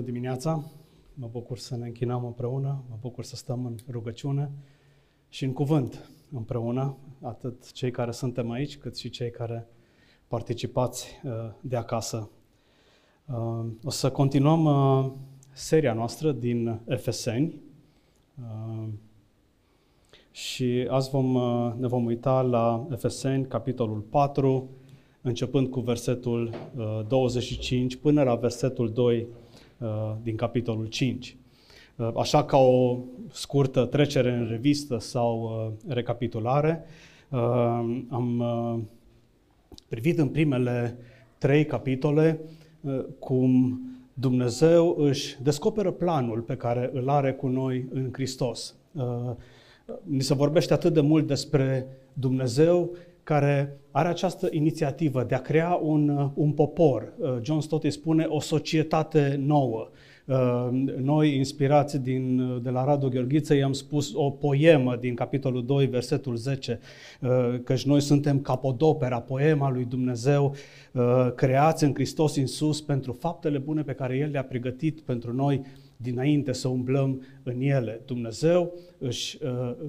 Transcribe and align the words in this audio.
Bună 0.00 0.12
dimineața! 0.12 0.64
Mă 1.14 1.28
bucur 1.32 1.58
să 1.58 1.76
ne 1.76 1.86
închinăm 1.86 2.24
împreună, 2.24 2.84
mă 2.88 2.96
bucur 3.00 3.24
să 3.24 3.36
stăm 3.36 3.66
în 3.66 3.76
rugăciune 3.90 4.50
și 5.28 5.44
în 5.44 5.52
cuvânt 5.52 6.10
împreună, 6.32 6.96
atât 7.22 7.72
cei 7.72 7.90
care 7.90 8.10
suntem 8.10 8.50
aici, 8.50 8.78
cât 8.78 8.96
și 8.96 9.10
cei 9.10 9.30
care 9.30 9.66
participați 10.28 11.20
uh, 11.24 11.32
de 11.60 11.76
acasă. 11.76 12.30
Uh, 13.26 13.66
o 13.84 13.90
să 13.90 14.10
continuăm 14.10 14.64
uh, 14.64 15.12
seria 15.52 15.92
noastră 15.92 16.32
din 16.32 16.80
Efeseni 16.86 17.54
și 20.30 20.86
azi 20.90 21.10
vom, 21.10 21.32
ne 21.78 21.86
vom 21.86 22.04
uita 22.04 22.42
la 22.42 22.86
Efeseni, 22.90 23.46
capitolul 23.46 24.00
4, 24.00 24.68
începând 25.20 25.68
cu 25.68 25.80
versetul 25.80 26.54
25 27.08 27.96
până 27.96 28.22
la 28.22 28.34
versetul 28.34 28.92
2 28.92 29.18
Uh, 29.20 29.39
din 30.22 30.36
capitolul 30.36 30.86
5. 30.86 31.36
Uh, 31.96 32.10
așa 32.16 32.44
ca 32.44 32.56
o 32.56 32.98
scurtă 33.32 33.84
trecere 33.84 34.32
în 34.32 34.46
revistă 34.48 34.98
sau 34.98 35.42
uh, 35.42 35.92
recapitulare, 35.94 36.84
am 38.08 38.44
privit 39.88 40.18
în 40.18 40.28
primele 40.28 40.96
trei 41.38 41.64
capitole 41.64 42.40
cum 43.18 43.80
Dumnezeu 44.14 44.96
își 44.98 45.42
descoperă 45.42 45.90
planul 45.90 46.40
pe 46.40 46.56
care 46.56 46.90
îl 46.92 47.08
are 47.08 47.32
cu 47.32 47.46
noi 47.46 47.86
în 47.92 48.08
Hristos. 48.12 48.74
Ni 50.02 50.20
se 50.20 50.34
vorbește 50.34 50.72
atât 50.72 50.92
de 50.92 51.00
mult 51.00 51.26
despre 51.26 51.86
Dumnezeu 52.12 52.90
care 53.30 53.80
are 53.90 54.08
această 54.08 54.48
inițiativă 54.50 55.24
de 55.28 55.34
a 55.34 55.40
crea 55.40 55.78
un, 55.82 56.08
uh, 56.08 56.30
un 56.34 56.52
popor. 56.52 57.12
Uh, 57.18 57.36
John 57.42 57.60
Stott 57.60 57.84
îi 57.84 57.90
spune 57.90 58.24
o 58.28 58.40
societate 58.40 59.40
nouă. 59.46 59.88
Uh, 60.24 60.68
noi, 60.96 61.36
inspirați 61.36 61.98
din, 61.98 62.60
de 62.62 62.70
la 62.70 62.84
Radu 62.84 63.08
Gheorghiță, 63.08 63.54
i-am 63.54 63.72
spus 63.72 64.12
o 64.14 64.30
poemă 64.30 64.96
din 64.96 65.14
capitolul 65.14 65.64
2, 65.64 65.86
versetul 65.86 66.36
10, 66.36 66.80
căci 67.64 67.84
noi 67.84 68.00
suntem 68.00 68.40
capodopera, 68.40 69.20
poema 69.20 69.70
lui 69.70 69.84
Dumnezeu, 69.84 70.54
creați 71.34 71.84
în 71.84 71.94
Hristos 71.94 72.36
Iisus 72.36 72.80
pentru 72.80 73.12
faptele 73.12 73.58
bune 73.58 73.82
pe 73.82 73.92
care 73.92 74.16
El 74.16 74.30
le-a 74.30 74.44
pregătit 74.44 75.00
pentru 75.00 75.32
noi 75.32 75.62
dinainte 76.02 76.52
să 76.52 76.68
umblăm 76.68 77.22
în 77.42 77.60
ele. 77.60 78.00
Dumnezeu 78.06 78.74
își, 78.98 79.38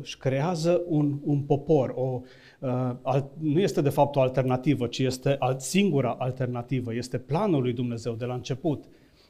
își 0.02 0.17
creează 0.17 0.81
un, 0.88 1.20
un 1.23 1.40
popor, 1.40 1.94
o, 1.95 2.22
Uh, 2.62 3.20
nu 3.38 3.59
este 3.59 3.81
de 3.81 3.90
fapt 3.90 4.16
o 4.16 4.22
alternativă, 4.22 4.88
ci 4.88 5.00
este 5.00 5.38
singura 5.58 6.16
alternativă. 6.20 6.95
Este 6.95 7.17
planul 7.17 7.62
lui 7.62 7.73
Dumnezeu 7.73 8.14
de 8.14 8.26
la 8.26 8.34
început 8.34 8.86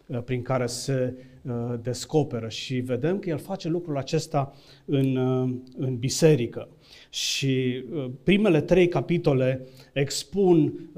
uh, 0.06 0.22
prin 0.24 0.42
care 0.42 0.66
se 0.66 1.16
uh, 1.42 1.52
descoperă 1.82 2.50
și 2.50 2.76
vedem 2.76 3.20
că 3.20 3.30
El 3.30 3.38
face 3.38 3.68
lucrul 3.68 3.98
acesta 3.98 4.54
în, 4.86 5.16
în 5.78 5.98
biserică. 5.98 6.68
Și 7.09 7.84
primele 8.24 8.62
trei 8.62 8.88
capitole 8.88 9.68
expun 9.94 10.90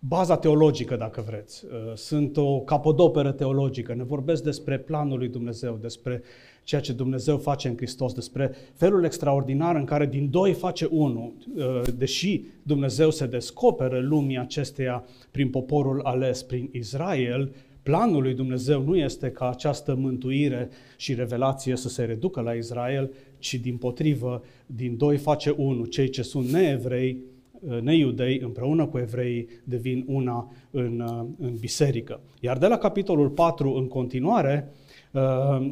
baza 0.00 0.36
teologică, 0.36 0.96
dacă 0.96 1.24
vreți. 1.26 1.64
Sunt 1.94 2.36
o 2.36 2.60
capodoperă 2.60 3.32
teologică. 3.32 3.94
Ne 3.94 4.04
vorbesc 4.04 4.42
despre 4.42 4.78
planul 4.78 5.18
lui 5.18 5.28
Dumnezeu, 5.28 5.78
despre 5.80 6.22
ceea 6.64 6.80
ce 6.80 6.92
Dumnezeu 6.92 7.38
face 7.38 7.68
în 7.68 7.76
Hristos, 7.76 8.12
despre 8.12 8.54
felul 8.74 9.04
extraordinar 9.04 9.76
în 9.76 9.84
care 9.84 10.06
din 10.06 10.30
doi 10.30 10.52
face 10.52 10.88
unul. 10.90 11.32
Uh, 11.56 11.82
deși 11.96 12.42
Dumnezeu 12.62 13.10
se 13.10 13.26
descoperă 13.26 13.98
lumii 13.98 14.38
acesteia 14.38 15.04
prin 15.30 15.50
poporul 15.50 16.00
ales, 16.02 16.42
prin 16.42 16.68
Israel, 16.72 17.54
planul 17.82 18.22
lui 18.22 18.34
Dumnezeu 18.34 18.82
nu 18.82 18.96
este 18.96 19.30
ca 19.30 19.48
această 19.48 19.94
mântuire 19.94 20.68
și 20.96 21.14
revelație 21.14 21.76
să 21.76 21.88
se 21.88 22.04
reducă 22.04 22.40
la 22.40 22.52
Israel, 22.52 23.10
ci 23.38 23.54
din 23.54 23.76
potrivă, 23.76 24.42
din 24.66 24.96
doi 24.96 25.16
face 25.16 25.50
unul. 25.50 25.86
Cei 25.86 26.08
ce 26.08 26.22
sunt 26.22 26.48
neevrei, 26.48 27.10
uh, 27.10 27.39
neiudei, 27.80 28.40
împreună 28.44 28.86
cu 28.86 28.98
evrei, 28.98 29.48
devin 29.64 30.04
una 30.08 30.52
în, 30.70 31.00
uh, 31.00 31.26
în 31.38 31.56
biserică. 31.60 32.20
Iar 32.40 32.58
de 32.58 32.66
la 32.66 32.76
capitolul 32.76 33.28
4 33.28 33.74
în 33.74 33.88
continuare, 33.88 34.72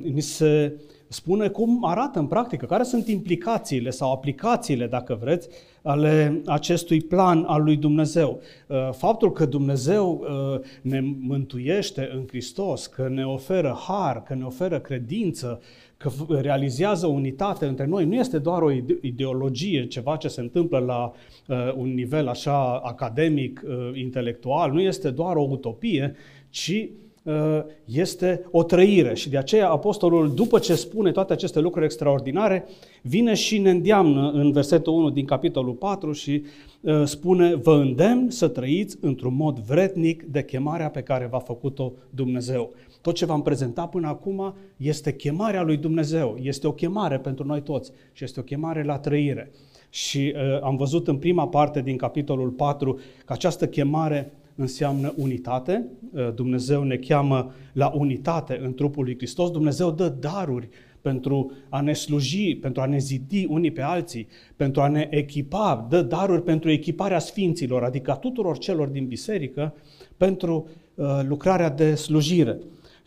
ni 0.02 0.20
se 0.20 0.72
spune 1.08 1.48
cum 1.48 1.84
arată 1.84 2.18
în 2.18 2.26
practică, 2.26 2.66
care 2.66 2.82
sunt 2.82 3.08
implicațiile 3.08 3.90
sau 3.90 4.12
aplicațiile, 4.12 4.86
dacă 4.86 5.18
vreți, 5.20 5.48
ale 5.82 6.42
acestui 6.46 7.00
plan 7.00 7.44
al 7.46 7.62
lui 7.62 7.76
Dumnezeu. 7.76 8.40
Uh, 8.66 8.88
faptul 8.92 9.32
că 9.32 9.46
Dumnezeu 9.46 10.20
uh, 10.20 10.60
ne 10.82 11.00
mântuiește 11.20 12.10
în 12.14 12.24
Hristos, 12.26 12.86
că 12.86 13.08
ne 13.08 13.26
oferă 13.26 13.78
har, 13.86 14.22
că 14.22 14.34
ne 14.34 14.44
oferă 14.44 14.80
credință, 14.80 15.60
că 15.98 16.10
realizează 16.28 17.06
unitate 17.06 17.66
între 17.66 17.86
noi, 17.86 18.04
nu 18.04 18.14
este 18.14 18.38
doar 18.38 18.62
o 18.62 18.70
ideologie, 19.00 19.86
ceva 19.86 20.16
ce 20.16 20.28
se 20.28 20.40
întâmplă 20.40 20.78
la 20.78 21.12
uh, 21.48 21.72
un 21.76 21.94
nivel 21.94 22.28
așa 22.28 22.76
academic, 22.76 23.62
intelectual, 23.92 24.72
nu 24.72 24.80
este 24.80 25.10
doar 25.10 25.36
o 25.36 25.46
utopie, 25.50 26.14
ci 26.50 26.88
Uh, 27.28 27.60
este 27.84 28.46
o 28.50 28.62
trăire 28.62 29.14
și 29.14 29.28
de 29.28 29.38
aceea 29.38 29.70
apostolul, 29.70 30.34
după 30.34 30.58
ce 30.58 30.74
spune 30.74 31.12
toate 31.12 31.32
aceste 31.32 31.60
lucruri 31.60 31.84
extraordinare, 31.84 32.66
vine 33.02 33.34
și 33.34 33.58
ne 33.58 33.70
îndeamnă 33.70 34.30
în 34.30 34.52
versetul 34.52 34.92
1 34.92 35.10
din 35.10 35.24
capitolul 35.24 35.72
4 35.72 36.12
și 36.12 36.42
uh, 36.80 37.02
spune, 37.04 37.54
vă 37.54 37.72
îndemn 37.72 38.30
să 38.30 38.48
trăiți 38.48 38.96
într-un 39.00 39.34
mod 39.34 39.58
vretnic 39.58 40.22
de 40.22 40.44
chemarea 40.44 40.88
pe 40.88 41.00
care 41.00 41.28
v-a 41.30 41.38
făcut-o 41.38 41.92
Dumnezeu. 42.10 42.72
Tot 43.00 43.14
ce 43.14 43.26
v-am 43.26 43.42
prezentat 43.42 43.90
până 43.90 44.08
acum 44.08 44.54
este 44.76 45.14
chemarea 45.14 45.62
lui 45.62 45.76
Dumnezeu, 45.76 46.36
este 46.42 46.66
o 46.66 46.72
chemare 46.72 47.18
pentru 47.18 47.46
noi 47.46 47.62
toți 47.62 47.92
și 48.12 48.24
este 48.24 48.40
o 48.40 48.42
chemare 48.42 48.82
la 48.82 48.98
trăire. 48.98 49.50
Și 49.90 50.34
uh, 50.34 50.62
am 50.62 50.76
văzut 50.76 51.08
în 51.08 51.16
prima 51.16 51.48
parte 51.48 51.80
din 51.80 51.96
capitolul 51.96 52.48
4 52.48 52.98
că 53.24 53.32
această 53.32 53.66
chemare 53.66 54.32
înseamnă 54.54 55.14
unitate. 55.16 55.86
Uh, 56.12 56.34
Dumnezeu 56.34 56.82
ne 56.82 56.96
cheamă 56.96 57.52
la 57.72 57.92
unitate 57.94 58.60
în 58.62 58.74
trupul 58.74 59.04
lui 59.04 59.16
Hristos. 59.16 59.50
Dumnezeu 59.50 59.90
dă 59.90 60.08
daruri 60.08 60.68
pentru 61.00 61.52
a 61.68 61.80
ne 61.80 61.92
sluji, 61.92 62.56
pentru 62.56 62.82
a 62.82 62.86
ne 62.86 62.98
zidi 62.98 63.46
unii 63.48 63.70
pe 63.70 63.82
alții, 63.82 64.26
pentru 64.56 64.80
a 64.80 64.88
ne 64.88 65.08
echipa, 65.10 65.86
dă 65.90 66.02
daruri 66.02 66.42
pentru 66.42 66.70
echiparea 66.70 67.18
sfinților, 67.18 67.82
adică 67.82 68.10
a 68.10 68.16
tuturor 68.16 68.58
celor 68.58 68.88
din 68.88 69.06
biserică, 69.06 69.74
pentru 70.16 70.68
uh, 70.94 71.06
lucrarea 71.22 71.70
de 71.70 71.94
slujire. 71.94 72.58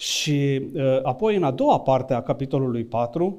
Și 0.02 0.62
uh, 0.74 1.00
apoi, 1.04 1.36
în 1.36 1.44
a 1.44 1.52
doua 1.52 1.80
parte 1.80 2.14
a 2.14 2.22
capitolului 2.22 2.84
4, 2.84 3.38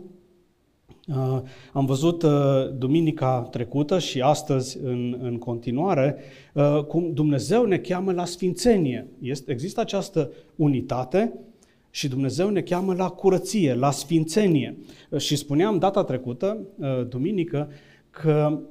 Uh, 1.09 1.41
am 1.73 1.85
văzut 1.87 2.23
uh, 2.23 2.31
duminica 2.79 3.49
trecută 3.51 3.99
și 3.99 4.21
astăzi 4.21 4.79
în, 4.83 5.19
în 5.23 5.39
continuare 5.39 6.17
uh, 6.55 6.85
cum 6.85 7.13
Dumnezeu 7.13 7.65
ne 7.65 7.79
cheamă 7.79 8.13
la 8.13 8.25
sfințenie. 8.25 9.09
Este, 9.21 9.53
există 9.53 9.81
această 9.81 10.31
unitate 10.57 11.33
și 11.91 12.09
Dumnezeu 12.09 12.49
ne 12.49 12.61
cheamă 12.61 12.95
la 12.95 13.09
curăție, 13.09 13.75
la 13.75 13.91
sfințenie. 13.91 14.77
Și 15.17 15.37
spuneam 15.37 15.79
data 15.79 16.05
trecută, 16.05 16.59
duminică, 17.09 17.69
că 18.11 18.31
Ehm, 18.31 18.67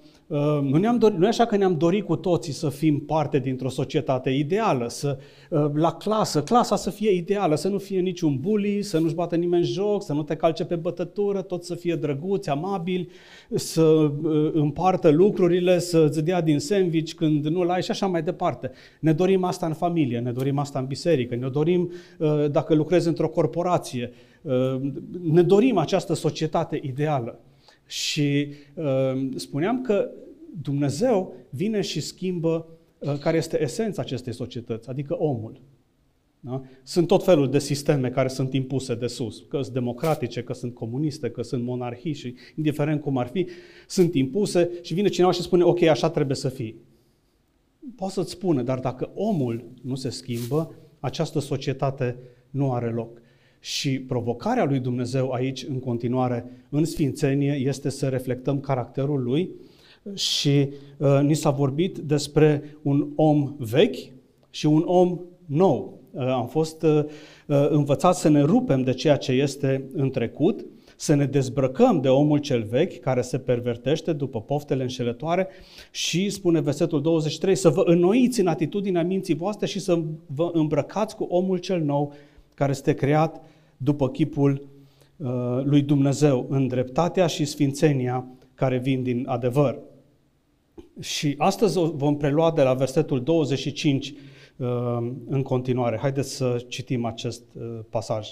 nu, 0.61 0.77
ne-am 0.77 0.97
dorit, 0.97 1.17
nu 1.17 1.25
e 1.25 1.27
așa 1.27 1.45
că 1.45 1.57
ne-am 1.57 1.77
dorit 1.77 2.05
cu 2.05 2.15
toții 2.15 2.53
să 2.53 2.69
fim 2.69 2.99
parte 2.99 3.39
dintr-o 3.39 3.69
societate 3.69 4.29
ideală, 4.29 4.89
să, 4.89 5.17
ehm, 5.51 5.77
la 5.77 5.91
clasă, 5.91 6.43
clasa 6.43 6.75
să 6.75 6.89
fie 6.89 7.11
ideală, 7.11 7.55
să 7.55 7.67
nu 7.67 7.77
fie 7.77 7.99
niciun 7.99 8.37
bully, 8.39 8.81
să 8.81 8.99
nu-și 8.99 9.15
bată 9.15 9.35
nimeni 9.35 9.63
joc, 9.63 10.03
să 10.03 10.13
nu 10.13 10.23
te 10.23 10.35
calce 10.35 10.65
pe 10.65 10.75
bătătură, 10.75 11.41
tot 11.41 11.63
să 11.63 11.75
fie 11.75 11.95
drăguți, 11.95 12.49
amabili, 12.49 13.09
să 13.49 13.81
ehm, 13.81 14.51
împartă 14.53 15.09
lucrurile, 15.09 15.79
să-ți 15.79 16.23
dea 16.23 16.41
din 16.41 16.59
sandwich 16.59 17.13
când 17.13 17.45
nu-l 17.45 17.69
ai 17.69 17.83
și 17.83 17.91
așa 17.91 18.05
mai 18.05 18.23
departe. 18.23 18.71
Ne 18.99 19.13
dorim 19.13 19.43
asta 19.43 19.65
în 19.65 19.73
familie, 19.73 20.19
ne 20.19 20.31
dorim 20.31 20.57
asta 20.57 20.79
în 20.79 20.85
biserică, 20.85 21.35
ne 21.35 21.47
dorim 21.47 21.91
dacă 22.51 22.73
lucrezi 22.73 23.07
într-o 23.07 23.27
corporație, 23.27 24.13
ne 25.21 25.41
dorim 25.41 25.77
această 25.77 26.13
societate 26.13 26.79
ideală. 26.83 27.39
Și 27.91 28.47
uh, 28.73 29.29
spuneam 29.35 29.81
că 29.81 30.09
Dumnezeu 30.61 31.33
vine 31.49 31.81
și 31.81 31.99
schimbă 32.01 32.67
uh, 32.99 33.17
care 33.19 33.37
este 33.37 33.61
esența 33.61 34.01
acestei 34.01 34.33
societăți, 34.33 34.89
adică 34.89 35.15
omul. 35.17 35.61
Da? 36.39 36.61
Sunt 36.83 37.07
tot 37.07 37.23
felul 37.23 37.49
de 37.49 37.59
sisteme 37.59 38.09
care 38.09 38.27
sunt 38.27 38.53
impuse 38.53 38.95
de 38.95 39.07
sus, 39.07 39.45
că 39.49 39.61
sunt 39.61 39.73
democratice, 39.73 40.43
că 40.43 40.53
sunt 40.53 40.73
comuniste, 40.73 41.29
că 41.29 41.41
sunt 41.41 41.63
monarhii 41.63 42.13
și 42.13 42.35
indiferent 42.55 43.01
cum 43.01 43.17
ar 43.17 43.27
fi, 43.27 43.47
sunt 43.87 44.13
impuse 44.13 44.69
și 44.81 44.93
vine 44.93 45.07
cineva 45.07 45.31
și 45.31 45.41
spune, 45.41 45.63
ok, 45.63 45.81
așa 45.81 46.09
trebuie 46.09 46.35
să 46.35 46.49
fie. 46.49 46.75
Poate 47.95 48.13
să-ți 48.13 48.31
spune, 48.31 48.63
dar 48.63 48.79
dacă 48.79 49.11
omul 49.13 49.71
nu 49.81 49.95
se 49.95 50.09
schimbă, 50.09 50.75
această 50.99 51.39
societate 51.39 52.17
nu 52.49 52.73
are 52.73 52.89
loc. 52.89 53.21
Și 53.63 53.99
provocarea 53.99 54.65
lui 54.65 54.79
Dumnezeu 54.79 55.31
aici, 55.31 55.65
în 55.69 55.79
continuare, 55.79 56.45
în 56.69 56.85
Sfințenie, 56.85 57.53
este 57.53 57.89
să 57.89 58.07
reflectăm 58.07 58.59
caracterul 58.59 59.23
lui 59.23 59.49
și 60.13 60.69
uh, 60.97 61.19
ni 61.21 61.33
s-a 61.33 61.49
vorbit 61.49 61.97
despre 61.97 62.77
un 62.81 63.07
om 63.15 63.55
vechi 63.57 64.11
și 64.49 64.65
un 64.65 64.83
om 64.85 65.19
nou. 65.45 65.99
am 66.15 66.47
fost 66.47 66.85
învățați 67.69 68.19
să 68.19 68.29
ne 68.29 68.41
rupem 68.41 68.81
de 68.81 68.93
ceea 68.93 69.15
ce 69.15 69.31
este 69.31 69.83
în 69.93 70.09
trecut, 70.09 70.65
să 70.95 71.15
ne 71.15 71.25
dezbrăcăm 71.25 72.01
de 72.01 72.07
omul 72.07 72.37
cel 72.37 72.63
vechi 72.63 72.99
care 72.99 73.21
se 73.21 73.37
pervertește 73.37 74.13
după 74.13 74.41
poftele 74.41 74.81
înșelătoare 74.81 75.47
și, 75.91 76.29
spune 76.29 76.59
versetul 76.59 77.01
23, 77.01 77.55
să 77.55 77.69
vă 77.69 77.81
înnoiți 77.85 78.39
în 78.39 78.47
atitudinea 78.47 79.03
minții 79.03 79.35
voastre 79.35 79.65
și 79.65 79.79
să 79.79 80.01
vă 80.25 80.49
îmbrăcați 80.53 81.15
cu 81.15 81.23
omul 81.23 81.57
cel 81.57 81.81
nou 81.81 82.13
care 82.61 82.73
este 82.73 82.93
creat 82.93 83.41
după 83.77 84.09
chipul 84.09 84.67
uh, 85.17 85.29
lui 85.63 85.81
Dumnezeu, 85.81 86.45
în 86.49 86.67
dreptatea 86.67 87.27
și 87.27 87.45
sfințenia 87.45 88.27
care 88.53 88.77
vin 88.77 89.03
din 89.03 89.25
adevăr. 89.27 89.79
Și 90.99 91.35
astăzi 91.37 91.79
vom 91.79 92.17
prelua 92.17 92.51
de 92.51 92.61
la 92.61 92.73
versetul 92.73 93.23
25 93.23 94.07
uh, 94.07 94.67
în 95.29 95.41
continuare. 95.43 95.97
Haideți 95.97 96.35
să 96.35 96.65
citim 96.67 97.05
acest 97.05 97.43
uh, 97.53 97.79
pasaj. 97.89 98.27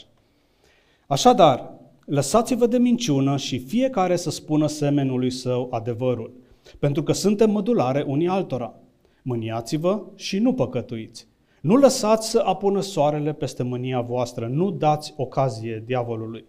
Așadar, 1.07 1.73
lăsați-vă 2.05 2.67
de 2.67 2.77
minciună 2.77 3.37
și 3.37 3.59
fiecare 3.59 4.15
să 4.15 4.29
spună 4.29 4.67
semenului 4.67 5.31
său 5.31 5.67
adevărul, 5.71 6.33
pentru 6.79 7.03
că 7.03 7.11
suntem 7.11 7.51
mădulare 7.51 8.03
unii 8.07 8.27
altora. 8.27 8.73
Mâniați-vă 9.21 10.01
și 10.15 10.39
nu 10.39 10.53
păcătuiți. 10.53 11.28
Nu 11.61 11.75
lăsați 11.75 12.29
să 12.29 12.41
apună 12.45 12.81
soarele 12.81 13.33
peste 13.33 13.63
mânia 13.63 14.01
voastră, 14.01 14.47
nu 14.47 14.71
dați 14.71 15.13
ocazie 15.17 15.83
diavolului. 15.85 16.45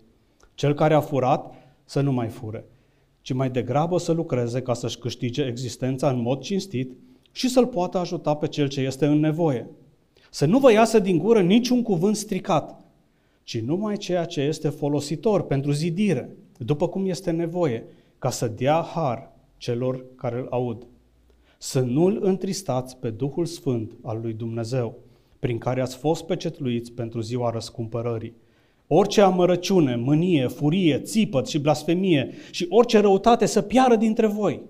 Cel 0.55 0.75
care 0.75 0.95
a 0.95 1.01
furat 1.01 1.55
să 1.85 2.01
nu 2.01 2.13
mai 2.13 2.29
fure, 2.29 2.65
ci 3.21 3.33
mai 3.33 3.51
degrabă 3.51 3.99
să 3.99 4.13
lucreze 4.13 4.63
ca 4.63 4.75
să-și 4.75 4.99
câștige 4.99 5.43
existența 5.43 6.11
în 6.11 6.21
mod 6.21 6.41
cinstit 6.41 6.97
și 7.33 7.49
să-l 7.49 7.67
poată 7.67 7.99
ajuta 7.99 8.35
pe 8.35 8.49
cel 8.49 8.69
ce 8.69 8.81
este 8.81 9.07
în 9.07 9.21
nevoie. 9.21 9.71
Să 10.31 10.47
nu 10.47 10.59
vă 10.59 10.73
iasă 10.73 10.99
din 10.99 11.19
gură 11.19 11.43
niciun 11.43 11.83
cuvânt 11.83 12.17
stricat, 12.17 12.85
ci 13.43 13.61
numai 13.61 13.97
ceea 13.97 14.25
ce 14.25 14.41
este 14.41 14.69
folositor 14.69 15.43
pentru 15.43 15.71
zidire, 15.71 16.37
după 16.59 16.89
cum 16.89 17.09
este 17.09 17.31
nevoie, 17.31 17.85
ca 18.19 18.31
să 18.31 18.49
dea 18.49 18.81
har 18.95 19.33
celor 19.57 20.05
care 20.17 20.39
îl 20.39 20.47
aud. 20.51 20.87
Să 21.63 21.81
nu-L 21.81 22.19
întristați 22.23 22.97
pe 22.97 23.11
Duhul 23.11 23.47
Sfânt 23.47 23.97
al 24.03 24.21
lui 24.23 24.33
Dumnezeu, 24.33 24.99
prin 25.39 25.59
care 25.59 25.81
ați 25.81 25.97
fost 25.97 26.25
pecetluiți 26.25 26.93
pentru 26.93 27.21
ziua 27.21 27.51
răscumpărării. 27.51 28.35
Orice 28.87 29.21
amărăciune, 29.21 29.97
mânie, 29.97 30.47
furie, 30.47 30.99
țipăt 30.99 31.47
și 31.47 31.59
blasfemie 31.59 32.31
și 32.51 32.67
orice 32.69 32.99
răutate 32.99 33.47
să 33.47 33.63
piară 33.63 33.97
dintre 33.97 34.27
voi. 34.27 34.63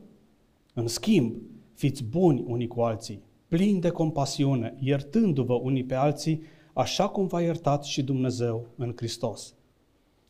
În 0.75 0.87
schimb, 0.87 1.35
fiți 1.75 2.05
buni 2.05 2.45
unii 2.47 2.67
cu 2.67 2.81
alții, 2.81 3.23
plini 3.49 3.81
de 3.81 3.89
compasiune, 3.91 4.77
iertându-vă 4.81 5.55
unii 5.55 5.85
pe 5.85 5.95
alții, 5.95 6.43
așa 6.73 7.09
cum 7.09 7.27
v-a 7.27 7.41
iertat 7.41 7.85
și 7.85 8.03
Dumnezeu 8.03 8.67
în 8.77 8.93
Hristos. 8.97 9.55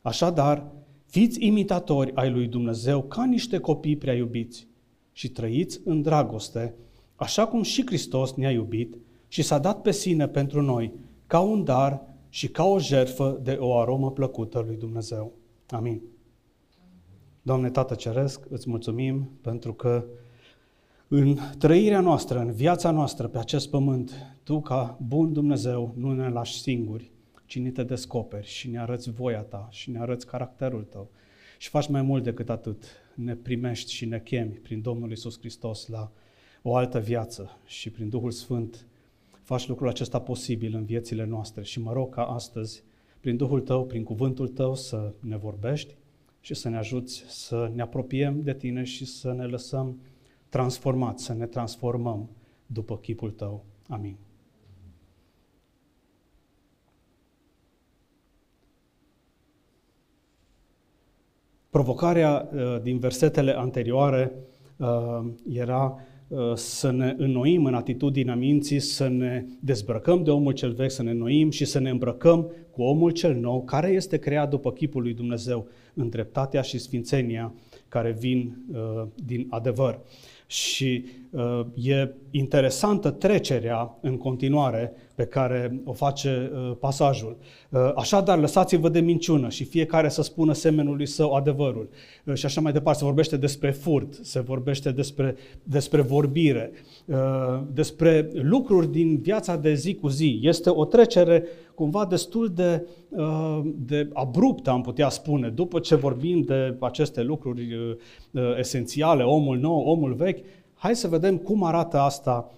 Așadar, 0.02 0.72
fiți 1.06 1.46
imitatori 1.46 2.14
ai 2.14 2.30
lui 2.30 2.46
Dumnezeu 2.46 3.02
ca 3.02 3.24
niște 3.24 3.58
copii 3.58 3.96
prea 3.96 4.14
iubiți 4.14 4.68
și 5.20 5.28
trăiți 5.28 5.80
în 5.84 6.02
dragoste, 6.02 6.74
așa 7.16 7.46
cum 7.46 7.62
și 7.62 7.86
Hristos 7.86 8.34
ne-a 8.34 8.50
iubit 8.50 8.96
și 9.28 9.42
s-a 9.42 9.58
dat 9.58 9.82
pe 9.82 9.90
sine 9.90 10.28
pentru 10.28 10.62
noi, 10.62 10.92
ca 11.26 11.40
un 11.40 11.64
dar 11.64 12.02
și 12.28 12.48
ca 12.48 12.64
o 12.64 12.78
jerfă 12.78 13.40
de 13.42 13.56
o 13.60 13.78
aromă 13.78 14.10
plăcută 14.10 14.64
lui 14.66 14.76
Dumnezeu. 14.76 15.32
Amin. 15.68 16.00
Doamne 17.42 17.70
Tată 17.70 17.94
Ceresc, 17.94 18.46
îți 18.50 18.68
mulțumim 18.68 19.30
pentru 19.40 19.72
că 19.74 20.04
în 21.08 21.36
trăirea 21.58 22.00
noastră, 22.00 22.38
în 22.38 22.52
viața 22.52 22.90
noastră 22.90 23.28
pe 23.28 23.38
acest 23.38 23.70
pământ, 23.70 24.12
Tu, 24.42 24.60
ca 24.60 24.98
bun 25.06 25.32
Dumnezeu, 25.32 25.94
nu 25.96 26.12
ne 26.12 26.28
lași 26.28 26.60
singuri, 26.60 27.10
ci 27.46 27.58
ne 27.58 27.70
te 27.70 27.82
descoperi 27.82 28.46
și 28.46 28.70
ne 28.70 28.78
arăți 28.80 29.10
voia 29.10 29.42
Ta 29.42 29.68
și 29.70 29.90
ne 29.90 29.98
arăți 29.98 30.26
caracterul 30.26 30.82
Tău. 30.82 31.10
Și 31.60 31.68
faci 31.68 31.88
mai 31.88 32.02
mult 32.02 32.22
decât 32.22 32.50
atât, 32.50 32.84
ne 33.14 33.34
primești 33.34 33.92
și 33.92 34.04
ne 34.04 34.20
chemi 34.20 34.52
prin 34.52 34.80
Domnul 34.80 35.10
Isus 35.10 35.38
Hristos 35.38 35.86
la 35.86 36.12
o 36.62 36.76
altă 36.76 37.00
viață 37.00 37.58
și 37.66 37.90
prin 37.90 38.08
Duhul 38.08 38.30
Sfânt 38.30 38.86
faci 39.42 39.68
lucrul 39.68 39.88
acesta 39.88 40.20
posibil 40.20 40.74
în 40.74 40.84
viețile 40.84 41.24
noastre. 41.24 41.62
Și 41.62 41.80
mă 41.80 41.92
rog 41.92 42.14
ca 42.14 42.24
astăzi, 42.24 42.82
prin 43.20 43.36
Duhul 43.36 43.60
Tău, 43.60 43.86
prin 43.86 44.04
cuvântul 44.04 44.48
Tău, 44.48 44.74
să 44.74 45.12
ne 45.20 45.36
vorbești 45.36 45.94
și 46.40 46.54
să 46.54 46.68
ne 46.68 46.76
ajuți 46.76 47.24
să 47.28 47.70
ne 47.74 47.82
apropiem 47.82 48.42
de 48.42 48.54
Tine 48.54 48.84
și 48.84 49.04
să 49.04 49.32
ne 49.32 49.44
lăsăm 49.44 50.00
transformați, 50.48 51.24
să 51.24 51.34
ne 51.34 51.46
transformăm 51.46 52.30
după 52.66 52.98
chipul 52.98 53.30
Tău. 53.30 53.64
Amin. 53.88 54.16
Provocarea 61.70 62.48
uh, 62.52 62.82
din 62.82 62.98
versetele 62.98 63.56
anterioare 63.56 64.32
uh, 64.76 64.86
era 65.52 65.96
uh, 66.28 66.54
să 66.54 66.90
ne 66.90 67.14
înnoim 67.18 67.64
în 67.64 67.74
atitudinea 67.74 68.34
minții, 68.34 68.80
să 68.80 69.08
ne 69.08 69.44
dezbrăcăm 69.60 70.22
de 70.22 70.30
omul 70.30 70.52
cel 70.52 70.72
vechi, 70.72 70.90
să 70.90 71.02
ne 71.02 71.10
înnoim 71.10 71.50
și 71.50 71.64
să 71.64 71.78
ne 71.78 71.90
îmbrăcăm 71.90 72.52
cu 72.70 72.82
omul 72.82 73.10
cel 73.10 73.34
nou, 73.34 73.62
care 73.62 73.88
este 73.88 74.18
creat 74.18 74.50
după 74.50 74.72
chipul 74.72 75.02
lui 75.02 75.14
Dumnezeu, 75.14 75.66
în 75.94 76.08
dreptatea 76.08 76.60
și 76.60 76.78
sfințenia 76.78 77.54
care 77.88 78.16
vin 78.18 78.56
din 79.24 79.46
adevăr. 79.50 80.00
Și 80.50 81.04
uh, 81.30 81.60
e 81.74 82.14
interesantă 82.30 83.10
trecerea 83.10 83.98
în 84.00 84.16
continuare 84.16 84.92
pe 85.14 85.24
care 85.24 85.80
o 85.84 85.92
face 85.92 86.50
uh, 86.52 86.76
pasajul. 86.80 87.36
Uh, 87.68 87.92
așadar, 87.96 88.38
lăsați-vă 88.38 88.88
de 88.88 89.00
minciună 89.00 89.48
și 89.48 89.64
fiecare 89.64 90.08
să 90.08 90.22
spună 90.22 90.52
semenului 90.52 91.06
său 91.06 91.32
adevărul. 91.32 91.88
Uh, 92.24 92.34
și 92.34 92.46
așa 92.46 92.60
mai 92.60 92.72
departe, 92.72 92.98
se 92.98 93.04
vorbește 93.04 93.36
despre 93.36 93.70
furt, 93.70 94.18
se 94.22 94.40
vorbește 94.40 94.90
despre, 94.90 95.36
despre 95.62 96.00
vorbire, 96.00 96.72
uh, 97.04 97.16
despre 97.72 98.28
lucruri 98.32 98.90
din 98.90 99.18
viața 99.18 99.56
de 99.56 99.74
zi 99.74 99.94
cu 99.94 100.08
zi. 100.08 100.40
Este 100.42 100.70
o 100.70 100.84
trecere 100.84 101.44
cumva 101.80 102.04
destul 102.04 102.48
de, 102.54 102.86
uh, 103.08 103.60
de 103.64 104.10
abruptă, 104.12 104.70
am 104.70 104.80
putea 104.80 105.08
spune, 105.08 105.48
după 105.48 105.78
ce 105.78 105.94
vorbim 105.94 106.40
de 106.40 106.76
aceste 106.80 107.22
lucruri 107.22 107.74
uh, 107.74 107.96
uh, 108.30 108.58
esențiale, 108.58 109.22
omul 109.22 109.58
nou, 109.58 109.78
omul 109.78 110.14
vechi, 110.14 110.44
hai 110.74 110.96
să 110.96 111.08
vedem 111.08 111.36
cum 111.36 111.64
arată 111.64 111.98
asta 111.98 112.50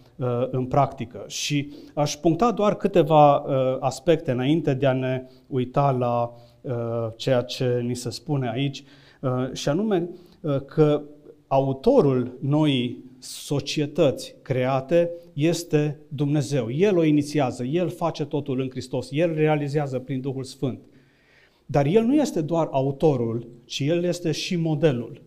în 0.50 0.66
practică. 0.66 1.24
Și 1.26 1.72
aș 1.94 2.14
puncta 2.14 2.50
doar 2.50 2.74
câteva 2.74 3.44
aspecte 3.80 4.30
înainte 4.30 4.74
de 4.74 4.86
a 4.86 4.92
ne 4.92 5.26
uita 5.46 5.90
la 5.90 6.32
ceea 7.16 7.42
ce 7.42 7.80
ni 7.86 7.94
se 7.94 8.10
spune 8.10 8.50
aici, 8.50 8.84
și 9.52 9.68
anume 9.68 10.08
că 10.66 11.02
autorul 11.46 12.38
noii 12.40 13.04
societăți 13.22 14.34
create 14.42 15.10
este 15.32 15.98
Dumnezeu. 16.08 16.70
El 16.70 16.96
o 16.96 17.04
inițiază, 17.04 17.64
El 17.64 17.88
face 17.88 18.24
totul 18.24 18.60
în 18.60 18.70
Hristos, 18.70 19.08
El 19.10 19.34
realizează 19.34 19.98
prin 19.98 20.20
Duhul 20.20 20.44
Sfânt. 20.44 20.80
Dar 21.66 21.86
El 21.86 22.04
nu 22.04 22.14
este 22.14 22.40
doar 22.40 22.68
autorul, 22.70 23.48
ci 23.64 23.80
El 23.80 24.04
este 24.04 24.32
și 24.32 24.56
modelul 24.56 25.22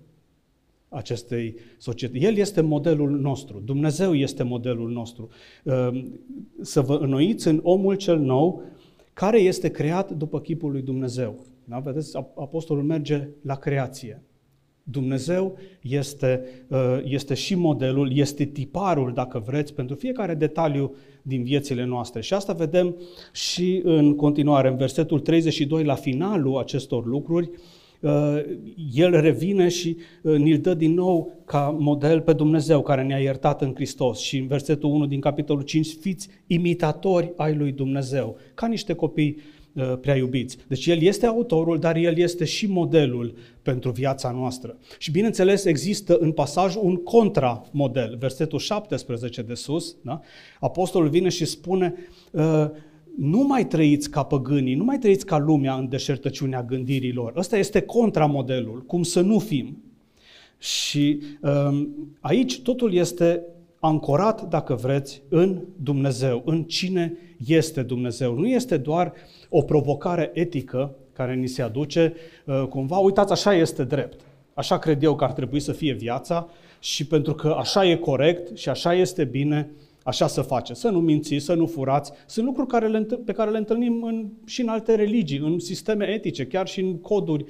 acestei 0.90 1.56
societăți. 1.78 2.24
El 2.24 2.38
este 2.38 2.62
modelul 2.62 3.20
nostru, 3.20 3.62
Dumnezeu 3.66 4.14
este 4.14 4.44
modelul 4.44 4.92
nostru. 4.92 5.30
Ehm, 5.64 6.20
să 6.62 6.82
vă 6.82 6.96
înnoiți 6.96 7.48
în 7.48 7.60
omul 7.64 7.96
cel 7.96 8.20
nou 8.20 8.62
care 9.14 9.40
este 9.40 9.70
creat 9.70 10.12
după 10.12 10.42
chipul 10.42 10.72
lui 10.72 10.82
Dumnezeu. 10.82 11.46
Da? 11.64 11.80
Vedeți, 11.80 12.18
apostolul 12.18 12.84
merge 12.84 13.28
la 13.42 13.56
creație. 13.56 14.24
Dumnezeu 14.88 15.58
este, 15.82 16.44
uh, 16.68 17.00
este 17.04 17.34
și 17.34 17.56
modelul, 17.56 18.18
este 18.18 18.44
tiparul, 18.46 19.14
dacă 19.14 19.44
vreți, 19.46 19.74
pentru 19.74 19.96
fiecare 19.96 20.34
detaliu 20.34 20.96
din 21.22 21.44
viețile 21.44 21.86
noastre. 21.86 22.22
Și 22.22 22.34
asta 22.34 22.54
vedem 22.54 22.96
și 23.34 23.82
în 23.84 24.16
continuare, 24.16 24.68
în 24.68 24.78
versetul 24.78 25.20
32, 25.20 25.84
la 25.84 25.96
finalul 25.96 26.58
acestor 26.58 27.06
lucruri, 27.06 27.50
uh, 28.00 28.42
el 28.94 29.22
revine 29.22 29.68
și 29.68 29.98
uh, 30.22 30.38
ni-l 30.38 30.60
dă 30.60 30.74
din 30.74 30.94
nou 30.94 31.34
ca 31.46 31.76
model 31.80 32.22
pe 32.22 32.34
Dumnezeu 32.34 32.82
care 32.82 33.04
ne-a 33.04 33.20
iertat 33.20 33.62
în 33.62 33.74
Hristos. 33.76 34.20
Și 34.20 34.38
în 34.38 34.48
versetul 34.48 34.90
1 34.90 35.06
din 35.06 35.20
capitolul 35.20 35.64
5, 35.64 35.88
fiți 36.00 36.30
imitatori 36.48 37.32
ai 37.36 37.56
lui 37.56 37.72
Dumnezeu, 37.72 38.38
ca 38.54 38.68
niște 38.68 38.94
copii 38.94 39.38
Uh, 39.38 39.55
prea 40.02 40.16
iubiți. 40.16 40.58
Deci 40.68 40.86
El 40.86 41.02
este 41.02 41.26
autorul, 41.26 41.80
dar 41.80 41.96
El 41.96 42.18
este 42.18 42.46
și 42.46 42.68
modelul 42.68 43.36
pentru 43.62 43.92
viața 43.92 44.32
noastră. 44.32 44.78
Și 44.98 45.12
bineînțeles 45.12 45.66
există 45.66 46.18
în 46.20 46.32
pasaj 46.32 46.76
un 46.76 46.96
contramodel. 46.96 48.16
Versetul 48.20 48.60
17 48.60 49.42
de 49.42 49.54
sus, 49.54 49.96
da? 50.02 50.22
apostolul 50.60 51.10
vine 51.10 51.30
și 51.30 51.46
spune 51.46 51.94
uh, 52.32 52.66
nu 53.18 53.42
mai 53.44 53.68
trăiți 53.68 54.10
ca 54.10 54.24
păgânii, 54.24 54.76
nu 54.76 54.84
mai 54.84 54.98
trăiți 54.98 55.26
ca 55.26 55.38
lumea 55.38 55.74
în 55.74 55.90
deșertăciunea 55.90 56.64
gândirilor. 56.64 57.34
Ăsta 57.36 57.58
este 57.58 57.82
contramodelul, 57.82 58.84
cum 58.88 59.04
să 59.04 59.22
nu 59.22 59.40
fim. 59.40 59.84
Și 60.58 61.22
um, 61.42 61.96
aici 62.20 62.62
totul 62.62 62.94
este 62.94 63.42
ancorat, 63.86 64.42
dacă 64.42 64.76
vreți, 64.76 65.22
în 65.30 65.62
Dumnezeu, 65.84 66.42
în 66.46 66.64
cine 66.64 67.18
este 67.46 67.82
Dumnezeu. 67.82 68.34
Nu 68.34 68.48
este 68.48 68.78
doar 68.78 69.14
o 69.50 69.62
provocare 69.62 70.32
etică 70.34 70.96
care 71.14 71.36
ni 71.36 71.48
se 71.48 71.62
aduce 71.62 72.14
uh, 72.46 72.64
cumva, 72.70 72.98
uitați, 72.98 73.32
așa 73.32 73.54
este 73.54 73.84
drept. 73.84 74.20
Așa 74.54 74.78
cred 74.78 75.04
eu 75.04 75.16
că 75.16 75.24
ar 75.24 75.32
trebui 75.32 75.60
să 75.60 75.72
fie 75.72 75.94
viața 75.94 76.50
și 76.80 77.08
pentru 77.08 77.34
că 77.34 77.56
așa 77.58 77.86
e 77.86 77.96
corect 77.96 78.58
și 78.58 78.70
așa 78.70 78.94
este 78.94 79.24
bine, 79.24 79.72
așa 80.04 80.28
să 80.28 80.42
face. 80.42 80.74
Să 80.74 80.90
nu 80.90 81.00
mințiți, 81.00 81.46
să 81.46 81.54
nu 81.54 81.66
furați. 81.66 82.12
Sunt 82.26 82.46
lucruri 82.46 82.68
care 82.68 82.88
le, 82.88 83.08
pe 83.26 83.32
care 83.32 83.52
le 83.52 83.58
întâlnim 83.58 84.04
în, 84.04 84.26
și 84.46 84.62
în 84.62 84.68
alte 84.68 84.96
religii, 84.96 85.38
în 85.38 85.60
sisteme 85.60 86.08
etice, 86.08 86.46
chiar 86.46 86.68
și 86.68 86.80
în 86.80 86.98
coduri 86.98 87.44
uh, 87.44 87.50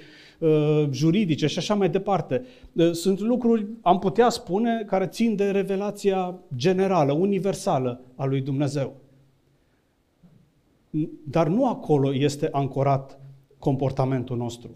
juridice 0.91 1.47
și 1.47 1.57
așa 1.57 1.73
mai 1.73 1.89
departe. 1.89 2.45
Uh, 2.73 2.91
sunt 2.91 3.19
lucruri, 3.19 3.67
am 3.81 3.99
putea 3.99 4.29
spune, 4.29 4.83
care 4.87 5.07
țin 5.07 5.35
de 5.35 5.51
revelația 5.51 6.39
generală, 6.55 7.13
universală 7.13 8.01
a 8.15 8.25
lui 8.25 8.41
Dumnezeu. 8.41 8.95
Dar 11.23 11.47
nu 11.47 11.67
acolo 11.67 12.15
este 12.15 12.49
ancorat 12.51 13.19
comportamentul 13.59 14.37
nostru. 14.37 14.69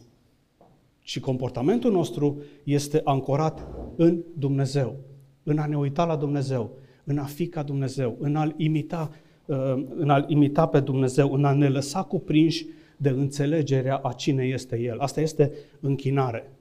Și 1.01 1.19
comportamentul 1.19 1.91
nostru 1.91 2.41
este 2.63 3.01
ancorat 3.03 3.67
în 3.95 4.23
Dumnezeu, 4.37 4.95
în 5.43 5.57
a 5.57 5.65
ne 5.65 5.77
uita 5.77 6.05
la 6.05 6.15
Dumnezeu, 6.15 6.71
în 7.03 7.17
a 7.17 7.23
fi 7.23 7.47
ca 7.47 7.63
Dumnezeu, 7.63 8.17
în 8.19 8.35
a-L 8.35 8.53
imita, 8.57 9.11
uh, 9.45 9.57
în 9.95 10.09
a 10.09 10.25
imita 10.27 10.65
pe 10.65 10.79
Dumnezeu, 10.79 11.33
în 11.33 11.45
a 11.45 11.53
ne 11.53 11.69
lăsa 11.69 12.03
cuprinși 12.03 12.65
de 13.01 13.09
înțelegerea 13.09 13.95
a 13.95 14.13
cine 14.13 14.43
este 14.43 14.79
El. 14.79 14.99
Asta 14.99 15.21
este 15.21 15.51
închinare. 15.79 16.51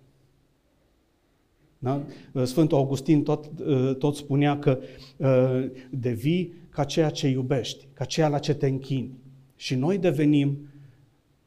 Da? 1.78 2.02
Sfântul 2.44 2.78
Augustin 2.78 3.22
tot, 3.22 3.50
uh, 3.66 3.94
tot 3.96 4.14
spunea 4.14 4.58
că 4.58 4.78
uh, 5.16 5.70
devii 5.90 6.52
ca 6.68 6.84
ceea 6.84 7.10
ce 7.10 7.28
iubești, 7.28 7.86
ca 7.92 8.04
ceea 8.04 8.28
la 8.28 8.38
ce 8.38 8.54
te 8.54 8.66
închini. 8.66 9.10
Și 9.56 9.74
noi 9.74 9.98
devenim 9.98 10.58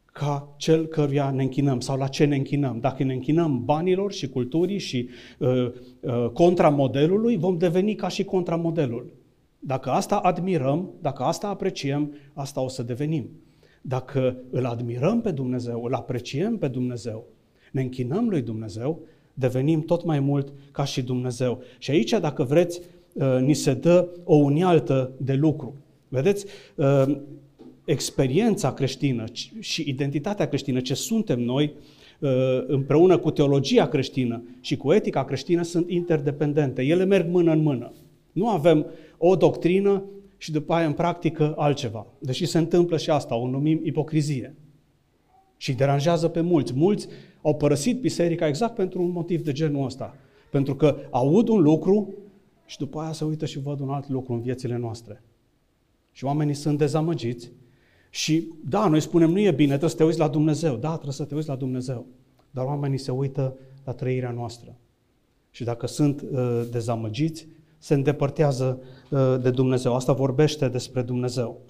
ca 0.06 0.54
cel 0.58 0.86
căruia 0.86 1.32
ne 1.32 1.44
închinăm 1.44 1.80
sau 1.80 1.98
la 1.98 2.08
ce 2.08 2.26
ne 2.26 2.36
închinăm. 2.36 2.80
Dacă 2.80 3.04
ne 3.04 3.14
închinăm 3.14 3.66
banilor 3.66 4.12
și 4.12 4.30
culturii 4.30 4.78
și 4.78 5.10
uh, 5.38 5.72
uh, 6.00 6.30
contramodelului, 6.34 7.38
vom 7.38 7.58
deveni 7.58 7.96
ca 7.96 8.08
și 8.08 8.24
contramodelul. 8.24 9.14
Dacă 9.60 9.90
asta 9.90 10.16
admirăm, 10.16 10.90
dacă 11.02 11.24
asta 11.24 11.48
apreciem, 11.48 12.14
asta 12.34 12.62
o 12.62 12.68
să 12.68 12.84
devenim. 12.84 13.30
Dacă 13.82 14.38
îl 14.50 14.66
admirăm 14.66 15.22
pe 15.22 15.32
Dumnezeu, 15.32 15.84
îl 15.84 15.94
apreciem 15.94 16.58
pe 16.58 16.68
Dumnezeu, 16.68 17.26
ne 17.72 17.82
închinăm 17.82 18.30
lui 18.30 18.42
Dumnezeu, 18.42 19.00
devenim 19.34 19.82
tot 19.82 20.04
mai 20.06 20.20
mult 20.20 20.54
ca 20.72 20.84
și 20.84 21.02
Dumnezeu. 21.02 21.62
Și 21.78 21.92
aici, 21.92 22.12
dacă 22.12 22.44
vreți, 22.44 22.82
uh, 23.14 23.38
ni 23.40 23.54
se 23.54 23.74
dă 23.74 24.08
o 24.24 24.36
unialtă 24.36 25.12
de 25.18 25.34
lucru. 25.34 25.74
Vedeți, 26.08 26.46
uh, 26.76 27.18
experiența 27.86 28.74
creștină 28.74 29.24
și 29.60 29.84
identitatea 29.88 30.48
creștină, 30.48 30.80
ce 30.80 30.94
suntem 30.94 31.40
noi, 31.40 31.74
uh, 32.20 32.30
împreună 32.68 33.18
cu 33.18 33.32
teologia 33.32 33.88
creștină 33.88 34.44
și 34.62 34.78
cu 34.78 34.92
etica 34.92 35.26
creștină, 35.26 35.64
sunt 35.64 35.90
interdependente. 35.90 36.82
Ele 36.82 37.06
merg 37.06 37.30
mână 37.30 37.52
în 37.52 37.62
mână. 37.62 37.94
Nu 38.32 38.50
avem 38.50 38.86
o 39.18 39.36
doctrină 39.36 40.04
și 40.42 40.52
după 40.52 40.74
aia 40.74 40.86
în 40.86 40.94
practică 40.94 41.54
altceva. 41.58 42.08
Deși 42.20 42.46
se 42.46 42.58
întâmplă 42.58 42.98
și 42.98 43.10
asta, 43.10 43.36
o 43.36 43.48
numim 43.48 43.80
ipocrizie. 43.84 44.56
Și 45.58 45.74
deranjează 45.74 46.28
pe 46.28 46.42
mulți. 46.42 46.74
Mulți 46.74 47.08
au 47.42 47.56
părăsit 47.56 48.00
biserica 48.00 48.48
exact 48.48 48.76
pentru 48.76 49.02
un 49.02 49.12
motiv 49.12 49.42
de 49.42 49.52
genul 49.52 49.86
ăsta. 49.86 50.16
Pentru 50.52 50.76
că 50.76 50.98
aud 51.10 51.48
un 51.48 51.62
lucru 51.62 52.14
și 52.66 52.78
după 52.78 53.00
aia 53.00 53.12
se 53.12 53.24
uită 53.24 53.46
și 53.46 53.60
văd 53.60 53.80
un 53.80 53.90
alt 53.90 54.10
lucru 54.10 54.34
în 54.34 54.42
viețile 54.42 54.78
noastre. 54.78 55.24
Și 56.12 56.26
oamenii 56.26 56.54
sunt 56.54 56.78
dezamăgiți 56.78 57.52
și 58.10 58.48
da, 58.70 58.88
noi 58.88 59.00
spunem, 59.00 59.30
nu 59.30 59.40
e 59.40 59.52
bine, 59.52 59.70
trebuie 59.70 59.90
să 59.90 59.96
te 59.96 60.04
uiți 60.04 60.20
la 60.20 60.28
Dumnezeu. 60.28 60.76
Da, 60.76 60.92
trebuie 60.92 61.14
să 61.14 61.26
te 61.26 61.36
uiți 61.36 61.48
la 61.48 61.56
Dumnezeu. 61.56 62.06
Dar 62.52 62.66
oamenii 62.66 62.98
se 62.98 63.12
uită 63.12 63.58
la 63.84 63.92
trăirea 63.92 64.32
noastră. 64.32 64.78
Și 65.52 65.64
dacă 65.64 65.88
sunt 65.88 66.22
uh, 66.22 66.62
dezamăgiți, 66.72 67.48
se 67.82 67.94
îndepărtează 67.94 68.80
uh, 69.10 69.20
de 69.42 69.50
Dumnezeu. 69.50 69.96
Asta 69.96 70.14
vorbește 70.14 70.68
despre 70.68 71.02
Dumnezeu. 71.02 71.62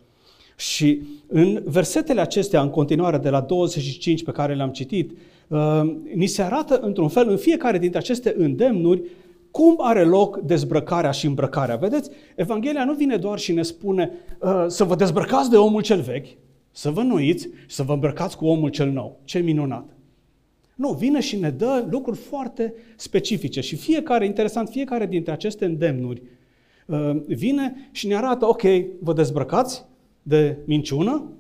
Și 0.58 1.01
în 1.27 1.62
versetele 1.65 2.22
acestea, 2.22 2.62
în 2.62 2.70
continuare, 2.70 3.18
de 3.18 3.30
la 3.30 3.41
25 3.41 4.24
pe 4.24 4.32
care 4.32 4.56
le-am 4.56 4.70
citit, 4.70 5.18
uh, 5.48 5.82
ni 6.15 6.25
se 6.25 6.41
arată 6.41 6.80
într-un 6.80 7.08
fel, 7.08 7.30
în 7.30 7.38
fiecare 7.38 7.77
dintre 7.77 8.00
aceste 8.00 8.36
îndemnuri, 8.38 9.01
cum 9.51 9.75
are 9.77 10.03
loc 10.03 10.39
dezbrăcarea 10.39 11.12
și 11.12 11.25
îmbrăcarea? 11.25 11.75
Vedeți, 11.75 12.10
Evanghelia 12.36 12.86
nu 12.86 12.94
vine 12.94 13.18
doar 13.18 13.39
și 13.39 13.53
ne 13.53 13.62
spune 13.62 14.12
uh, 14.39 14.65
să 14.68 14.84
vă 14.84 14.96
dezbrăcați 14.96 15.50
de 15.50 15.58
omul 15.58 15.82
cel 15.82 16.01
vechi, 16.01 16.38
să 16.72 16.89
vă 16.89 17.01
nuiți 17.01 17.50
și 17.68 17.75
să 17.75 17.84
vă 17.84 17.94
îmbrăcați 17.94 18.38
cu 18.38 18.46
omul 18.46 18.70
cel 18.70 18.91
nou. 18.91 19.20
Ce 19.24 19.39
minunat! 19.39 20.00
Nu, 20.81 20.93
vine 20.93 21.19
și 21.19 21.38
ne 21.38 21.50
dă 21.50 21.88
lucruri 21.89 22.17
foarte 22.17 22.73
specifice 22.95 23.61
și 23.61 23.75
fiecare, 23.75 24.25
interesant, 24.25 24.69
fiecare 24.69 25.05
dintre 25.05 25.31
aceste 25.31 25.65
îndemnuri 25.65 26.21
uh, 26.85 27.11
vine 27.27 27.89
și 27.91 28.07
ne 28.07 28.15
arată, 28.15 28.47
ok, 28.47 28.61
vă 29.00 29.13
dezbrăcați 29.13 29.85
de 30.21 30.57
minciună 30.65 31.31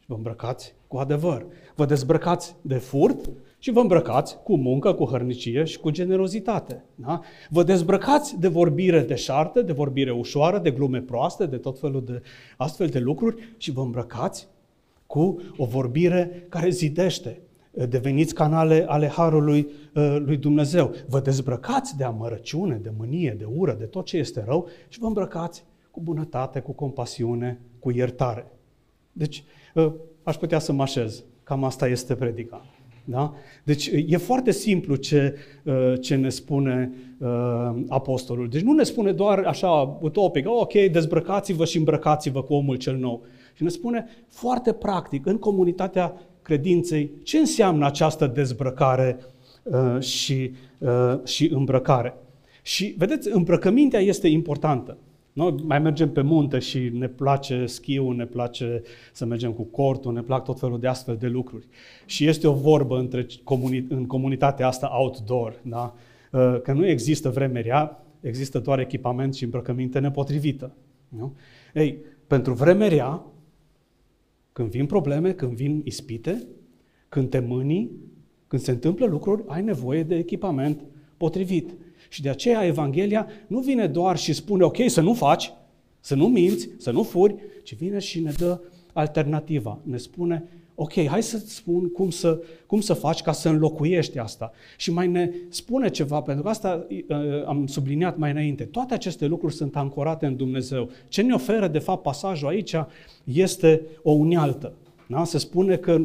și 0.00 0.06
vă 0.06 0.14
îmbrăcați 0.14 0.74
cu 0.86 0.96
adevăr. 0.96 1.46
Vă 1.74 1.84
dezbrăcați 1.84 2.56
de 2.62 2.74
furt 2.74 3.30
și 3.58 3.70
vă 3.70 3.80
îmbrăcați 3.80 4.38
cu 4.42 4.56
muncă, 4.56 4.92
cu 4.92 5.04
hărnicie 5.04 5.64
și 5.64 5.78
cu 5.78 5.90
generozitate. 5.90 6.84
Da? 6.94 7.20
Vă 7.50 7.62
dezbrăcați 7.62 8.40
de 8.40 8.48
vorbire 8.48 9.00
deșartă, 9.00 9.62
de 9.62 9.72
vorbire 9.72 10.12
ușoară, 10.12 10.58
de 10.58 10.70
glume 10.70 11.00
proaste, 11.00 11.46
de 11.46 11.56
tot 11.56 11.78
felul 11.78 12.04
de 12.04 12.22
astfel 12.56 12.86
de 12.86 12.98
lucruri 12.98 13.54
și 13.56 13.70
vă 13.70 13.80
îmbrăcați 13.80 14.48
cu 15.06 15.40
o 15.56 15.64
vorbire 15.64 16.46
care 16.48 16.68
zidește. 16.70 17.40
Deveniți 17.70 18.34
canale 18.34 18.84
ale 18.88 19.06
Harului 19.06 19.68
uh, 19.94 20.16
lui 20.18 20.36
Dumnezeu. 20.36 20.94
Vă 21.08 21.20
dezbrăcați 21.20 21.96
de 21.96 22.04
amărăciune, 22.04 22.76
de 22.82 22.92
mânie, 22.98 23.34
de 23.38 23.46
ură, 23.56 23.76
de 23.78 23.84
tot 23.84 24.04
ce 24.04 24.16
este 24.16 24.44
rău 24.46 24.68
și 24.88 24.98
vă 24.98 25.06
îmbrăcați 25.06 25.64
cu 25.90 26.00
bunătate, 26.00 26.60
cu 26.60 26.72
compasiune, 26.72 27.60
cu 27.78 27.90
iertare. 27.90 28.52
Deci, 29.12 29.44
uh, 29.74 29.92
aș 30.22 30.36
putea 30.36 30.58
să 30.58 30.72
mă 30.72 30.82
așez. 30.82 31.24
Cam 31.42 31.64
asta 31.64 31.88
este 31.88 32.14
predica. 32.14 32.64
Da? 33.04 33.34
Deci 33.64 33.90
e 34.06 34.16
foarte 34.16 34.50
simplu 34.50 34.94
ce, 34.94 35.34
uh, 35.64 35.94
ce 36.00 36.14
ne 36.16 36.28
spune 36.28 36.92
uh, 37.18 37.28
apostolul. 37.88 38.48
Deci 38.48 38.62
nu 38.62 38.72
ne 38.72 38.82
spune 38.82 39.12
doar 39.12 39.38
așa 39.38 39.98
utopic, 40.00 40.48
oh, 40.48 40.60
ok, 40.60 40.72
dezbrăcați-vă 40.72 41.64
și 41.64 41.76
îmbrăcați-vă 41.76 42.42
cu 42.42 42.54
omul 42.54 42.76
cel 42.76 42.96
nou. 42.96 43.22
Și 43.54 43.62
ne 43.62 43.68
spune 43.68 44.06
foarte 44.28 44.72
practic, 44.72 45.26
în 45.26 45.38
comunitatea 45.38 46.14
credinței, 46.50 47.10
ce 47.22 47.38
înseamnă 47.38 47.86
această 47.86 48.26
dezbrăcare 48.26 49.18
uh, 49.62 50.00
și, 50.00 50.52
și 51.24 51.50
îmbrăcare. 51.52 52.14
Și 52.62 52.94
vedeți, 52.98 53.28
îmbrăcămintea 53.32 54.00
este 54.00 54.28
importantă. 54.28 54.96
Noi 55.32 55.54
mai 55.62 55.78
mergem 55.78 56.10
pe 56.10 56.20
munte 56.20 56.58
și 56.58 56.90
ne 56.92 57.08
place 57.08 57.66
schiul, 57.66 58.14
ne 58.14 58.24
place 58.24 58.82
să 59.12 59.24
mergem 59.24 59.52
cu 59.52 59.62
cortul, 59.62 60.12
ne 60.12 60.22
plac 60.22 60.44
tot 60.44 60.58
felul 60.58 60.80
de 60.80 60.86
astfel 60.86 61.16
de 61.16 61.26
lucruri. 61.26 61.66
Și 62.06 62.26
este 62.26 62.46
o 62.46 62.52
vorbă 62.52 62.98
între 62.98 63.26
comuni- 63.26 63.88
în 63.88 64.06
comunitatea 64.06 64.66
asta 64.66 64.90
outdoor, 64.92 65.60
da? 65.62 65.94
Uh, 66.32 66.60
că 66.62 66.72
nu 66.72 66.86
există 66.86 67.28
vreme 67.28 67.60
rea, 67.60 68.04
există 68.20 68.58
doar 68.58 68.78
echipament 68.78 69.34
și 69.34 69.44
îmbrăcăminte 69.44 69.98
nepotrivită. 69.98 70.72
Nu? 71.08 71.34
Ei, 71.74 71.98
pentru 72.26 72.52
vreme 72.52 72.88
rea, 72.88 73.22
când 74.60 74.72
vin 74.72 74.86
probleme, 74.86 75.32
când 75.32 75.52
vin 75.52 75.80
ispite, 75.84 76.46
când 77.08 77.30
te 77.30 77.38
mânii, 77.38 77.90
când 78.46 78.62
se 78.62 78.70
întâmplă 78.70 79.06
lucruri, 79.06 79.42
ai 79.46 79.62
nevoie 79.62 80.02
de 80.02 80.14
echipament 80.16 80.84
potrivit. 81.16 81.70
Și 82.08 82.22
de 82.22 82.28
aceea 82.28 82.66
Evanghelia 82.66 83.26
nu 83.46 83.60
vine 83.60 83.86
doar 83.86 84.16
și 84.16 84.32
spune, 84.32 84.64
ok, 84.64 84.76
să 84.86 85.00
nu 85.00 85.14
faci, 85.14 85.52
să 86.00 86.14
nu 86.14 86.28
minți, 86.28 86.68
să 86.78 86.90
nu 86.90 87.02
furi, 87.02 87.34
ci 87.62 87.74
vine 87.74 87.98
și 87.98 88.20
ne 88.20 88.32
dă 88.36 88.60
alternativa. 88.92 89.80
Ne 89.82 89.96
spune, 89.96 90.48
ok, 90.82 91.06
hai 91.06 91.22
să-ți 91.22 91.54
spun 91.54 91.88
cum 91.88 92.10
să, 92.10 92.42
cum 92.66 92.80
să 92.80 92.94
faci 92.94 93.22
ca 93.22 93.32
să 93.32 93.48
înlocuiești 93.48 94.18
asta. 94.18 94.50
Și 94.76 94.92
mai 94.92 95.08
ne 95.08 95.30
spune 95.48 95.88
ceva, 95.88 96.20
pentru 96.20 96.42
că 96.42 96.48
asta 96.48 96.86
uh, 96.90 97.16
am 97.46 97.66
subliniat 97.66 98.18
mai 98.18 98.30
înainte. 98.30 98.64
Toate 98.64 98.94
aceste 98.94 99.26
lucruri 99.26 99.54
sunt 99.54 99.76
ancorate 99.76 100.26
în 100.26 100.36
Dumnezeu. 100.36 100.90
Ce 101.08 101.22
ne 101.22 101.34
oferă, 101.34 101.68
de 101.68 101.78
fapt, 101.78 102.02
pasajul 102.02 102.48
aici 102.48 102.74
este 103.24 103.86
o 104.02 104.10
unealtă. 104.10 104.72
Da? 105.06 105.24
Se 105.24 105.38
spune 105.38 105.76
că 105.76 105.96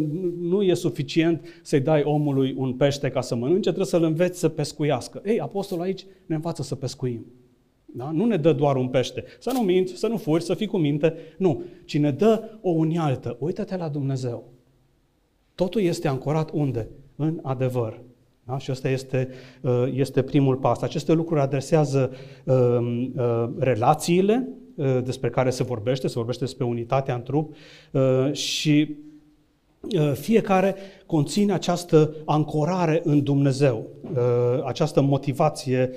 nu 0.41 0.61
e 0.61 0.73
suficient 0.73 1.45
să-i 1.61 1.79
dai 1.79 2.03
omului 2.03 2.53
un 2.57 2.73
pește 2.73 3.09
ca 3.09 3.21
să 3.21 3.35
mănânce, 3.35 3.61
trebuie 3.61 3.85
să-l 3.85 4.03
înveți 4.03 4.39
să 4.39 4.49
pescuiască. 4.49 5.21
Ei, 5.25 5.39
apostolul 5.39 5.83
aici 5.83 6.05
ne 6.25 6.35
învață 6.35 6.63
să 6.63 6.75
pescuim. 6.75 7.25
Da? 7.85 8.11
Nu 8.11 8.25
ne 8.25 8.37
dă 8.37 8.53
doar 8.53 8.75
un 8.75 8.87
pește. 8.87 9.23
Să 9.39 9.51
nu 9.53 9.59
minți, 9.59 9.93
să 9.93 10.07
nu 10.07 10.17
furi, 10.17 10.43
să 10.43 10.53
fii 10.53 10.67
cu 10.67 10.77
minte. 10.77 11.13
Nu, 11.37 11.61
ci 11.85 11.97
ne 11.97 12.11
dă 12.11 12.43
o 12.61 12.69
unialtă. 12.69 13.37
Uită-te 13.39 13.77
la 13.77 13.87
Dumnezeu. 13.87 14.53
Totul 15.55 15.81
este 15.81 16.07
ancorat 16.07 16.49
unde? 16.53 16.87
În 17.15 17.39
adevăr. 17.43 18.01
Da? 18.43 18.57
Și 18.57 18.71
ăsta 18.71 18.89
este, 18.89 19.29
este 19.93 20.21
primul 20.21 20.55
pas. 20.55 20.81
Aceste 20.81 21.13
lucruri 21.13 21.41
adresează 21.41 22.11
relațiile 23.59 24.47
despre 25.03 25.29
care 25.29 25.49
se 25.49 25.63
vorbește, 25.63 26.07
se 26.07 26.13
vorbește 26.17 26.43
despre 26.43 26.65
unitatea 26.65 27.15
în 27.15 27.21
trup 27.21 27.55
și 28.31 28.95
fiecare 30.13 30.75
conține 31.05 31.53
această 31.53 32.15
ancorare 32.25 33.01
în 33.03 33.23
Dumnezeu, 33.23 33.87
această 34.65 35.01
motivație 35.01 35.91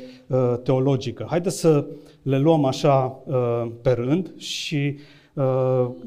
teologică. 0.63 1.27
Haideți 1.29 1.59
să 1.59 1.87
le 2.23 2.39
luăm 2.39 2.65
așa 2.65 3.23
pe 3.83 3.91
rând 3.91 4.33
și 4.37 4.97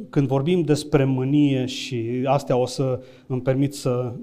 când 0.10 0.28
vorbim 0.28 0.62
despre 0.62 1.04
mânie 1.04 1.66
și 1.66 2.22
astea 2.26 2.58
o 2.58 2.66
să 2.66 3.00
îmi 3.28 3.42
permit 3.42 3.74
să, 3.74 4.14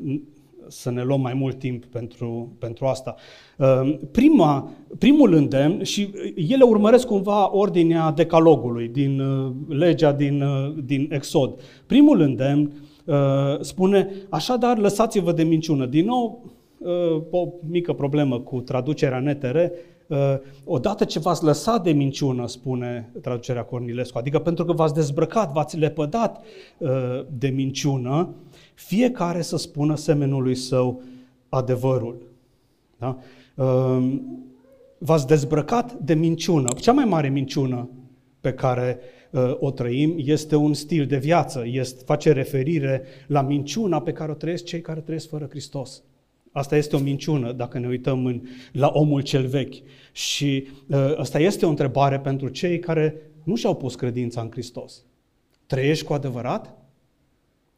să 0.69 0.91
ne 0.91 1.03
luăm 1.03 1.21
mai 1.21 1.35
mult 1.35 1.59
timp 1.59 1.85
pentru, 1.85 2.53
pentru 2.59 2.87
asta. 2.87 3.15
Prima, 4.11 4.71
primul 4.99 5.33
îndemn, 5.33 5.83
și 5.83 6.09
ele 6.35 6.63
urmăresc 6.65 7.07
cumva 7.07 7.57
ordinea 7.57 8.13
decalogului 8.13 8.89
din 8.89 9.23
legea 9.69 10.13
din, 10.13 10.45
din 10.85 11.09
Exod. 11.13 11.61
Primul 11.87 12.21
îndemn 12.21 12.73
spune, 13.61 14.11
așadar 14.29 14.79
lăsați-vă 14.79 15.33
de 15.33 15.43
minciună. 15.43 15.87
Din 15.87 16.05
nou, 16.05 16.45
o 17.31 17.49
mică 17.69 17.93
problemă 17.93 18.41
cu 18.41 18.61
traducerea 18.61 19.21
NTR, 19.21 19.59
Uh, 20.09 20.37
odată 20.65 21.05
ce 21.05 21.19
v-ați 21.19 21.45
lăsat 21.45 21.83
de 21.83 21.91
minciună, 21.91 22.47
spune 22.47 23.13
traducerea 23.23 23.63
Cornilescu, 23.63 24.19
adică 24.19 24.39
pentru 24.39 24.65
că 24.65 24.73
v-ați 24.73 24.95
dezbrăcat, 24.95 25.53
v-ați 25.53 25.77
lepădat 25.77 26.45
uh, 26.79 26.91
de 27.39 27.49
minciună, 27.49 28.35
fiecare 28.75 29.43
să 29.43 29.57
spună 29.57 29.97
semenului 29.97 30.55
său 30.55 31.03
adevărul. 31.49 32.23
Da? 32.99 33.19
Uh, 33.55 34.19
v-ați 34.99 35.27
dezbrăcat 35.27 35.93
de 35.93 36.15
minciună. 36.15 36.69
Cea 36.81 36.93
mai 36.93 37.05
mare 37.05 37.29
minciună 37.29 37.89
pe 38.41 38.53
care 38.53 39.01
o 39.59 39.71
trăim 39.71 40.15
este 40.17 40.57
un 40.57 40.75
stil 40.75 41.07
de 41.07 41.17
viață, 41.17 41.63
este, 41.67 42.03
face 42.05 42.33
referire 42.33 43.03
la 43.27 43.43
minciuna 43.43 44.01
pe 44.01 44.13
care 44.13 44.31
o 44.31 44.35
trăiesc 44.35 44.65
cei 44.65 44.81
care 44.81 45.01
trăiesc 45.01 45.29
fără 45.29 45.47
Hristos. 45.51 46.03
Asta 46.53 46.77
este 46.77 46.97
o 46.97 46.99
minciună 46.99 47.53
dacă 47.53 47.79
ne 47.79 47.87
uităm 47.87 48.27
în, 48.27 48.43
la 48.73 48.91
omul 48.93 49.21
cel 49.21 49.47
vechi. 49.47 49.75
Și 50.13 50.67
uh, 50.87 51.15
asta 51.17 51.39
este 51.39 51.67
o 51.67 51.69
întrebare 51.69 52.21
pentru 52.21 52.49
cei 52.49 52.79
care 52.79 53.31
nu 53.45 53.55
și-au 53.55 53.77
pus 53.77 53.95
credința 53.95 54.41
în 54.41 54.51
Hristos. 54.51 55.05
Trăiești 55.67 56.05
cu 56.05 56.13
adevărat 56.13 56.77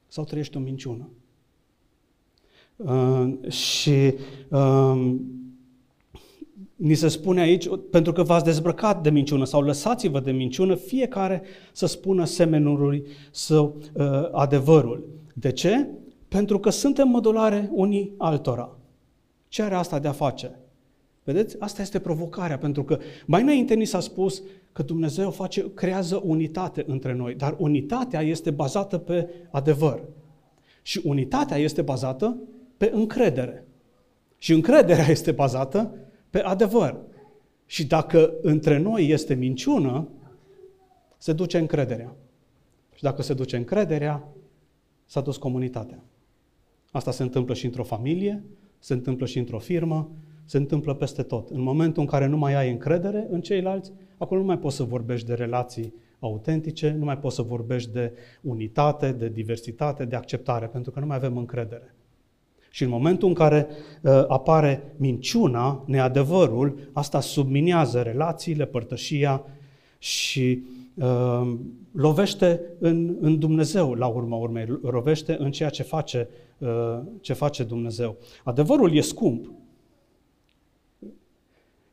sau 0.07 0.25
trăiești 0.25 0.57
o 0.57 0.61
minciună? 0.61 1.09
Uh, 2.77 3.51
și 3.51 4.15
uh, 4.49 5.15
ni 6.77 6.95
se 6.95 7.09
spune 7.09 7.41
aici, 7.41 7.69
pentru 7.91 8.13
că 8.13 8.23
v-ați 8.23 8.45
dezbrăcat 8.45 9.03
de 9.03 9.11
minciună 9.11 9.45
sau 9.45 9.63
lăsați-vă 9.63 10.21
de 10.21 10.31
minciună, 10.31 10.75
fiecare 10.75 11.43
să 11.73 11.87
spună 11.87 12.25
semenului 12.25 13.07
său 13.31 13.77
uh, 13.93 14.05
adevărul. 14.33 15.09
De 15.35 15.53
ce? 15.53 15.89
Pentru 16.31 16.59
că 16.59 16.71
suntem 16.71 17.09
modulare 17.09 17.69
unii 17.73 18.15
altora. 18.19 18.77
Ce 19.49 19.63
are 19.63 19.75
asta 19.75 19.99
de 19.99 20.09
a 20.09 20.13
face? 20.13 20.59
Vedeți? 21.25 21.57
Asta 21.59 21.83
este 21.83 21.99
provocarea, 21.99 22.59
pentru 22.59 22.85
că 22.85 22.99
mai 23.27 23.43
înainte 23.43 23.75
ni 23.75 23.85
s-a 23.85 24.01
spus 24.01 24.43
că 24.73 24.83
Dumnezeu 24.83 25.31
face, 25.31 25.75
creează 25.75 26.23
unitate 26.25 26.85
între 26.87 27.15
noi, 27.15 27.35
dar 27.35 27.57
unitatea 27.59 28.21
este 28.21 28.51
bazată 28.51 28.99
pe 28.99 29.29
adevăr. 29.51 30.03
Și 30.83 31.01
unitatea 31.05 31.57
este 31.57 31.83
bazată 31.83 32.37
pe 32.77 32.91
încredere. 32.95 33.65
Și 34.39 34.53
încrederea 34.53 35.07
este 35.17 35.33
bazată 35.33 35.95
pe 36.31 36.41
adevăr. 36.41 37.01
Și 37.67 37.87
dacă 37.87 38.35
între 38.43 38.79
noi 38.79 39.09
este 39.09 39.35
minciună, 39.35 40.09
se 41.19 41.33
duce 41.33 41.59
încrederea. 41.59 42.17
Și 42.95 43.03
dacă 43.03 43.23
se 43.23 43.35
duce 43.35 43.57
încrederea, 43.57 44.29
s-a 45.07 45.21
dus 45.21 45.37
comunitatea. 45.37 46.03
Asta 46.91 47.11
se 47.11 47.23
întâmplă 47.23 47.55
și 47.55 47.65
într-o 47.65 47.83
familie, 47.83 48.45
se 48.79 48.93
întâmplă 48.93 49.27
și 49.27 49.39
într-o 49.39 49.59
firmă, 49.59 50.11
se 50.45 50.57
întâmplă 50.57 50.95
peste 50.95 51.23
tot. 51.23 51.49
În 51.49 51.61
momentul 51.61 52.03
în 52.03 52.09
care 52.09 52.27
nu 52.27 52.37
mai 52.37 52.55
ai 52.55 52.71
încredere 52.71 53.27
în 53.31 53.41
ceilalți, 53.41 53.93
acolo 54.19 54.41
nu 54.41 54.47
mai 54.47 54.59
poți 54.59 54.77
să 54.77 54.83
vorbești 54.83 55.27
de 55.27 55.35
relații 55.35 55.95
autentice, 56.19 56.97
nu 56.99 57.05
mai 57.05 57.19
poți 57.19 57.35
să 57.35 57.43
vorbești 57.43 57.91
de 57.93 58.13
unitate, 58.43 59.13
de 59.13 59.29
diversitate, 59.29 60.05
de 60.05 60.17
acceptare, 60.17 60.67
pentru 60.67 60.91
că 60.91 61.01
nu 61.01 61.07
mai 61.07 61.17
avem 61.17 61.37
încredere. 61.37 61.95
Și 62.71 62.83
în 62.83 62.89
momentul 62.89 63.29
în 63.29 63.35
care 63.35 63.67
uh, 64.03 64.25
apare 64.29 64.93
minciuna, 64.97 65.85
neadevărul, 65.87 66.79
asta 66.93 67.21
subminează 67.21 68.01
relațiile, 68.01 68.65
părtășia 68.65 69.45
și 69.99 70.63
uh, 70.95 71.53
lovește 71.93 72.61
în, 72.79 73.17
în 73.21 73.39
Dumnezeu, 73.39 73.95
la 73.95 74.07
urma 74.07 74.37
urmei, 74.37 74.67
lovește 74.83 75.37
în 75.39 75.51
ceea 75.51 75.69
ce 75.69 75.83
face, 75.83 76.29
uh, 76.31 76.50
ce 77.21 77.33
face 77.33 77.65
Dumnezeu. 77.65 78.17
Adevărul 78.45 78.97
e 78.97 79.01
scump. 79.01 79.53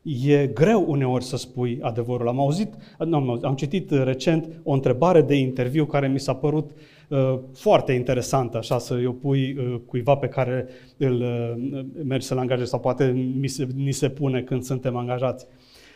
E 0.02 0.48
greu 0.48 0.86
uneori 0.88 1.24
să 1.24 1.38
spui 1.38 1.80
adevărul. 1.82 2.28
Am 2.28 2.40
auzit, 2.40 2.74
nu, 3.00 3.40
am 3.42 3.56
citit 3.56 3.92
recent 3.92 4.62
o 4.64 4.72
întrebare 4.72 5.22
de 5.22 5.36
interviu 5.36 5.86
care 5.86 6.08
mi 6.08 6.20
s-a 6.20 6.36
părut 6.36 6.72
uh, 7.10 7.40
foarte 7.54 7.94
interesantă, 7.94 8.58
așa 8.58 8.78
să 8.78 9.04
o 9.08 9.12
pui 9.12 9.58
uh, 9.58 9.80
cuiva 9.86 10.16
pe 10.16 10.28
care 10.28 10.68
îl 10.98 11.22
uh, 11.22 11.86
mergi 12.04 12.26
să-l 12.26 12.38
angajezi 12.38 12.70
sau 12.70 12.80
poate 12.80 13.06
mi 13.40 13.48
se, 13.48 13.68
ni 13.76 13.92
se 13.92 14.10
pune 14.10 14.42
când 14.42 14.64
suntem 14.64 14.96
angajați. 14.96 15.46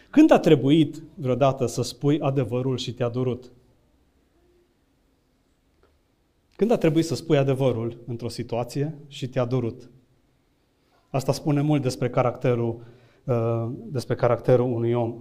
Când 0.09 0.31
a 0.31 0.39
trebuit 0.39 1.03
vreodată 1.15 1.65
să 1.65 1.83
spui 1.83 2.19
adevărul 2.19 2.77
și 2.77 2.93
te-a 2.93 3.09
durut? 3.09 3.51
Când 6.61 6.73
a 6.73 6.77
trebuit 6.77 7.05
să 7.05 7.15
spui 7.15 7.37
adevărul 7.37 7.97
într-o 8.07 8.29
situație 8.29 8.97
și 9.07 9.27
te-a 9.27 9.45
durut? 9.45 9.89
Asta 11.09 11.31
spune 11.31 11.61
mult 11.61 11.81
despre 11.81 12.09
caracterul, 12.09 12.83
uh, 13.23 13.69
despre 13.85 14.15
caracterul 14.15 14.73
unui 14.73 14.93
om. 14.93 15.15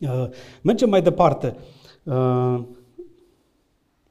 Uh, 0.00 0.28
mergem 0.62 0.88
mai 0.88 1.02
departe. 1.02 1.56
Uh, 2.02 2.62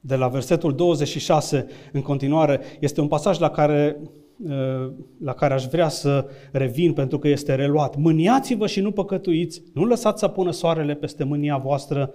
de 0.00 0.16
la 0.16 0.28
versetul 0.28 0.74
26 0.74 1.66
în 1.92 2.02
continuare, 2.02 2.60
este 2.80 3.00
un 3.00 3.08
pasaj 3.08 3.38
la 3.38 3.50
care, 3.50 4.00
la 5.20 5.32
care 5.34 5.54
aș 5.54 5.66
vrea 5.66 5.88
să 5.88 6.28
revin 6.52 6.92
pentru 6.92 7.18
că 7.18 7.28
este 7.28 7.54
reluat. 7.54 7.96
Mâniați-vă 7.96 8.66
și 8.66 8.80
nu 8.80 8.92
păcătuiți, 8.92 9.62
nu 9.74 9.84
lăsați 9.84 10.20
să 10.20 10.28
pună 10.28 10.50
soarele 10.50 10.94
peste 10.94 11.24
mânia 11.24 11.56
voastră, 11.56 12.14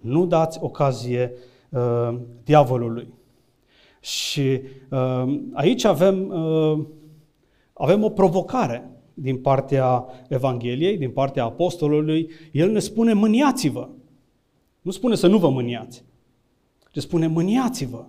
nu 0.00 0.26
dați 0.26 0.58
ocazie 0.62 1.32
uh, 1.70 2.18
diavolului. 2.44 3.16
Și 4.00 4.60
uh, 4.90 5.40
aici 5.52 5.84
avem, 5.84 6.28
uh, 6.28 6.86
avem 7.72 8.04
o 8.04 8.08
provocare 8.08 8.90
din 9.14 9.36
partea 9.36 10.04
Evangheliei, 10.28 10.96
din 10.96 11.10
partea 11.10 11.44
Apostolului. 11.44 12.30
El 12.52 12.70
ne 12.70 12.78
spune 12.78 13.12
mâniați-vă. 13.12 13.88
Nu 14.82 14.90
spune 14.90 15.14
să 15.14 15.26
nu 15.26 15.38
vă 15.38 15.48
mâniați, 15.48 16.04
ci 16.92 16.98
spune 16.98 17.26
mâniați-vă. 17.26 18.04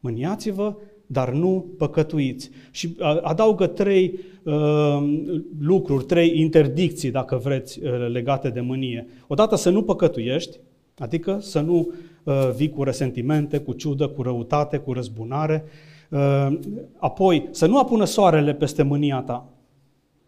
Mâniați-vă, 0.00 0.76
dar 1.06 1.32
nu 1.32 1.66
păcătuiți. 1.78 2.50
Și 2.70 2.96
adaugă 3.22 3.66
trei 3.66 4.18
uh, 4.42 5.20
lucruri, 5.58 6.04
trei 6.04 6.40
interdicții, 6.40 7.10
dacă 7.10 7.36
vreți, 7.36 7.82
uh, 7.82 8.08
legate 8.08 8.48
de 8.48 8.60
mânie. 8.60 9.06
Odată 9.26 9.56
să 9.56 9.70
nu 9.70 9.82
păcătuiești, 9.82 10.58
adică 11.02 11.38
să 11.40 11.60
nu 11.60 11.92
Uh, 12.24 12.50
vii 12.56 12.70
cu 12.70 12.82
resentimente, 12.82 13.58
cu 13.58 13.72
ciudă, 13.72 14.08
cu 14.08 14.22
răutate, 14.22 14.78
cu 14.78 14.92
răzbunare. 14.92 15.64
Uh, 16.10 16.58
apoi, 16.98 17.48
să 17.50 17.66
nu 17.66 17.78
apună 17.78 18.04
soarele 18.04 18.54
peste 18.54 18.82
mânia 18.82 19.20
ta. 19.20 19.48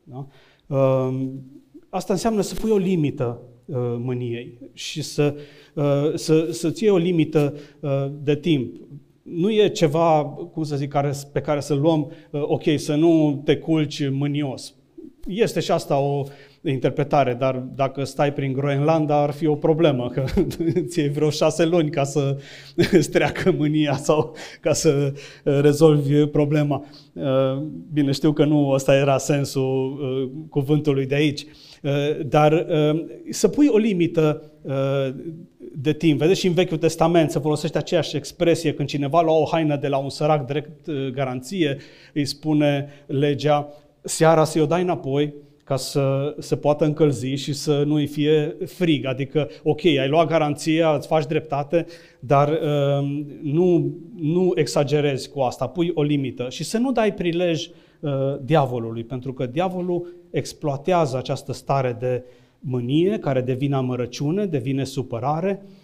Da? 0.03 0.27
Uh, 0.67 1.15
asta 1.89 2.13
înseamnă 2.13 2.41
să 2.41 2.55
pui 2.55 2.71
o 2.71 2.77
limită 2.77 3.41
mâniei 3.99 4.59
și 4.73 5.03
să, 5.03 5.35
să, 6.15 6.49
să-ți 6.51 6.83
iei 6.83 6.93
o 6.93 6.97
limită 6.97 7.55
de 8.23 8.37
timp. 8.37 8.75
Nu 9.23 9.51
e 9.53 9.69
ceva, 9.69 10.25
cum 10.25 10.63
să 10.63 10.77
zic, 10.77 10.89
care, 10.89 11.13
pe 11.33 11.41
care 11.41 11.61
să 11.61 11.75
luăm, 11.75 12.11
ok, 12.31 12.63
să 12.77 12.95
nu 12.95 13.43
te 13.45 13.57
culci 13.57 14.11
mânios. 14.11 14.75
Este 15.27 15.61
și 15.61 15.71
asta 15.71 15.99
o, 15.99 16.25
interpretare, 16.71 17.35
dar 17.35 17.57
dacă 17.75 18.05
stai 18.05 18.33
prin 18.33 18.53
Groenlanda 18.53 19.23
ar 19.23 19.31
fi 19.31 19.47
o 19.47 19.55
problemă, 19.55 20.09
că 20.09 20.25
ți 20.89 20.99
iei 20.99 21.09
vreo 21.09 21.31
șase 21.31 21.65
luni 21.65 21.91
ca 21.91 22.05
să 22.05 22.37
îți 22.93 23.11
treacă 23.11 23.51
mânia 23.51 23.97
sau 23.97 24.37
ca 24.61 24.73
să 24.73 25.13
uh, 25.45 25.59
rezolvi 25.61 26.27
problema. 26.27 26.85
Uh, 27.13 27.63
bine, 27.93 28.13
știu 28.13 28.33
că 28.33 28.45
nu 28.45 28.69
ăsta 28.69 28.95
era 28.95 29.19
sensul 29.19 29.99
uh, 30.01 30.31
cuvântului 30.51 31.07
de 31.07 31.15
aici, 31.15 31.47
dar 32.27 32.67
să 33.31 33.49
pui 33.49 33.67
o 33.67 33.77
limită 33.77 34.43
de 35.73 35.93
timp. 35.93 36.19
Vedeți 36.19 36.41
și 36.41 36.47
în 36.47 36.53
Vechiul 36.53 36.77
Testament 36.77 37.31
se 37.31 37.39
folosește 37.39 37.79
aceeași 37.79 38.17
expresie 38.17 38.75
când 38.75 38.89
cineva 38.89 39.21
lua 39.21 39.35
o 39.35 39.49
haină 39.51 39.77
de 39.77 39.89
la 39.89 39.97
un 39.97 40.09
sărac 40.09 40.47
drept 40.47 40.91
garanție, 41.13 41.77
îi 42.13 42.25
spune 42.25 42.89
legea, 43.07 43.69
seara 44.03 44.45
să-i 44.45 44.61
o 44.61 44.67
dai 44.67 44.83
înapoi, 44.83 45.35
ca 45.65 45.77
să 45.77 46.35
se 46.39 46.57
poată 46.57 46.85
încălzi 46.85 47.35
și 47.35 47.53
să 47.53 47.83
nu 47.87 47.95
îi 47.95 48.07
fie 48.07 48.57
frig. 48.67 49.05
Adică, 49.05 49.49
ok, 49.63 49.85
ai 49.85 50.09
luat 50.09 50.29
garanția, 50.29 50.95
îți 50.95 51.07
faci 51.07 51.27
dreptate, 51.27 51.87
dar 52.21 52.49
uh, 52.49 53.25
nu, 53.43 53.97
nu 54.17 54.53
exagerezi 54.55 55.31
cu 55.31 55.41
asta, 55.41 55.67
pui 55.67 55.91
o 55.95 56.03
limită 56.03 56.47
și 56.49 56.65
să 56.65 56.79
nu 56.79 56.93
dai 56.93 57.15
prilej 57.15 57.69
uh, 58.01 58.11
diavolului, 58.43 59.05
pentru 59.05 59.33
că 59.33 59.47
diavolul 59.47 60.15
exploatează 60.31 61.17
această 61.17 61.53
stare 61.53 61.97
de 62.01 62.25
mânie 62.59 63.19
care 63.19 63.41
devine 63.41 63.75
amărăciune, 63.75 64.47
devine 64.47 64.85
supărare, 64.85 65.63
Uh, 65.63 65.83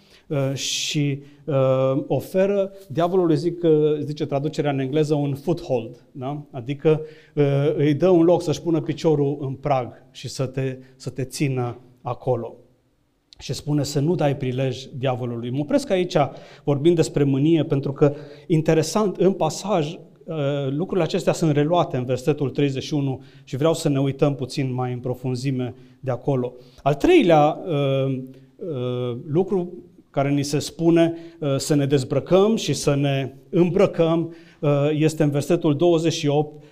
și 0.53 1.21
uh, 1.45 2.03
oferă, 2.07 2.71
diavolul 2.87 3.35
zic, 3.35 3.61
zice 3.99 4.25
traducerea 4.25 4.71
în 4.71 4.79
engleză, 4.79 5.13
un 5.13 5.35
foothold, 5.35 6.05
da? 6.11 6.45
adică 6.51 7.01
uh, 7.35 7.73
îi 7.75 7.93
dă 7.93 8.09
un 8.09 8.23
loc 8.23 8.41
să-și 8.41 8.61
pună 8.61 8.81
piciorul 8.81 9.37
în 9.41 9.53
prag 9.53 10.03
și 10.11 10.27
să 10.29 10.45
te, 10.45 10.77
să 10.95 11.09
te 11.09 11.23
țină 11.23 11.79
acolo. 12.01 12.55
Și 13.39 13.53
spune 13.53 13.83
să 13.83 13.99
nu 13.99 14.15
dai 14.15 14.37
prilej 14.37 14.85
diavolului. 14.97 15.49
Mă 15.49 15.59
opresc 15.59 15.89
aici 15.89 16.15
vorbind 16.63 16.95
despre 16.95 17.23
mânie, 17.23 17.63
pentru 17.63 17.93
că 17.93 18.13
interesant, 18.47 19.17
în 19.17 19.33
pasaj, 19.33 19.97
lucrurile 20.69 21.05
acestea 21.05 21.33
sunt 21.33 21.51
reluate 21.51 21.97
în 21.97 22.05
versetul 22.05 22.49
31 22.49 23.23
și 23.43 23.57
vreau 23.57 23.73
să 23.73 23.89
ne 23.89 23.99
uităm 23.99 24.35
puțin 24.35 24.73
mai 24.73 24.93
în 24.93 24.99
profunzime 24.99 25.75
de 25.99 26.11
acolo. 26.11 26.53
Al 26.83 26.95
treilea 26.95 27.59
uh, 27.65 28.21
uh, 28.55 29.17
lucru 29.27 29.73
care 30.11 30.29
ni 30.29 30.43
se 30.43 30.59
spune 30.59 31.15
uh, 31.39 31.55
să 31.57 31.75
ne 31.75 31.85
dezbrăcăm 31.85 32.55
și 32.55 32.73
să 32.73 32.95
ne 32.95 33.33
îmbrăcăm, 33.49 34.35
uh, 34.59 34.69
este 34.93 35.23
în 35.23 35.29
versetul 35.29 35.75
28 35.75 36.63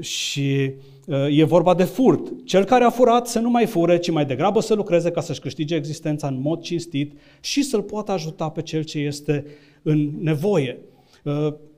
și 0.00 0.70
uh, 1.06 1.38
e 1.38 1.44
vorba 1.44 1.74
de 1.74 1.84
furt. 1.84 2.32
Cel 2.44 2.64
care 2.64 2.84
a 2.84 2.90
furat 2.90 3.26
să 3.26 3.38
nu 3.38 3.50
mai 3.50 3.66
fure, 3.66 3.98
ci 3.98 4.10
mai 4.10 4.24
degrabă 4.24 4.60
să 4.60 4.74
lucreze 4.74 5.10
ca 5.10 5.20
să-și 5.20 5.40
câștige 5.40 5.74
existența 5.74 6.26
în 6.26 6.40
mod 6.40 6.60
cinstit 6.60 7.12
și 7.40 7.62
să-l 7.62 7.82
poată 7.82 8.12
ajuta 8.12 8.48
pe 8.48 8.62
cel 8.62 8.82
ce 8.82 8.98
este 8.98 9.44
în 9.82 10.10
nevoie. 10.20 10.78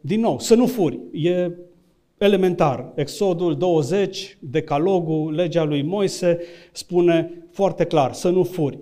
Din 0.01 0.21
nou, 0.21 0.39
să 0.39 0.55
nu 0.55 0.67
furi. 0.67 0.99
E 1.13 1.51
elementar. 2.19 2.93
Exodul 2.95 3.57
20, 3.57 4.37
Decalogul, 4.41 5.35
legea 5.35 5.65
lui 5.65 5.83
Moise 5.83 6.39
spune 6.73 7.45
foarte 7.51 7.85
clar, 7.85 8.13
să 8.13 8.29
nu 8.29 8.43
furi. 8.43 8.79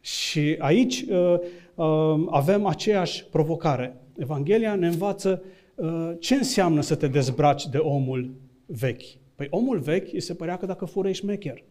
Și 0.00 0.56
aici 0.58 1.04
uh, 1.08 1.34
uh, 1.74 2.26
avem 2.30 2.66
aceeași 2.66 3.24
provocare. 3.24 3.96
Evanghelia 4.16 4.74
ne 4.74 4.86
învață 4.86 5.42
uh, 5.74 6.10
ce 6.18 6.34
înseamnă 6.34 6.80
să 6.80 6.94
te 6.94 7.06
dezbraci 7.06 7.66
de 7.66 7.78
omul 7.78 8.30
vechi. 8.66 9.02
Păi 9.34 9.46
omul 9.50 9.78
vechi 9.78 10.12
îi 10.12 10.20
se 10.20 10.34
părea 10.34 10.56
că 10.56 10.66
dacă 10.66 10.84
fură 10.84 11.08
ești 11.08 11.24
mecher, 11.24 11.64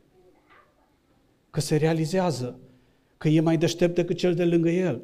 că 1.50 1.60
se 1.60 1.76
realizează, 1.76 2.60
că 3.18 3.28
e 3.28 3.40
mai 3.40 3.58
deștept 3.58 3.96
decât 3.96 4.18
cel 4.18 4.34
de 4.34 4.46
lângă 4.46 4.70
el. 4.70 5.02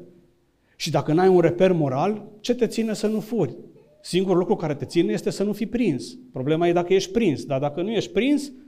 Și 0.76 0.90
dacă 0.90 1.12
n-ai 1.12 1.28
un 1.28 1.40
reper 1.40 1.72
moral, 1.72 2.24
ce 2.40 2.54
te 2.54 2.66
ține 2.66 2.94
să 2.94 3.06
nu 3.06 3.20
furi? 3.20 3.56
Singurul 4.00 4.38
lucru 4.38 4.56
care 4.56 4.74
te 4.74 4.84
ține 4.84 5.12
este 5.12 5.30
să 5.30 5.42
nu 5.42 5.52
fii 5.52 5.66
prins. 5.66 6.18
Problema 6.32 6.68
e 6.68 6.72
dacă 6.72 6.94
ești 6.94 7.10
prins, 7.10 7.44
dar 7.44 7.60
dacă 7.60 7.82
nu 7.82 7.90
ești 7.90 8.12
prins, 8.12 8.42
Uh, 8.48 8.63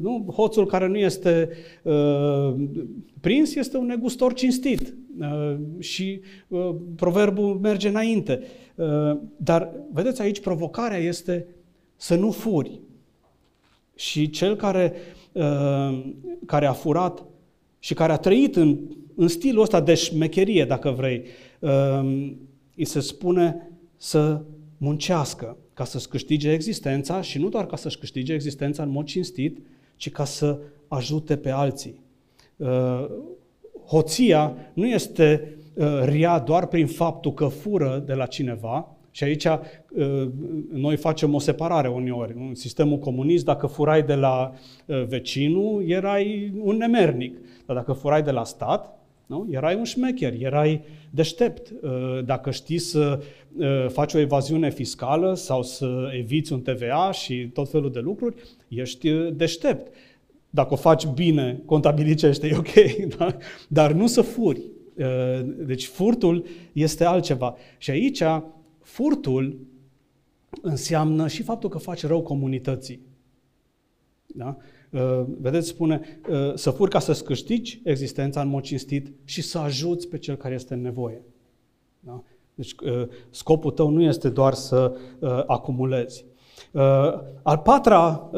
nu? 0.00 0.32
Hoțul 0.34 0.66
care 0.66 0.86
nu 0.86 0.96
este 0.96 1.48
uh, 1.82 2.54
prins 3.20 3.54
este 3.54 3.76
un 3.76 3.86
negustor 3.86 4.34
cinstit 4.34 4.94
uh, 5.20 5.56
și 5.78 6.20
uh, 6.48 6.74
proverbul 6.96 7.58
merge 7.62 7.88
înainte. 7.88 8.42
Uh, 8.74 9.18
dar, 9.36 9.70
vedeți, 9.92 10.22
aici 10.22 10.40
provocarea 10.40 10.98
este 10.98 11.46
să 11.96 12.14
nu 12.14 12.30
furi. 12.30 12.80
Și 13.94 14.30
cel 14.30 14.56
care, 14.56 14.92
uh, 15.32 16.04
care 16.46 16.66
a 16.66 16.72
furat 16.72 17.24
și 17.78 17.94
care 17.94 18.12
a 18.12 18.16
trăit 18.16 18.56
în, 18.56 18.78
în 19.14 19.28
stilul 19.28 19.62
ăsta 19.62 19.80
de 19.80 19.94
șmecherie, 19.94 20.64
dacă 20.64 20.90
vrei, 20.90 21.22
uh, 21.58 22.30
îi 22.76 22.84
se 22.84 23.00
spune 23.00 23.70
să 23.96 24.40
muncească 24.76 25.56
ca 25.76 25.84
să-și 25.84 26.08
câștige 26.08 26.50
existența 26.52 27.20
și 27.20 27.38
nu 27.38 27.48
doar 27.48 27.66
ca 27.66 27.76
să-și 27.76 27.98
câștige 27.98 28.32
existența 28.32 28.82
în 28.82 28.88
mod 28.88 29.04
cinstit, 29.04 29.58
ci 29.96 30.10
ca 30.10 30.24
să 30.24 30.58
ajute 30.88 31.36
pe 31.36 31.50
alții. 31.50 32.00
Uh, 32.56 33.06
hoția 33.86 34.56
nu 34.72 34.86
este 34.86 35.56
uh, 35.74 35.84
rea 36.02 36.38
doar 36.38 36.66
prin 36.66 36.86
faptul 36.86 37.32
că 37.32 37.46
fură 37.46 38.02
de 38.06 38.12
la 38.14 38.26
cineva, 38.26 38.96
și 39.10 39.24
aici 39.24 39.44
uh, 39.44 40.28
noi 40.72 40.96
facem 40.96 41.34
o 41.34 41.38
separare 41.38 41.88
uneori. 41.88 42.34
În 42.36 42.54
sistemul 42.54 42.98
comunist, 42.98 43.44
dacă 43.44 43.66
furai 43.66 44.02
de 44.02 44.14
la 44.14 44.52
vecinul, 45.06 45.88
erai 45.88 46.52
un 46.58 46.76
nemernic. 46.76 47.36
Dar 47.66 47.76
dacă 47.76 47.92
furai 47.92 48.22
de 48.22 48.30
la 48.30 48.44
stat, 48.44 48.98
nu? 49.26 49.48
erai 49.50 49.74
un 49.74 49.84
șmecher, 49.84 50.34
erai 50.38 50.84
deștept. 51.10 51.72
Dacă 52.24 52.50
știi 52.50 52.78
să 52.78 53.20
Uh, 53.58 53.86
faci 53.88 54.14
o 54.14 54.18
evaziune 54.18 54.70
fiscală 54.70 55.34
sau 55.34 55.62
să 55.62 56.10
eviți 56.18 56.52
un 56.52 56.60
TVA 56.60 57.10
și 57.12 57.48
tot 57.48 57.70
felul 57.70 57.92
de 57.92 57.98
lucruri, 57.98 58.36
ești 58.68 59.08
uh, 59.08 59.34
deștept. 59.36 59.92
Dacă 60.50 60.72
o 60.72 60.76
faci 60.76 61.06
bine, 61.06 61.62
contabilicește, 61.64 62.46
e 62.52 62.56
ok, 62.56 63.06
da? 63.16 63.36
dar 63.68 63.92
nu 63.92 64.06
să 64.06 64.20
furi. 64.20 64.60
Uh, 64.96 65.40
deci 65.56 65.86
furtul 65.86 66.46
este 66.72 67.04
altceva. 67.04 67.56
Și 67.78 67.90
aici 67.90 68.22
furtul 68.82 69.58
înseamnă 70.62 71.28
și 71.28 71.42
faptul 71.42 71.68
că 71.68 71.78
faci 71.78 72.06
rău 72.06 72.22
comunității. 72.22 73.00
Da? 74.26 74.56
Vedeți, 75.40 75.68
spune 75.68 76.20
să 76.54 76.70
furi 76.70 76.90
ca 76.90 76.98
să-ți 76.98 77.24
câștigi 77.24 77.80
existența 77.84 78.40
în 78.40 78.48
mod 78.48 78.62
cinstit 78.62 79.12
și 79.24 79.42
să 79.42 79.58
ajuți 79.58 80.08
pe 80.08 80.18
cel 80.18 80.36
care 80.36 80.54
este 80.54 80.74
în 80.74 80.80
nevoie. 80.80 81.22
Da? 82.00 82.22
Deci 82.56 82.72
uh, 82.72 83.08
scopul 83.30 83.70
tău 83.70 83.88
nu 83.88 84.02
este 84.02 84.28
doar 84.28 84.54
să 84.54 84.96
uh, 85.18 85.42
acumulezi. 85.46 86.24
Uh, 86.72 86.82
al 87.42 87.58
patra 87.64 88.30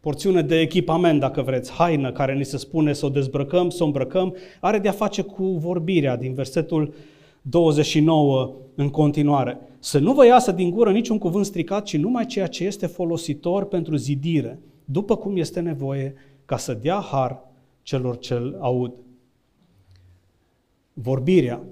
porțiune 0.00 0.42
de 0.42 0.60
echipament, 0.60 1.20
dacă 1.20 1.42
vreți, 1.42 1.72
haină, 1.72 2.12
care 2.12 2.34
ni 2.34 2.44
se 2.44 2.56
spune 2.56 2.92
să 2.92 3.06
o 3.06 3.08
dezbrăcăm, 3.08 3.70
să 3.70 3.82
o 3.82 3.86
îmbrăcăm, 3.86 4.36
are 4.60 4.78
de-a 4.78 4.92
face 4.92 5.22
cu 5.22 5.44
vorbirea 5.44 6.16
din 6.16 6.34
versetul 6.34 6.94
29 7.42 8.54
în 8.74 8.88
continuare. 8.90 9.58
Să 9.78 9.98
nu 9.98 10.12
vă 10.12 10.26
iasă 10.26 10.52
din 10.52 10.70
gură 10.70 10.90
niciun 10.90 11.18
cuvânt 11.18 11.44
stricat, 11.44 11.84
ci 11.84 11.96
numai 11.96 12.26
ceea 12.26 12.46
ce 12.46 12.64
este 12.64 12.86
folositor 12.86 13.64
pentru 13.64 13.96
zidire, 13.96 14.58
după 14.84 15.16
cum 15.16 15.36
este 15.36 15.60
nevoie, 15.60 16.14
ca 16.44 16.56
să 16.56 16.74
dea 16.74 16.98
har 16.98 17.40
celor 17.82 18.18
ce 18.18 18.56
aud. 18.58 18.92
Vorbirea 20.92 21.62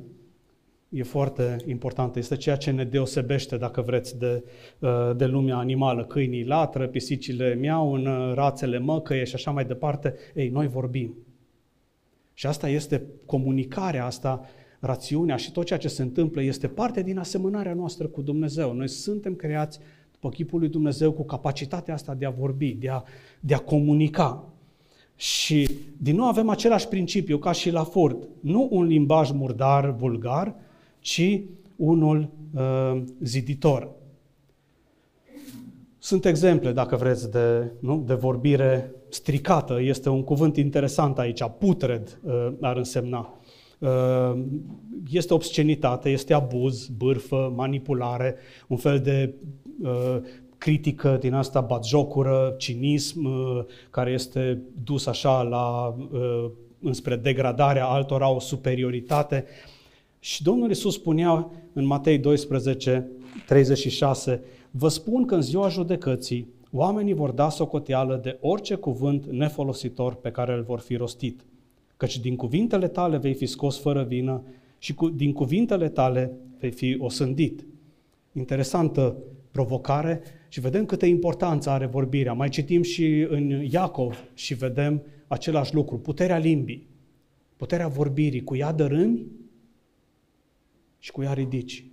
e 0.88 1.03
foarte 1.03 1.57
importantă. 1.66 2.18
Este 2.18 2.37
ceea 2.37 2.57
ce 2.57 2.70
ne 2.70 2.85
deosebește, 2.85 3.57
dacă 3.57 3.81
vreți, 3.83 4.18
de, 4.18 4.44
uh, 4.79 5.11
de 5.16 5.27
lumea 5.27 5.57
animală. 5.57 6.05
Câinii 6.05 6.44
latră, 6.44 6.88
pisicile 6.88 7.55
miaună, 7.55 8.33
rațele 8.35 8.79
măcăie 8.79 9.25
și 9.25 9.35
așa 9.35 9.51
mai 9.51 9.64
departe. 9.64 10.14
Ei, 10.35 10.49
noi 10.49 10.66
vorbim. 10.66 11.14
Și 12.35 12.46
asta 12.46 12.68
este 12.68 13.03
comunicarea 13.27 14.07
asta, 14.07 14.49
rațiunea 14.81 15.37
și 15.37 15.53
tot 15.53 15.64
ceea 15.64 15.79
ce 15.79 15.88
se 15.88 16.03
întâmplă 16.03 16.42
este 16.42 16.68
parte 16.68 17.03
din 17.03 17.18
asemănarea 17.18 17.75
noastră 17.75 18.07
cu 18.07 18.23
Dumnezeu. 18.23 18.73
Noi 18.73 18.88
suntem 18.88 19.35
creați 19.35 19.79
după 20.21 20.35
chipul 20.35 20.59
lui 20.59 20.69
Dumnezeu 20.69 21.13
cu 21.13 21.25
capacitatea 21.25 21.95
asta 21.95 22.15
de 22.15 22.27
a 22.27 22.31
vorbi, 22.31 22.73
de 22.73 22.89
a, 22.89 23.03
de 23.41 23.55
a 23.55 23.59
comunica. 23.59 24.45
Și 25.17 25.71
din 25.97 26.17
nou 26.17 26.27
avem 26.27 26.49
același 26.49 26.89
principiu 26.89 27.39
ca 27.39 27.53
și 27.53 27.71
la 27.71 27.85
furt. 27.85 28.29
Nu 28.41 28.69
un 28.71 28.85
limbaj 28.85 29.31
murdar, 29.31 29.91
vulgar, 29.91 30.55
ci 30.99 31.41
unul 31.77 32.31
uh, 32.55 33.03
ziditor. 33.21 33.91
Sunt 35.99 36.25
exemple, 36.25 36.73
dacă 36.73 36.97
vreți, 36.97 37.31
de, 37.31 37.73
nu, 37.79 38.03
de 38.07 38.15
vorbire 38.15 38.95
stricată. 39.09 39.81
Este 39.81 40.09
un 40.09 40.25
cuvânt 40.25 40.57
interesant 40.57 41.19
aici. 41.19 41.43
Putred 41.59 42.21
uh, 42.23 42.53
ar 42.61 42.77
însemna. 42.77 43.41
Uh, 43.79 44.43
este 45.11 45.35
obscenitate, 45.35 46.09
este 46.09 46.35
abuz, 46.35 46.87
bârfă, 46.87 47.53
manipulare, 47.57 48.35
un 48.69 48.77
fel 48.77 48.99
de 48.99 49.35
uh, 49.35 49.70
critică 50.61 51.16
din 51.21 51.35
asta, 51.35 51.61
batjocură, 51.61 52.55
cinism, 52.59 53.25
uh, 53.25 53.64
care 53.90 54.11
este 54.11 54.62
dus 54.85 55.07
așa 55.07 55.43
la, 55.43 55.97
uh, 56.12 56.51
înspre 56.81 57.16
degradarea 57.16 57.87
altora, 57.87 58.31
o 58.31 58.38
superioritate. 58.38 59.45
Și 60.19 60.43
Domnul 60.43 60.69
Iisus 60.69 60.95
spunea 60.95 61.51
în 61.73 61.85
Matei 61.85 62.19
12, 62.19 63.11
36, 63.47 64.43
Vă 64.71 64.88
spun 64.88 65.25
că 65.25 65.35
în 65.35 65.43
ziua 65.43 65.69
judecății 65.69 66.47
oamenii 66.73 67.12
vor 67.12 67.31
da 67.31 67.49
socoteală 67.49 68.21
de 68.23 68.38
orice 68.40 68.75
cuvânt 68.75 69.27
nefolositor 69.27 70.14
pe 70.14 70.31
care 70.31 70.53
îl 70.53 70.62
vor 70.62 70.79
fi 70.79 70.97
rostit. 70.97 71.45
Căci 71.97 72.19
din 72.19 72.37
cuvintele 72.37 72.88
tale 72.88 73.16
vei 73.16 73.35
fi 73.35 73.47
scos 73.47 73.79
fără 73.79 74.03
vină 74.03 74.43
și 74.79 74.95
cu, 74.95 75.09
din 75.09 75.33
cuvintele 75.33 75.88
tale 75.88 76.33
vei 76.59 76.71
fi 76.71 76.97
osândit. 77.01 77.66
Interesantă 78.33 79.16
provocare 79.51 80.21
și 80.49 80.61
vedem 80.61 80.87
câtă 80.87 81.07
importanță 81.07 81.71
are 81.71 81.87
vorbirea. 81.87 82.33
Mai 82.33 82.49
citim 82.49 82.83
și 82.83 83.27
în 83.29 83.49
Iacov 83.71 84.25
și 84.35 84.55
vedem 84.55 85.03
același 85.27 85.75
lucru. 85.75 85.99
Puterea 85.99 86.39
limbii, 86.39 86.89
puterea 87.57 87.89
vorbirii, 87.89 88.45
cu 88.45 88.57
ea 88.57 88.73
dărâmi 88.73 89.27
și 90.99 91.11
cu 91.11 91.23
ea 91.23 91.33
ridici. 91.33 91.85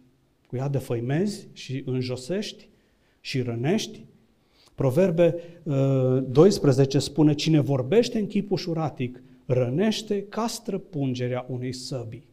Cu 0.47 0.55
ea 0.55 0.67
de 0.67 0.77
făimezi 0.77 1.47
și 1.53 1.83
înjosești 1.85 2.69
și 3.21 3.41
rănești. 3.41 4.05
Proverbe 4.75 5.35
12 6.27 6.97
uh, 6.97 7.03
spune, 7.03 7.33
cine 7.33 7.59
vorbește 7.59 8.19
în 8.19 8.27
chip 8.27 8.51
ușuratic, 8.51 9.21
rănește 9.45 10.23
ca 10.23 10.47
străpungerea 10.47 11.45
unei 11.49 11.73
săbii. 11.73 12.26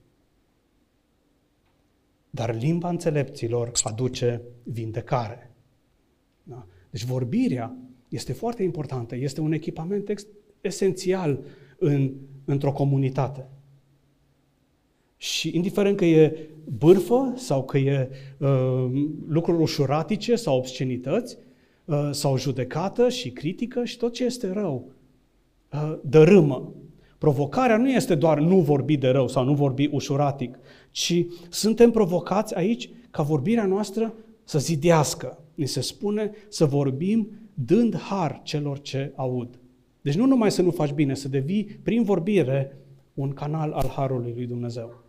Dar 2.34 2.54
limba 2.54 2.88
înțelepților 2.88 3.70
aduce 3.82 4.42
vindecare. 4.62 5.50
Da? 6.42 6.66
Deci 6.90 7.04
vorbirea 7.04 7.76
este 8.08 8.32
foarte 8.32 8.62
importantă, 8.62 9.16
este 9.16 9.40
un 9.40 9.52
echipament 9.52 10.08
ex- 10.08 10.26
esențial 10.60 11.38
în, 11.78 12.12
într-o 12.44 12.72
comunitate. 12.72 13.48
Și 15.16 15.50
indiferent 15.56 15.96
că 15.96 16.04
e 16.04 16.48
bârfă 16.78 17.32
sau 17.36 17.64
că 17.64 17.78
e 17.78 18.10
uh, 18.38 18.86
lucruri 19.26 19.62
ușuratice 19.62 20.36
sau 20.36 20.56
obscenități, 20.56 21.38
uh, 21.84 22.08
sau 22.10 22.38
judecată 22.38 23.08
și 23.08 23.30
critică 23.30 23.84
și 23.84 23.96
tot 23.96 24.12
ce 24.12 24.24
este 24.24 24.52
rău, 24.52 24.92
uh, 25.72 25.98
dărâmă. 26.02 26.72
Provocarea 27.24 27.76
nu 27.76 27.90
este 27.90 28.14
doar 28.14 28.38
nu 28.38 28.60
vorbi 28.60 28.96
de 28.96 29.08
rău 29.08 29.28
sau 29.28 29.44
nu 29.44 29.54
vorbi 29.54 29.88
ușuratic, 29.92 30.58
ci 30.90 31.26
suntem 31.48 31.90
provocați 31.90 32.56
aici 32.56 32.90
ca 33.10 33.22
vorbirea 33.22 33.66
noastră 33.66 34.14
să 34.42 34.58
zidească. 34.58 35.38
Ni 35.54 35.66
se 35.66 35.80
spune 35.80 36.30
să 36.48 36.64
vorbim 36.64 37.30
dând 37.54 37.96
har 37.96 38.40
celor 38.42 38.80
ce 38.80 39.12
aud. 39.16 39.58
Deci 40.00 40.14
nu 40.14 40.26
numai 40.26 40.50
să 40.50 40.62
nu 40.62 40.70
faci 40.70 40.92
bine, 40.92 41.14
să 41.14 41.28
devii 41.28 41.64
prin 41.64 42.02
vorbire 42.02 42.76
un 43.14 43.32
canal 43.32 43.72
al 43.72 43.88
harului 43.88 44.32
lui 44.36 44.46
Dumnezeu 44.46 45.04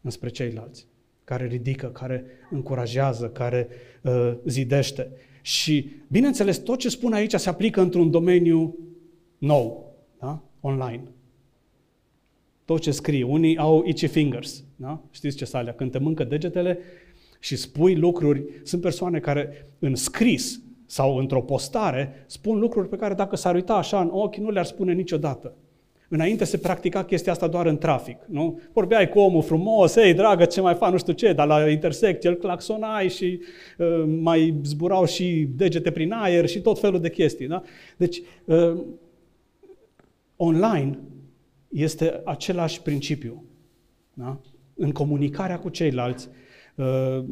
înspre 0.00 0.28
ceilalți, 0.28 0.86
care 1.24 1.46
ridică, 1.46 1.86
care 1.86 2.24
încurajează, 2.50 3.28
care 3.28 3.68
uh, 4.02 4.32
zidește. 4.44 5.10
Și, 5.42 5.90
bineînțeles, 6.08 6.58
tot 6.58 6.78
ce 6.78 6.88
spun 6.88 7.12
aici 7.12 7.34
se 7.34 7.48
aplică 7.48 7.80
într-un 7.80 8.10
domeniu 8.10 8.76
nou, 9.38 9.94
da? 10.18 10.42
online. 10.60 11.02
Tot 12.70 12.80
ce 12.80 12.90
scrie. 12.90 13.24
Unii 13.24 13.56
au 13.56 13.84
itchy 13.86 14.06
fingers, 14.06 14.64
da? 14.76 15.00
Știți 15.10 15.36
ce 15.36 15.48
alea? 15.52 15.72
Când 15.72 15.90
te 15.90 15.98
mâncă 15.98 16.24
degetele 16.24 16.78
și 17.38 17.56
spui 17.56 17.94
lucruri, 17.94 18.44
sunt 18.62 18.82
persoane 18.82 19.18
care 19.18 19.66
în 19.78 19.94
scris 19.94 20.60
sau 20.86 21.16
într-o 21.16 21.42
postare 21.42 22.24
spun 22.26 22.58
lucruri 22.58 22.88
pe 22.88 22.96
care 22.96 23.14
dacă 23.14 23.36
s-ar 23.36 23.54
uita 23.54 23.74
așa 23.74 24.00
în 24.00 24.08
ochi, 24.12 24.36
nu 24.36 24.50
le-ar 24.50 24.64
spune 24.64 24.92
niciodată. 24.92 25.54
Înainte 26.08 26.44
se 26.44 26.58
practica 26.58 27.04
chestia 27.04 27.32
asta 27.32 27.46
doar 27.46 27.66
în 27.66 27.78
trafic, 27.78 28.18
nu? 28.26 28.60
Vorbeai 28.72 29.08
cu 29.08 29.18
omul 29.18 29.42
frumos, 29.42 29.96
ei, 29.96 30.14
dragă, 30.14 30.44
ce 30.44 30.60
mai 30.60 30.74
fac, 30.74 30.90
nu 30.90 30.98
știu 30.98 31.12
ce, 31.12 31.32
dar 31.32 31.46
la 31.46 31.70
intersecție 31.70 32.28
îl 32.28 32.36
claxonai 32.36 33.08
și 33.08 33.40
uh, 33.78 34.04
mai 34.20 34.60
zburau 34.62 35.04
și 35.04 35.48
degete 35.56 35.90
prin 35.90 36.12
aer 36.12 36.46
și 36.46 36.60
tot 36.60 36.80
felul 36.80 37.00
de 37.00 37.10
chestii, 37.10 37.46
da? 37.46 37.62
Deci, 37.96 38.22
uh, 38.44 38.80
online 40.36 40.98
este 41.70 42.20
același 42.24 42.82
principiu, 42.82 43.44
da? 44.14 44.40
În 44.74 44.92
comunicarea 44.92 45.58
cu 45.58 45.68
ceilalți 45.68 46.28
uh, 46.74 47.24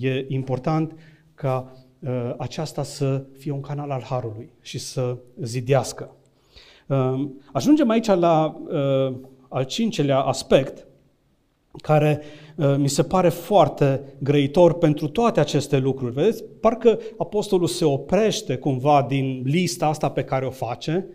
e 0.00 0.24
important 0.28 0.92
ca 1.34 1.72
uh, 1.98 2.34
aceasta 2.38 2.82
să 2.82 3.24
fie 3.38 3.50
un 3.50 3.60
canal 3.60 3.90
al 3.90 4.02
harului 4.02 4.52
și 4.60 4.78
să 4.78 5.16
zidească. 5.42 6.16
Ehm, 6.86 7.42
ajungem 7.52 7.90
aici 7.90 8.06
la 8.06 8.60
uh, 8.66 9.14
al 9.48 9.64
cincelea 9.64 10.18
aspect, 10.18 10.86
care 11.82 12.20
uh, 12.56 12.74
mi 12.76 12.88
se 12.88 13.02
pare 13.02 13.28
foarte 13.28 14.00
grăitor 14.18 14.78
pentru 14.78 15.08
toate 15.08 15.40
aceste 15.40 15.78
lucruri. 15.78 16.12
Vedeți? 16.12 16.44
Parcă 16.44 16.98
apostolul 17.18 17.66
se 17.66 17.84
oprește 17.84 18.56
cumva 18.56 19.04
din 19.08 19.42
lista 19.44 19.86
asta 19.86 20.10
pe 20.10 20.24
care 20.24 20.46
o 20.46 20.50
face, 20.50 21.06
uh, 21.08 21.14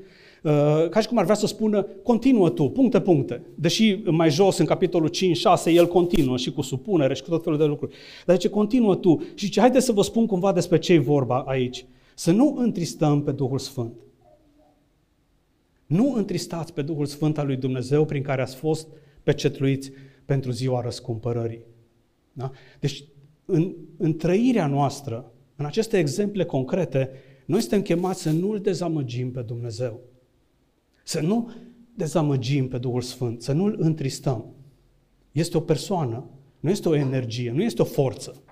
ca 0.89 1.00
și 1.00 1.08
cum 1.08 1.17
ar 1.17 1.23
vrea 1.23 1.36
să 1.36 1.47
spună, 1.47 1.88
continuă 2.04 2.50
tu, 2.50 2.69
puncte, 2.69 3.02
puncte. 3.02 3.41
Deși 3.56 4.02
mai 4.06 4.30
jos, 4.30 4.58
în 4.58 4.65
capitolul 4.65 5.10
5-6, 5.10 5.73
el 5.73 5.88
continuă 5.88 6.38
și 6.38 6.52
cu 6.52 6.62
supunere 6.62 7.13
și 7.13 7.23
cu 7.23 7.30
tot 7.30 7.43
felul 7.43 7.58
de 7.58 7.65
lucruri. 7.65 7.95
Dar 8.26 8.38
ce 8.38 8.50
continuă 8.50 8.95
tu 8.95 9.21
și 9.34 9.45
zice, 9.45 9.60
haide 9.60 9.80
să 9.80 9.91
vă 9.91 10.02
spun 10.02 10.26
cumva 10.26 10.54
despre 10.54 10.78
ce 10.78 10.93
e 10.93 11.00
vorba 11.00 11.39
aici. 11.39 11.86
Să 12.15 12.32
nu 12.32 12.56
întristăm 12.58 13.23
pe 13.23 13.32
Duhul 13.32 13.60
Sfânt. 13.60 13.93
Nu 15.86 16.13
întristați 16.13 16.73
pe 16.73 16.82
Duhul 16.82 17.06
Sfânt 17.06 17.38
al 17.38 17.45
lui 17.45 17.56
Dumnezeu 17.56 18.06
prin 18.06 18.21
care 18.21 18.41
ați 18.41 18.56
fost 18.56 18.88
pecetluiți 19.23 19.91
pentru 20.26 20.52
ziua 20.52 20.82
răscumpărării. 20.82 21.65
Da? 22.34 22.52
Deci, 22.80 23.04
în, 23.45 23.76
în 23.97 24.17
trăirea 24.17 24.67
noastră, 24.67 25.32
în 25.56 25.65
aceste 25.65 25.97
exemple 25.97 26.45
concrete, 26.45 27.10
noi 27.45 27.60
suntem 27.60 27.82
chemați 27.82 28.21
să 28.21 28.32
nu 28.32 28.52
îl 28.52 28.60
dezamăgim 28.60 29.32
pe 29.32 29.41
Dumnezeu. 29.41 30.00
Să 31.08 31.20
nu 31.22 31.52
dezamăgim 31.96 32.67
pe 32.67 32.78
Duhul 32.78 33.02
Sfânt, 33.02 33.41
să 33.41 33.52
nu 33.52 33.63
îl 33.63 33.76
întristăm. 33.80 34.46
Este 35.32 35.58
o 35.58 35.60
persoană, 35.60 36.30
nu 36.60 36.70
este 36.70 36.89
o 36.89 36.96
energie, 36.96 37.52
nu 37.52 37.63
este 37.63 37.82
o 37.82 37.86
forță, 37.86 38.43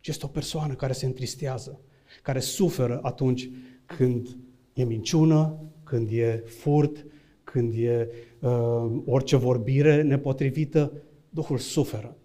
ci 0.00 0.08
este 0.08 0.24
o 0.24 0.28
persoană 0.28 0.74
care 0.74 0.92
se 0.92 1.06
întristează, 1.06 1.80
care 2.22 2.40
suferă 2.40 3.00
atunci 3.02 3.50
când 3.86 4.36
e 4.72 4.84
minciună, 4.84 5.56
când 5.84 6.10
e 6.10 6.42
furt, 6.46 7.06
când 7.44 7.74
e 7.74 8.08
uh, 8.40 9.02
orice 9.04 9.36
vorbire 9.36 10.02
nepotrivită, 10.02 10.92
Duhul 11.30 11.58
suferă. 11.58 12.16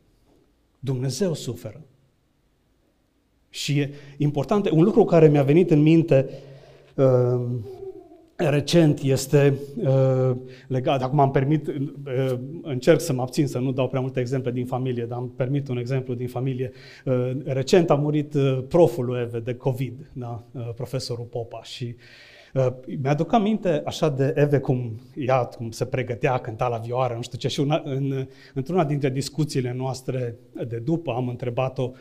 Dumnezeu 0.80 1.34
suferă. 1.34 1.82
Și 3.50 3.80
e 3.80 3.94
important, 4.18 4.70
un 4.70 4.84
lucru 4.84 5.06
care 5.06 5.30
mi-a 5.30 5.44
venit 5.44 5.72
în 5.72 5.82
minte 5.82 6.30
uh, 6.96 7.42
recent 8.50 9.00
este 9.02 9.54
uh, 9.78 10.32
legat, 10.68 11.02
acum 11.02 11.20
am 11.20 11.32
permit, 11.32 11.68
uh, 11.68 12.34
încerc 12.62 13.00
să 13.00 13.14
mă 13.14 13.22
abțin 13.22 13.48
să 13.48 13.60
nu 13.60 13.72
dau 13.72 13.88
prea 13.88 14.02
multe 14.02 14.20
exemple 14.20 14.52
din 14.52 14.66
familie, 14.66 15.06
dar 15.06 15.18
am 15.18 15.32
permit 15.36 15.68
un 15.68 15.78
exemplu 15.78 16.14
din 16.14 16.28
familie. 16.28 16.72
Uh, 17.06 17.32
recent 17.46 17.90
a 17.90 17.96
murit 17.96 18.34
uh, 18.34 18.60
proful 18.68 19.06
lui 19.06 19.22
Eve 19.22 19.40
de 19.40 19.54
COVID, 19.54 20.10
da? 20.14 20.44
uh, 20.52 20.70
profesorul 20.76 21.26
Popa 21.26 21.64
și 21.64 21.84
uh, 21.84 21.94
Uh, 22.54 22.68
mi-aduc 23.02 23.34
aminte 23.34 23.82
așa 23.86 24.10
de 24.10 24.34
Eve 24.36 24.60
cum 24.60 25.00
ea 25.16 25.46
cum 25.46 25.72
se 25.72 25.86
pregătea, 25.86 26.38
cânta 26.38 26.68
la 26.68 26.78
vioară, 26.78 27.14
nu 27.14 27.22
știu 27.22 27.38
ce, 27.38 27.48
și 27.48 27.60
una, 27.60 27.82
în, 27.86 28.28
într-una 28.54 28.86
dintre 28.86 29.10
discuțiile 29.10 29.74
noastre 29.78 30.36
de 30.68 30.78
după 30.78 31.12
am 31.12 31.28
întrebat-o 31.28 31.92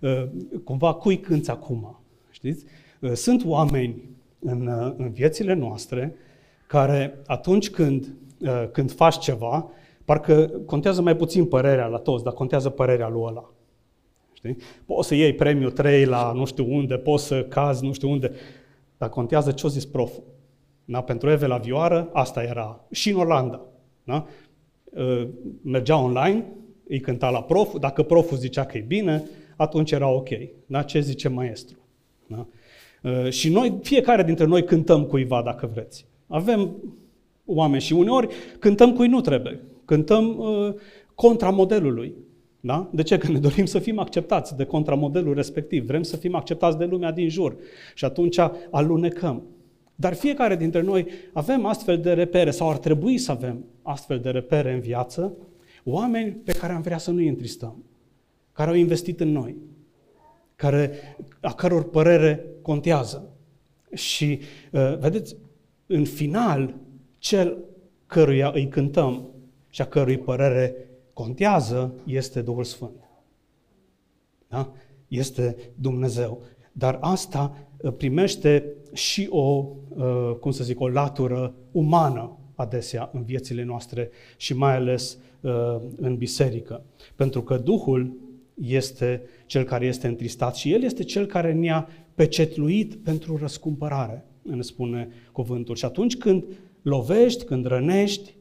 uh, 0.00 0.24
cumva 0.64 0.94
cui 0.94 1.20
cânți 1.20 1.50
acum, 1.50 2.00
știți? 2.30 2.64
Uh, 3.00 3.12
sunt 3.12 3.44
oameni 3.44 4.02
în, 4.40 4.92
în 4.96 5.10
viețile 5.10 5.54
noastre 5.54 6.14
care 6.66 7.20
atunci 7.26 7.70
când, 7.70 8.14
când 8.72 8.92
faci 8.92 9.18
ceva, 9.18 9.70
parcă 10.04 10.50
contează 10.66 11.02
mai 11.02 11.16
puțin 11.16 11.44
părerea 11.44 11.86
la 11.86 11.98
toți, 11.98 12.24
dar 12.24 12.32
contează 12.32 12.70
părerea 12.70 13.08
lui 13.08 13.22
ăla. 13.24 13.50
Știi? 14.32 14.56
Poți 14.86 15.08
să 15.08 15.14
iei 15.14 15.34
premiul 15.34 15.70
3 15.70 16.04
la 16.04 16.32
nu 16.32 16.44
știu 16.44 16.74
unde, 16.74 16.96
poți 16.96 17.26
să 17.26 17.44
cazi 17.44 17.84
nu 17.84 17.92
știu 17.92 18.10
unde, 18.10 18.32
dar 18.98 19.08
contează 19.08 19.52
ce-o 19.52 19.68
zis 19.68 19.86
proful. 19.86 20.22
Da? 20.84 21.00
Pentru 21.00 21.30
Eve 21.30 21.46
la 21.46 21.56
vioară, 21.56 22.08
asta 22.12 22.42
era. 22.42 22.84
Și 22.90 23.10
în 23.10 23.18
Olanda. 23.18 23.60
Da? 24.04 24.26
Ă, 24.96 25.26
mergea 25.62 26.02
online, 26.02 26.44
îi 26.88 27.00
cânta 27.00 27.30
la 27.30 27.42
prof, 27.42 27.78
dacă 27.78 28.02
proful 28.02 28.36
zicea 28.36 28.64
că 28.64 28.76
e 28.76 28.80
bine, 28.80 29.24
atunci 29.56 29.90
era 29.90 30.08
ok. 30.08 30.28
Da? 30.66 30.82
Ce 30.82 31.00
zice 31.00 31.28
maestru? 31.28 31.78
Da? 32.26 32.46
Ă, 33.04 33.30
și 33.30 33.50
noi, 33.50 33.78
fiecare 33.82 34.22
dintre 34.22 34.44
noi 34.44 34.64
cântăm 34.64 35.04
cuiva, 35.04 35.42
dacă 35.44 35.70
vreți. 35.72 36.06
Avem 36.26 36.76
oameni 37.44 37.82
și 37.82 37.92
uneori 37.92 38.28
cântăm 38.58 38.92
cui 38.92 39.08
nu 39.08 39.20
trebuie. 39.20 39.60
Cântăm 39.84 40.38
uh, 40.38 40.74
contra 41.14 41.50
modelului. 41.50 42.14
Da? 42.60 42.90
De 42.92 43.02
ce? 43.02 43.18
Că 43.18 43.30
ne 43.30 43.38
dorim 43.38 43.64
să 43.64 43.78
fim 43.78 43.98
acceptați 43.98 44.56
de 44.56 44.64
contramodelul 44.64 45.34
respectiv. 45.34 45.86
Vrem 45.86 46.02
să 46.02 46.16
fim 46.16 46.34
acceptați 46.34 46.78
de 46.78 46.84
lumea 46.84 47.12
din 47.12 47.28
jur. 47.28 47.56
Și 47.94 48.04
atunci 48.04 48.38
alunecăm. 48.70 49.42
Dar 49.94 50.14
fiecare 50.14 50.56
dintre 50.56 50.82
noi 50.82 51.06
avem 51.32 51.66
astfel 51.66 51.98
de 51.98 52.12
repere 52.12 52.50
sau 52.50 52.70
ar 52.70 52.78
trebui 52.78 53.18
să 53.18 53.30
avem 53.30 53.64
astfel 53.82 54.18
de 54.18 54.30
repere 54.30 54.72
în 54.72 54.80
viață, 54.80 55.36
oameni 55.84 56.32
pe 56.32 56.52
care 56.52 56.72
am 56.72 56.80
vrea 56.80 56.98
să 56.98 57.10
nu-i 57.10 57.28
întristăm, 57.28 57.84
care 58.52 58.70
au 58.70 58.76
investit 58.76 59.20
în 59.20 59.32
noi, 59.32 59.56
care, 60.58 61.16
a 61.40 61.54
căror 61.54 61.88
părere 61.88 62.44
contează. 62.62 63.28
Și, 63.94 64.40
uh, 64.72 64.98
vedeți, 64.98 65.36
în 65.86 66.04
final, 66.04 66.74
cel 67.18 67.58
căruia 68.06 68.50
îi 68.54 68.68
cântăm 68.68 69.30
și 69.68 69.82
a 69.82 69.86
cărui 69.86 70.18
părere 70.18 70.74
contează 71.12 71.94
este 72.04 72.42
Duhul 72.42 72.64
Sfânt. 72.64 73.08
Da? 74.48 74.72
Este 75.08 75.56
Dumnezeu. 75.74 76.42
dar 76.72 76.98
asta 77.00 77.56
uh, 77.80 77.92
primește 77.96 78.72
și 78.92 79.26
o, 79.30 79.66
uh, 79.88 80.34
cum 80.40 80.50
să 80.50 80.64
zic, 80.64 80.80
o 80.80 80.88
latură 80.88 81.54
umană 81.70 82.36
adesea 82.54 83.10
în 83.12 83.22
viețile 83.22 83.62
noastre 83.62 84.10
și 84.36 84.54
mai 84.54 84.74
ales 84.74 85.18
uh, 85.40 85.76
în 85.96 86.16
biserică. 86.16 86.82
Pentru 87.16 87.42
că 87.42 87.56
Duhul 87.56 88.16
este 88.54 89.22
cel 89.48 89.64
care 89.64 89.86
este 89.86 90.06
întristat 90.06 90.56
și 90.56 90.72
El 90.72 90.82
este 90.82 91.04
cel 91.04 91.26
care 91.26 91.52
ne-a 91.52 91.88
pecetluit 92.14 92.94
pentru 92.94 93.36
răscumpărare, 93.36 94.24
ne 94.42 94.62
spune 94.62 95.08
cuvântul. 95.32 95.76
Și 95.76 95.84
atunci 95.84 96.16
când 96.16 96.44
lovești, 96.82 97.44
când 97.44 97.66
rănești, 97.66 98.34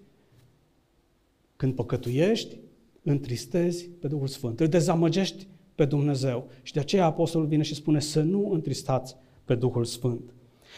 când 1.56 1.76
păcătuiești, 1.76 2.56
întristezi 3.04 3.89
pe 3.89 4.08
Duhul 4.08 4.28
Sfânt, 4.28 4.60
îl 4.60 4.67
dezamăgești 4.67 5.48
pe 5.76 5.86
Dumnezeu. 5.86 6.48
Și 6.63 6.74
de 6.74 6.80
aceea 6.80 7.06
Apostolul 7.06 7.48
vine 7.48 7.63
și 7.63 7.76
spune 7.76 8.00
să 8.00 8.22
nu 8.22 8.52
întristați 8.52 9.15
pe 9.46 9.56
Duhul 9.56 9.86
Sfânt. 9.86 10.34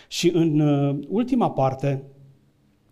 Și 0.07 0.29
în 0.33 0.59
uh, 0.59 0.99
ultima 1.07 1.51
parte 1.51 2.03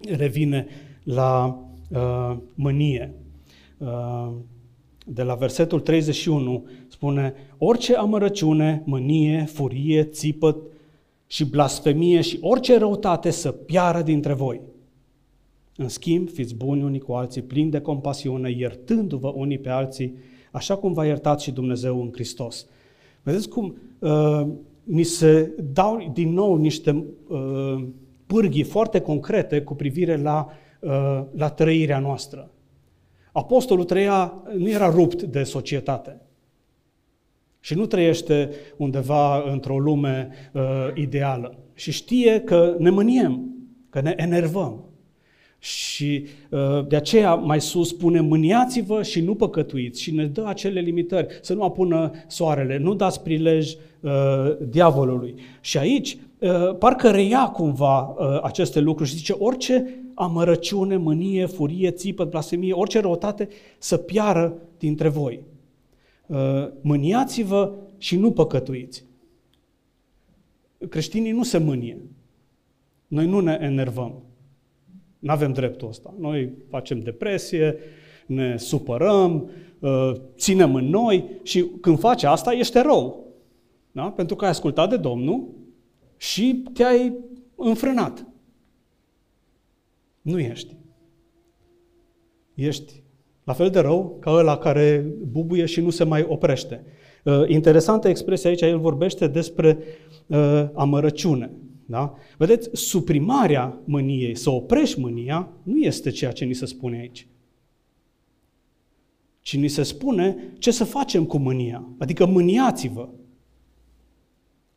revine 0.10 0.67
la 1.04 1.60
uh, 1.89 2.38
mânie. 2.54 3.13
Uh, 3.78 4.32
de 5.10 5.23
la 5.23 5.36
versetul 5.36 5.80
31 5.80 6.67
spune 6.98 7.34
orice 7.58 7.96
amărăciune, 7.96 8.82
mânie, 8.86 9.46
furie, 9.46 10.04
țipăt 10.04 10.58
și 11.28 11.46
blasfemie 11.46 12.22
și 12.22 12.38
orice 12.42 12.78
răutate 12.78 13.30
să 13.30 13.52
piară 13.52 14.02
dintre 14.02 14.34
voi. 14.34 14.62
În 15.76 15.88
schimb, 15.88 16.30
fiți 16.30 16.56
buni 16.56 16.84
unii 16.84 17.00
cu 17.00 17.14
alții, 17.14 17.42
plini 17.42 17.72
de 17.72 17.80
compasiune, 17.80 18.52
iertându-vă 18.52 19.28
unii 19.36 19.58
pe 19.58 19.70
alții, 19.70 20.16
așa 20.52 20.76
cum 20.76 20.94
v-a 20.94 21.06
iertat 21.06 21.42
și 21.42 21.52
Dumnezeu 21.52 22.02
în 22.02 22.10
Hristos. 22.14 22.68
Vedeți 23.24 23.50
cum 23.50 23.78
uh, 24.00 24.48
ni 24.84 25.04
se 25.04 25.56
dau 25.74 26.12
din 26.14 26.34
nou 26.34 26.56
niște 26.56 27.06
uh, 27.28 27.84
pârghii 28.26 28.64
foarte 28.64 29.00
concrete 29.00 29.62
cu 29.62 29.76
privire 29.76 30.22
la, 30.22 30.48
uh, 30.80 31.24
la 31.36 31.50
trăirea 31.50 32.00
noastră. 32.00 32.52
Apostolul 33.32 33.84
trăia, 33.84 34.44
nu 34.58 34.70
era 34.70 34.90
rupt 34.90 35.24
de 35.24 35.44
societate. 35.44 36.22
Și 37.67 37.73
nu 37.73 37.86
trăiește 37.86 38.49
undeva 38.77 39.51
într-o 39.51 39.80
lume 39.80 40.30
uh, 40.53 40.62
ideală. 40.95 41.58
Și 41.73 41.91
știe 41.91 42.39
că 42.39 42.75
ne 42.77 42.89
mâniem, 42.89 43.56
că 43.89 44.01
ne 44.01 44.13
enervăm. 44.17 44.84
Și 45.60 46.25
uh, 46.49 46.88
de 46.88 46.95
aceea 46.95 47.34
mai 47.34 47.62
sus 47.62 47.88
spune 47.88 48.19
mâniați-vă 48.19 49.03
și 49.03 49.21
nu 49.21 49.36
păcătuiți 49.36 50.01
și 50.01 50.13
ne 50.13 50.25
dă 50.25 50.43
acele 50.47 50.80
limitări, 50.80 51.39
să 51.41 51.53
nu 51.53 51.63
apună 51.63 52.12
soarele, 52.27 52.77
nu 52.77 52.93
dați 52.93 53.21
prilej 53.21 53.73
uh, 53.73 54.12
diavolului. 54.69 55.36
Și 55.62 55.77
aici 55.77 56.17
uh, 56.39 56.75
parcă 56.77 57.10
reia 57.10 57.49
cumva 57.53 57.99
uh, 58.01 58.39
aceste 58.43 58.80
lucruri 58.80 59.10
și 59.10 59.15
zice 59.15 59.36
orice 59.38 60.03
amărăciune, 60.13 60.97
mânie, 60.97 61.45
furie, 61.45 61.91
țipăt, 61.91 62.30
blasfemie, 62.30 62.73
orice 62.73 62.99
răutate 62.99 63.47
să 63.77 63.97
piară 63.97 64.53
dintre 64.77 65.08
voi. 65.08 65.56
Uh, 66.28 66.68
mâniați-vă 66.82 67.74
și 67.98 68.16
nu 68.16 68.32
păcătuiți. 68.32 69.06
Creștinii 70.90 71.32
nu 71.32 71.44
se 71.44 71.58
mânie. 71.58 71.98
Noi 73.08 73.28
nu 73.28 73.40
ne 73.40 73.58
enervăm. 73.62 74.24
Nu 75.20 75.32
avem 75.32 75.54
dreptul 75.54 75.88
ăsta. 75.88 76.13
Noi 76.20 76.52
facem 76.70 77.00
depresie, 77.00 77.78
ne 78.26 78.58
supărăm, 78.58 79.50
uh, 79.80 80.12
ținem 80.36 80.76
în 80.76 80.86
noi 80.86 81.40
și 81.44 81.66
când 81.82 82.00
faci 82.00 82.24
asta 82.24 82.52
ești 82.52 82.78
rău. 82.82 83.26
Da? 83.92 84.12
Pentru 84.12 84.36
că 84.36 84.44
ai 84.44 84.50
ascultat 84.50 84.90
de 84.90 84.98
Domnul 84.98 85.48
și 86.18 86.63
te-ai 86.74 87.13
înfrânat. 87.56 88.26
Nu 90.22 90.40
ești. 90.40 90.76
Ești 92.54 93.04
la 93.48 93.54
fel 93.54 93.70
de 93.70 93.80
rău 93.80 94.18
ca 94.20 94.32
ăla 94.32 94.58
care 94.58 95.06
bubuie 95.32 95.66
și 95.66 95.82
nu 95.82 95.90
se 95.90 96.04
mai 96.04 96.26
oprește. 96.28 96.84
Uh, 97.24 97.44
interesantă 97.48 98.08
expresie 98.08 98.50
aici, 98.50 98.62
el 98.62 98.80
vorbește 98.80 99.28
despre 99.28 99.78
uh, 100.28 100.66
amărăciune. 100.74 101.52
Da? 101.86 102.14
Vedeți, 102.38 102.70
suprimarea 102.74 103.82
mâniei, 103.86 104.36
să 104.36 104.50
oprești 104.50 105.00
mânia, 105.00 105.50
nu 105.64 105.78
este 105.78 106.10
ceea 106.10 106.32
ce 106.32 106.46
ni 106.46 106.54
se 106.54 106.66
spune 106.66 106.98
aici. 106.98 107.28
Ci 109.42 109.58
ni 109.58 109.68
se 109.68 109.84
spune 109.84 110.54
ce 110.58 110.72
să 110.72 110.84
facem 110.84 111.26
cu 111.26 111.38
mânia. 111.38 111.90
Adică 111.98 112.26
mâniați-vă, 112.26 113.10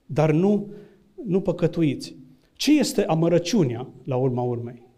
dar 0.07 0.33
nu, 0.33 0.73
nu 1.27 1.41
păcătuiți. 1.41 2.17
Ce 2.53 2.79
este 2.79 3.05
amărăciunea 3.05 3.89
la 4.05 4.17
urma 4.17 4.43
urmei? 4.43 4.90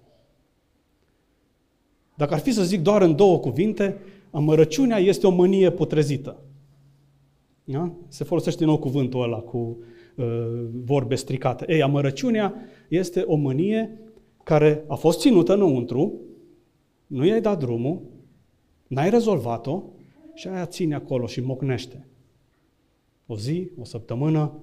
Dacă 2.22 2.34
ar 2.34 2.40
fi 2.40 2.52
să 2.52 2.62
zic 2.62 2.80
doar 2.80 3.02
în 3.02 3.16
două 3.16 3.38
cuvinte, 3.38 3.96
amărăciunea 4.30 4.98
este 4.98 5.26
o 5.26 5.30
mânie 5.30 5.70
putrezită. 5.70 6.42
Da? 7.64 7.92
Se 8.08 8.24
folosește 8.24 8.58
din 8.58 8.68
nou 8.68 8.78
cuvântul 8.78 9.22
ăla 9.22 9.38
cu 9.38 9.78
uh, 10.16 10.24
vorbe 10.84 11.14
stricate. 11.14 11.64
Ei, 11.68 11.82
amărăciunea 11.82 12.54
este 12.88 13.20
o 13.20 13.34
mânie 13.34 14.00
care 14.42 14.84
a 14.86 14.94
fost 14.94 15.20
ținută 15.20 15.54
înăuntru, 15.54 16.20
nu 17.06 17.26
i-ai 17.26 17.40
dat 17.40 17.58
drumul, 17.58 18.02
n-ai 18.86 19.10
rezolvat-o 19.10 19.82
și 20.34 20.48
aia 20.48 20.66
ține 20.66 20.94
acolo 20.94 21.26
și 21.26 21.40
mocnește. 21.40 22.06
O 23.26 23.36
zi, 23.36 23.70
o 23.80 23.84
săptămână. 23.84 24.60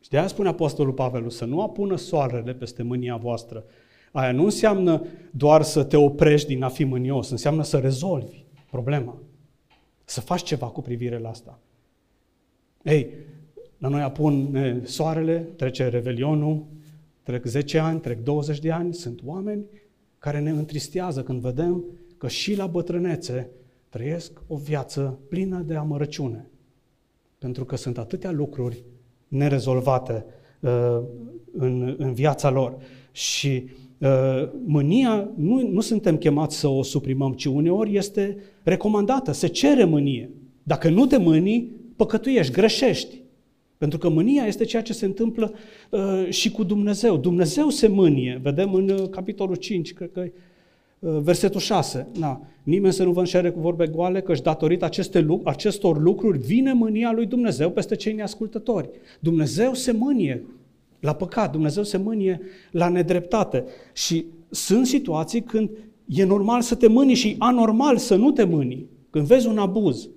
Și 0.00 0.08
de 0.10 0.18
aia 0.18 0.26
spune 0.26 0.48
Apostolul 0.48 0.92
Pavel 0.92 1.30
să 1.30 1.44
nu 1.44 1.62
apună 1.62 1.96
soarele 1.96 2.54
peste 2.54 2.82
mânia 2.82 3.16
voastră, 3.16 3.64
Aia 4.14 4.32
nu 4.32 4.44
înseamnă 4.44 5.06
doar 5.30 5.62
să 5.62 5.84
te 5.84 5.96
oprești 5.96 6.48
din 6.48 6.62
a 6.62 6.68
fi 6.68 6.84
mânios, 6.84 7.30
înseamnă 7.30 7.62
să 7.62 7.78
rezolvi 7.78 8.44
problema. 8.70 9.16
Să 10.04 10.20
faci 10.20 10.42
ceva 10.42 10.66
cu 10.66 10.82
privire 10.82 11.18
la 11.18 11.28
asta. 11.28 11.58
Ei, 12.82 13.08
la 13.78 13.88
noi 13.88 14.00
apun 14.00 14.56
soarele, 14.84 15.38
trece 15.56 15.88
revelionul, 15.88 16.64
trec 17.22 17.44
10 17.44 17.78
ani, 17.78 18.00
trec 18.00 18.22
20 18.22 18.58
de 18.58 18.70
ani, 18.70 18.94
sunt 18.94 19.20
oameni 19.24 19.64
care 20.18 20.40
ne 20.40 20.50
întristează 20.50 21.22
când 21.22 21.40
vedem 21.40 21.84
că 22.18 22.28
și 22.28 22.56
la 22.56 22.66
bătrânețe 22.66 23.50
trăiesc 23.88 24.42
o 24.46 24.56
viață 24.56 25.18
plină 25.28 25.60
de 25.60 25.74
amărăciune. 25.74 26.46
Pentru 27.38 27.64
că 27.64 27.76
sunt 27.76 27.98
atâtea 27.98 28.30
lucruri 28.30 28.84
nerezolvate 29.28 30.24
uh, 30.60 31.00
în, 31.52 31.94
în 31.98 32.12
viața 32.12 32.50
lor. 32.50 32.76
Și 33.12 33.68
Uh, 33.68 33.83
mânia, 34.64 35.30
nu, 35.36 35.68
nu 35.68 35.80
suntem 35.80 36.16
chemați 36.16 36.58
să 36.58 36.68
o 36.68 36.82
suprimăm, 36.82 37.32
ci 37.32 37.44
uneori 37.44 37.96
este 37.96 38.36
recomandată, 38.62 39.32
se 39.32 39.46
cere 39.46 39.84
mânie. 39.84 40.30
Dacă 40.62 40.88
nu 40.88 41.06
te 41.06 41.16
mânii, 41.16 41.72
păcătuiești, 41.96 42.52
greșești. 42.52 43.22
Pentru 43.78 43.98
că 43.98 44.08
mânia 44.08 44.46
este 44.46 44.64
ceea 44.64 44.82
ce 44.82 44.92
se 44.92 45.04
întâmplă 45.04 45.52
uh, 45.90 46.26
și 46.28 46.50
cu 46.50 46.64
Dumnezeu. 46.64 47.16
Dumnezeu 47.16 47.68
se 47.68 47.86
mânie. 47.86 48.40
Vedem 48.42 48.74
în 48.74 48.88
uh, 48.88 49.08
capitolul 49.08 49.56
5, 49.56 49.92
cred 49.92 50.10
că 50.12 50.24
uh, 50.98 51.18
versetul 51.20 51.60
6. 51.60 52.06
Na, 52.18 52.46
nimeni 52.62 52.92
să 52.92 53.04
nu 53.04 53.12
vă 53.12 53.18
înșere 53.18 53.50
cu 53.50 53.60
vorbe 53.60 53.86
goale, 53.86 54.20
că 54.20 54.34
și 54.34 54.42
datorită 54.42 54.84
aceste, 54.84 55.26
acestor 55.44 56.00
lucruri 56.00 56.38
vine 56.38 56.72
mânia 56.72 57.12
lui 57.12 57.26
Dumnezeu 57.26 57.70
peste 57.70 57.96
cei 57.96 58.12
neascultători. 58.12 58.88
Dumnezeu 59.20 59.74
se 59.74 59.92
mânie 59.92 60.44
la 61.04 61.12
păcat, 61.12 61.50
Dumnezeu 61.52 61.82
se 61.82 61.96
mânie 61.96 62.40
la 62.70 62.88
nedreptate. 62.88 63.64
Și 63.92 64.26
sunt 64.50 64.86
situații 64.86 65.42
când 65.42 65.70
e 66.06 66.24
normal 66.24 66.60
să 66.62 66.74
te 66.74 66.86
mâni 66.86 67.14
și 67.14 67.36
anormal 67.38 67.96
să 67.96 68.16
nu 68.16 68.32
te 68.32 68.44
mâni. 68.44 68.86
Când 69.10 69.26
vezi 69.26 69.46
un 69.46 69.58
abuz, 69.58 70.08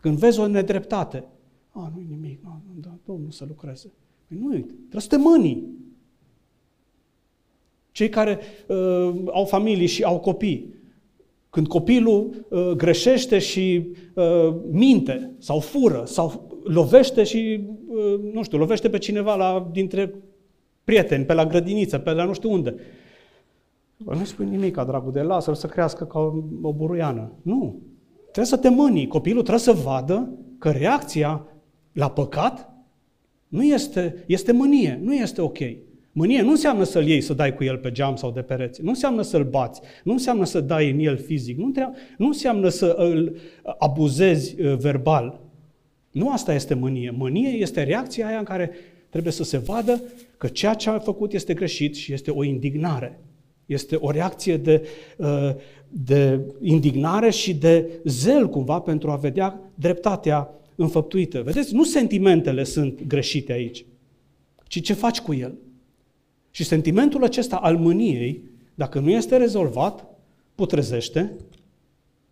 când 0.00 0.18
vezi 0.18 0.40
o 0.40 0.46
nedreptate, 0.46 1.24
a, 1.70 1.92
nu 1.94 2.02
nimic, 2.08 2.42
nu, 2.42 2.80
da, 2.80 2.94
Domnul 3.04 3.30
să 3.30 3.44
lucreze. 3.48 3.92
Păi 4.28 4.38
nu, 4.40 4.48
trebuie 4.50 5.00
să 5.00 5.08
te 5.08 5.16
mâni. 5.16 5.64
Cei 7.90 8.08
care 8.08 8.38
uh, 8.66 9.14
au 9.32 9.44
familii 9.44 9.86
și 9.86 10.02
au 10.02 10.20
copii, 10.20 10.74
când 11.50 11.66
copilul 11.66 12.46
uh, 12.48 12.70
greșește 12.70 13.38
și 13.38 13.86
uh, 14.14 14.54
minte 14.70 15.34
sau 15.38 15.60
fură 15.60 16.02
sau 16.06 16.52
lovește 16.64 17.22
și, 17.22 17.60
uh, 17.60 17.81
nu 18.32 18.42
știu, 18.42 18.58
lovește 18.58 18.88
pe 18.88 18.98
cineva 18.98 19.34
la, 19.34 19.68
dintre 19.72 20.14
prieteni, 20.84 21.24
pe 21.24 21.32
la 21.32 21.46
grădiniță, 21.46 21.98
pe 21.98 22.12
la 22.12 22.24
nu 22.24 22.32
știu 22.32 22.52
unde. 22.52 22.74
Nu 23.96 24.24
spui 24.24 24.46
nimic, 24.46 24.74
ca 24.74 24.84
dragul 24.84 25.12
de 25.12 25.20
lasă 25.20 25.52
să 25.52 25.66
crească 25.66 26.04
ca 26.04 26.18
o 26.62 26.72
buruiană. 26.72 27.32
Nu. 27.42 27.80
Trebuie 28.22 28.44
să 28.44 28.56
te 28.56 28.68
mâni. 28.68 29.06
Copilul 29.06 29.42
trebuie 29.42 29.62
să 29.62 29.72
vadă 29.72 30.38
că 30.58 30.70
reacția 30.70 31.46
la 31.92 32.10
păcat 32.10 32.72
nu 33.48 33.62
este, 33.62 34.24
este 34.26 34.52
mânie, 34.52 35.00
nu 35.02 35.14
este 35.14 35.40
ok. 35.40 35.58
Mânie 36.12 36.42
nu 36.42 36.50
înseamnă 36.50 36.84
să-l 36.84 37.06
iei, 37.06 37.20
să 37.20 37.34
dai 37.34 37.54
cu 37.54 37.64
el 37.64 37.78
pe 37.78 37.90
geam 37.90 38.16
sau 38.16 38.30
de 38.30 38.42
pereți. 38.42 38.82
Nu 38.82 38.88
înseamnă 38.88 39.22
să-l 39.22 39.44
bați. 39.44 39.80
Nu 40.04 40.12
înseamnă 40.12 40.44
să 40.44 40.60
dai 40.60 40.90
în 40.90 40.98
el 40.98 41.16
fizic. 41.16 41.58
Nu, 41.58 41.64
înseamnă, 41.64 41.96
nu 42.18 42.26
înseamnă 42.26 42.68
să 42.68 42.94
îl 42.96 43.36
abuzezi 43.78 44.60
uh, 44.60 44.76
verbal. 44.76 45.40
Nu 46.12 46.30
asta 46.30 46.54
este 46.54 46.74
mânie. 46.74 47.10
Mânie 47.10 47.48
este 47.48 47.82
reacția 47.82 48.26
aia 48.26 48.38
în 48.38 48.44
care 48.44 48.70
trebuie 49.08 49.32
să 49.32 49.44
se 49.44 49.58
vadă 49.58 50.02
că 50.38 50.46
ceea 50.46 50.74
ce 50.74 50.90
a 50.90 50.98
făcut 50.98 51.32
este 51.32 51.54
greșit 51.54 51.94
și 51.94 52.12
este 52.12 52.30
o 52.30 52.44
indignare. 52.44 53.20
Este 53.66 53.96
o 53.96 54.10
reacție 54.10 54.56
de, 54.56 54.88
uh, 55.16 55.50
de 55.88 56.40
indignare 56.60 57.30
și 57.30 57.54
de 57.54 57.90
zel 58.04 58.48
cumva 58.48 58.80
pentru 58.80 59.10
a 59.10 59.16
vedea 59.16 59.60
dreptatea 59.74 60.50
înfăptuită. 60.74 61.42
Vedeți, 61.42 61.74
nu 61.74 61.84
sentimentele 61.84 62.64
sunt 62.64 63.06
greșite 63.06 63.52
aici, 63.52 63.84
ci 64.64 64.82
ce 64.82 64.92
faci 64.92 65.20
cu 65.20 65.34
el. 65.34 65.54
Și 66.50 66.64
sentimentul 66.64 67.24
acesta 67.24 67.56
al 67.56 67.76
mâniei, 67.76 68.42
dacă 68.74 68.98
nu 68.98 69.10
este 69.10 69.36
rezolvat, 69.36 70.06
putrezește 70.54 71.32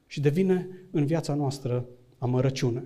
și 0.06 0.20
devine 0.20 0.68
în 0.90 1.06
viața 1.06 1.34
noastră 1.34 1.84
amărăciune. 2.18 2.82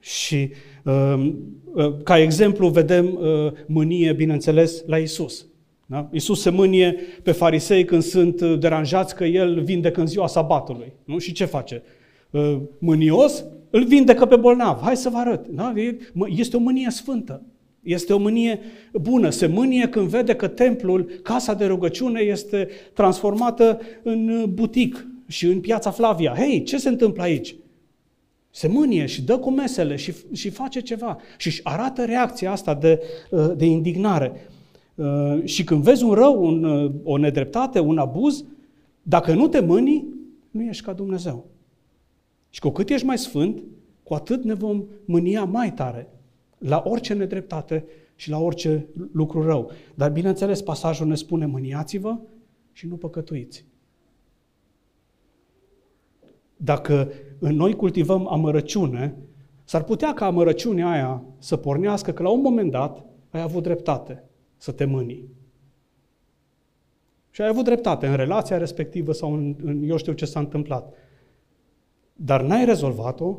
Și 0.00 0.50
um, 0.84 1.38
uh, 1.74 1.94
ca 2.02 2.18
exemplu 2.18 2.68
vedem 2.68 3.18
uh, 3.20 3.52
mânie, 3.66 4.12
bineînțeles, 4.12 4.82
la 4.86 4.98
Isus. 4.98 5.46
Da? 5.86 6.08
Isus 6.12 6.40
se 6.40 6.50
mânie 6.50 6.96
pe 7.22 7.32
farisei 7.32 7.84
când 7.84 8.02
sunt 8.02 8.40
uh, 8.40 8.58
deranjați 8.58 9.14
că 9.14 9.24
el 9.24 9.62
vindecă 9.62 10.00
în 10.00 10.06
ziua 10.06 10.26
sabatului. 10.26 10.92
Nu? 11.04 11.18
Și 11.18 11.32
ce 11.32 11.44
face? 11.44 11.82
Mânios 12.78 13.44
îl 13.70 13.84
vindecă 13.84 14.26
pe 14.26 14.36
bolnav. 14.36 14.80
Hai 14.82 14.96
să 14.96 15.08
vă 15.08 15.16
arăt. 15.16 15.46
Da? 15.48 15.72
Este 16.26 16.56
o 16.56 16.60
mânie 16.60 16.90
sfântă. 16.90 17.42
Este 17.82 18.12
o 18.12 18.18
mânie 18.18 18.60
bună. 18.92 19.30
Se 19.30 19.46
mânie 19.46 19.88
când 19.88 20.08
vede 20.08 20.34
că 20.34 20.48
templul, 20.48 21.10
casa 21.22 21.54
de 21.54 21.64
rugăciune, 21.64 22.20
este 22.20 22.68
transformată 22.92 23.80
în 24.02 24.44
butic 24.48 25.06
și 25.26 25.46
în 25.46 25.60
piața 25.60 25.90
Flavia. 25.90 26.34
Hei, 26.36 26.62
ce 26.62 26.78
se 26.78 26.88
întâmplă 26.88 27.22
aici? 27.22 27.54
Se 28.50 28.68
mânie 28.68 29.06
și 29.06 29.22
dă 29.22 29.38
cu 29.38 29.50
mesele 29.50 29.96
și, 29.96 30.14
și 30.32 30.50
face 30.50 30.80
ceva. 30.80 31.18
Și 31.36 31.46
își 31.46 31.60
arată 31.64 32.04
reacția 32.04 32.50
asta 32.50 32.74
de, 32.74 33.02
uh, 33.30 33.50
de 33.56 33.64
indignare. 33.64 34.32
Uh, 34.94 35.44
și 35.44 35.64
când 35.64 35.82
vezi 35.82 36.04
un 36.04 36.14
rău, 36.14 36.44
un, 36.44 36.64
uh, 36.64 36.92
o 37.02 37.16
nedreptate, 37.16 37.78
un 37.78 37.98
abuz, 37.98 38.44
dacă 39.02 39.34
nu 39.34 39.48
te 39.48 39.60
mâni, 39.60 40.06
nu 40.50 40.62
ești 40.62 40.84
ca 40.84 40.92
Dumnezeu. 40.92 41.46
Și 42.48 42.60
cu 42.60 42.70
cât 42.70 42.88
ești 42.88 43.06
mai 43.06 43.18
sfânt, 43.18 43.62
cu 44.02 44.14
atât 44.14 44.44
ne 44.44 44.54
vom 44.54 44.84
mânia 45.04 45.44
mai 45.44 45.72
tare 45.72 46.08
la 46.58 46.82
orice 46.86 47.14
nedreptate 47.14 47.84
și 48.14 48.30
la 48.30 48.38
orice 48.38 48.86
lucru 49.12 49.42
rău. 49.42 49.70
Dar 49.94 50.10
bineînțeles, 50.10 50.62
pasajul 50.62 51.06
ne 51.06 51.14
spune 51.14 51.46
mâniați-vă 51.46 52.18
și 52.72 52.86
nu 52.86 52.96
păcătuiți. 52.96 53.64
Dacă 56.62 57.12
în 57.38 57.56
noi 57.56 57.74
cultivăm 57.74 58.28
amărăciune, 58.28 59.16
s-ar 59.64 59.82
putea 59.82 60.12
ca 60.12 60.26
amărăciunea 60.26 60.90
aia 60.90 61.22
să 61.38 61.56
pornească 61.56 62.10
că 62.10 62.22
la 62.22 62.28
un 62.28 62.40
moment 62.40 62.70
dat 62.70 63.04
ai 63.30 63.40
avut 63.40 63.62
dreptate 63.62 64.24
să 64.56 64.72
te 64.72 64.84
mâni. 64.84 65.24
Și 67.30 67.42
ai 67.42 67.48
avut 67.48 67.64
dreptate 67.64 68.06
în 68.06 68.16
relația 68.16 68.58
respectivă 68.58 69.12
sau 69.12 69.32
în, 69.32 69.54
în 69.64 69.88
eu 69.88 69.96
știu 69.96 70.12
ce 70.12 70.24
s-a 70.24 70.40
întâmplat. 70.40 70.94
Dar 72.12 72.42
n-ai 72.42 72.64
rezolvat-o, 72.64 73.38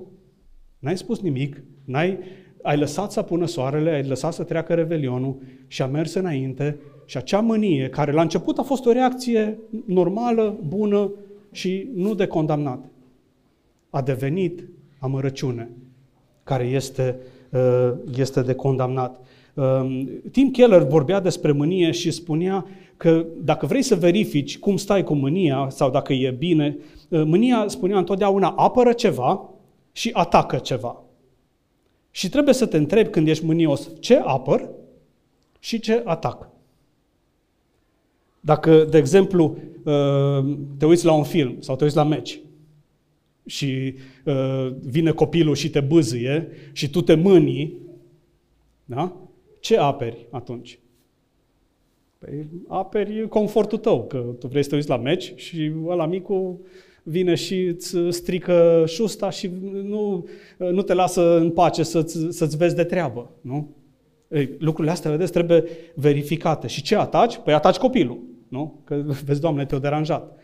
n-ai 0.80 0.98
spus 0.98 1.22
nimic, 1.22 1.64
n-ai, 1.86 2.20
ai 2.62 2.78
lăsat 2.78 3.12
să 3.12 3.20
apună 3.20 3.46
soarele, 3.46 3.90
ai 3.90 4.04
lăsat 4.04 4.34
să 4.34 4.44
treacă 4.44 4.74
revelionul 4.74 5.38
și 5.68 5.82
a 5.82 5.88
mers 5.88 6.14
înainte 6.14 6.80
și 7.06 7.18
acea 7.18 7.40
mânie, 7.40 7.90
care 7.90 8.12
la 8.12 8.22
început 8.22 8.58
a 8.58 8.64
fost 8.64 8.86
o 8.86 8.92
reacție 8.92 9.58
normală, 9.86 10.60
bună 10.68 11.12
și 11.52 11.90
nu 11.96 12.14
de 12.14 12.28
condamnat, 12.28 12.92
a 13.92 14.02
devenit 14.02 14.68
amărăciune, 15.00 15.70
care 16.44 16.64
este, 16.64 17.20
uh, 17.50 17.92
este 18.18 18.42
de 18.42 18.54
condamnat. 18.54 19.20
Um, 19.54 20.10
Tim 20.32 20.52
Keller 20.52 20.82
vorbea 20.82 21.20
despre 21.20 21.52
mânie 21.52 21.92
și 21.92 22.12
spunea 22.12 22.66
că 22.98 23.26
dacă 23.44 23.66
vrei 23.66 23.82
să 23.82 23.96
verifici 23.96 24.60
cum 24.60 24.78
stai 24.78 25.04
cu 25.04 25.14
mânia 25.14 25.68
sau 25.70 25.90
dacă 25.90 26.14
e 26.14 26.32
bine, 26.32 26.78
uh, 27.10 27.24
mânia, 27.24 27.66
spunea 27.68 27.98
întotdeauna, 27.98 28.50
apără 28.50 28.94
ceva 28.94 29.50
și 29.92 30.10
atacă 30.14 30.58
ceva. 30.58 31.04
Și 32.12 32.30
trebuie 32.30 32.54
să 32.54 32.66
te 32.66 32.78
întrebi 32.78 33.10
când 33.10 33.28
ești 33.28 33.46
mânios 33.46 33.90
ce 34.00 34.16
apăr 34.16 34.70
și 35.60 35.80
ce 35.80 36.02
atac. 36.06 36.50
Dacă, 38.40 38.84
de 38.84 38.98
exemplu, 38.98 39.58
uh, 39.84 40.56
te 40.78 40.86
uiți 40.86 41.06
la 41.06 41.14
un 41.14 41.24
film 41.24 41.56
sau 41.60 41.76
te 41.76 41.84
uiți 41.84 41.96
la 41.96 42.04
meci 42.04 42.40
și 43.46 43.94
uh, 44.26 44.74
vine 44.82 45.12
copilul 45.12 45.56
și 45.56 45.70
te 45.70 45.80
bâzâie 45.80 46.48
și 46.72 46.90
tu 46.90 47.02
te 47.02 47.16
mânii, 47.16 47.78
da? 48.86 49.18
ce 49.60 49.78
aperi 49.78 50.28
atunci? 50.30 50.80
Păi 52.18 52.48
aperi 52.68 53.28
confortul 53.28 53.78
tău, 53.78 54.06
că 54.08 54.36
tu 54.40 54.48
vrei 54.48 54.64
să 54.64 54.70
te 54.70 54.76
uiți 54.76 54.90
la 54.90 54.98
meci 54.98 55.34
și 55.36 55.72
ăla 55.86 56.06
micu 56.06 56.62
vine 57.04 57.36
și 57.36 57.64
îți 57.64 57.96
strică 58.10 58.84
șusta 58.88 59.30
și 59.30 59.52
nu, 59.84 60.28
nu 60.58 60.82
te 60.82 60.94
lasă 60.94 61.38
în 61.38 61.52
pace 61.52 61.84
să-ți, 61.84 62.18
să-ți 62.30 62.58
vezi 62.58 62.76
de 62.76 62.84
treabă. 62.84 63.30
Nu? 63.42 63.76
Ei, 64.28 64.50
lucrurile 64.60 64.94
astea, 64.94 65.12
vedeți, 65.12 65.32
trebuie 65.32 65.64
verificate. 65.96 66.68
Și 66.68 66.82
ce 66.82 66.96
ataci? 66.96 67.38
Păi 67.38 67.54
ataci 67.54 67.78
copilul. 67.78 68.20
Nu? 68.48 68.82
Că, 68.84 69.04
vezi, 69.26 69.42
Doamne, 69.42 69.66
te-a 69.66 69.80
deranjat. 69.80 70.40